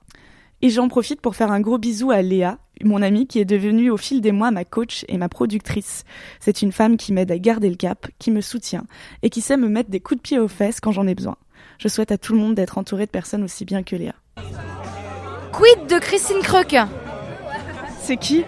Et 0.61 0.69
j'en 0.69 0.87
profite 0.87 1.21
pour 1.21 1.35
faire 1.35 1.51
un 1.51 1.59
gros 1.59 1.77
bisou 1.77 2.09
à 2.09 2.21
Léa, 2.21 2.57
mon 2.83 3.01
amie 3.01 3.27
qui 3.27 3.39
est 3.39 3.45
devenue 3.45 3.91
au 3.91 3.97
fil 3.97 4.21
des 4.21 4.31
mois 4.31 4.49
ma 4.49 4.65
coach 4.65 5.05
et 5.07 5.17
ma 5.17 5.29
productrice. 5.29 6.03
C'est 6.39 6.61
une 6.61 6.71
femme 6.71 6.97
qui 6.97 7.13
m'aide 7.13 7.31
à 7.31 7.37
garder 7.37 7.69
le 7.69 7.75
cap, 7.75 8.07
qui 8.17 8.31
me 8.31 8.41
soutient 8.41 8.85
et 9.21 9.29
qui 9.29 9.41
sait 9.41 9.57
me 9.57 9.69
mettre 9.69 9.89
des 9.89 9.99
coups 9.99 10.17
de 10.17 10.23
pied 10.23 10.39
aux 10.39 10.47
fesses 10.47 10.79
quand 10.79 10.91
j'en 10.91 11.07
ai 11.07 11.13
besoin. 11.13 11.37
Je 11.77 11.87
souhaite 11.87 12.11
à 12.11 12.17
tout 12.17 12.33
le 12.33 12.39
monde 12.39 12.55
d'être 12.55 12.77
entouré 12.77 13.05
de 13.05 13.11
personnes 13.11 13.43
aussi 13.43 13.65
bien 13.65 13.83
que 13.83 13.95
Léa. 13.95 14.13
Quid 15.51 15.87
de 15.87 15.99
Christine 15.99 16.41
Kruk 16.41 16.75
C'est 17.99 18.17
qui? 18.17 18.43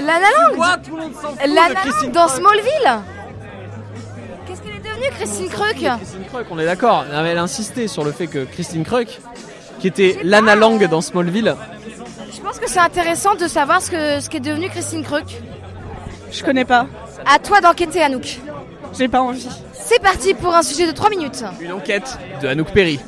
Lana 0.00 0.26
Lang? 0.36 0.88
Lana 1.46 1.74
Lang 1.74 2.12
dans 2.12 2.28
Smallville 2.28 3.02
Qu'est-ce 4.46 4.62
qu'elle 4.62 4.76
est 4.76 4.78
devenue, 4.78 5.10
Christine 5.12 5.48
Kruk 5.48 5.76
Christine 5.76 6.24
Kruk, 6.28 6.46
on 6.50 6.58
est 6.58 6.64
d'accord. 6.64 7.04
Elle 7.12 7.38
a 7.38 7.42
insisté 7.42 7.88
sur 7.88 8.04
le 8.04 8.12
fait 8.12 8.26
que 8.26 8.44
Christine 8.44 8.84
Kruk, 8.84 9.20
qui 9.80 9.88
était 9.88 10.18
Lana 10.22 10.54
Lang 10.56 10.86
dans 10.88 11.00
Smallville, 11.00 11.54
Je 12.34 12.40
pense 12.40 12.58
que 12.58 12.68
c'est 12.68 12.80
intéressant 12.80 13.34
de 13.34 13.46
savoir 13.48 13.80
ce 13.82 13.90
que 13.90 14.20
ce 14.20 14.28
qu'est 14.30 14.40
devenue 14.40 14.68
Christine 14.68 15.02
Kruk. 15.04 15.24
Je 16.30 16.42
connais 16.42 16.64
pas. 16.64 16.86
À 17.26 17.38
toi 17.38 17.60
d'enquêter, 17.60 18.02
Anouk. 18.02 18.40
J'ai 18.96 19.08
pas 19.08 19.20
envie. 19.20 19.48
C'est 19.72 20.00
parti 20.00 20.34
pour 20.34 20.54
un 20.54 20.62
sujet 20.62 20.86
de 20.86 20.92
3 20.92 21.10
minutes. 21.10 21.44
une 21.60 21.72
enquête 21.72 22.18
de 22.42 22.48
Anouk 22.48 22.70
Perry. 22.72 23.00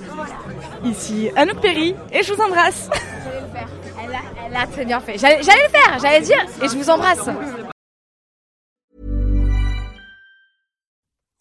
Ici 0.84 1.30
Anouk 1.36 1.60
Perry 1.60 1.94
et 2.12 2.22
je 2.22 2.32
vous 2.32 2.40
embrasse. 2.42 2.88
Elle 4.02 4.14
a, 4.14 4.18
elle 4.46 4.56
a 4.56 4.66
très 4.66 4.84
bien 4.84 5.00
fait. 5.00 5.18
J'allais 5.18 5.42
j'allais 5.42 5.62
le 5.64 5.70
faire, 5.70 5.98
j'allais 6.00 6.20
dire, 6.20 6.44
et 6.62 6.68
je 6.68 6.76
vous 6.76 6.90
embrasse. 6.90 7.28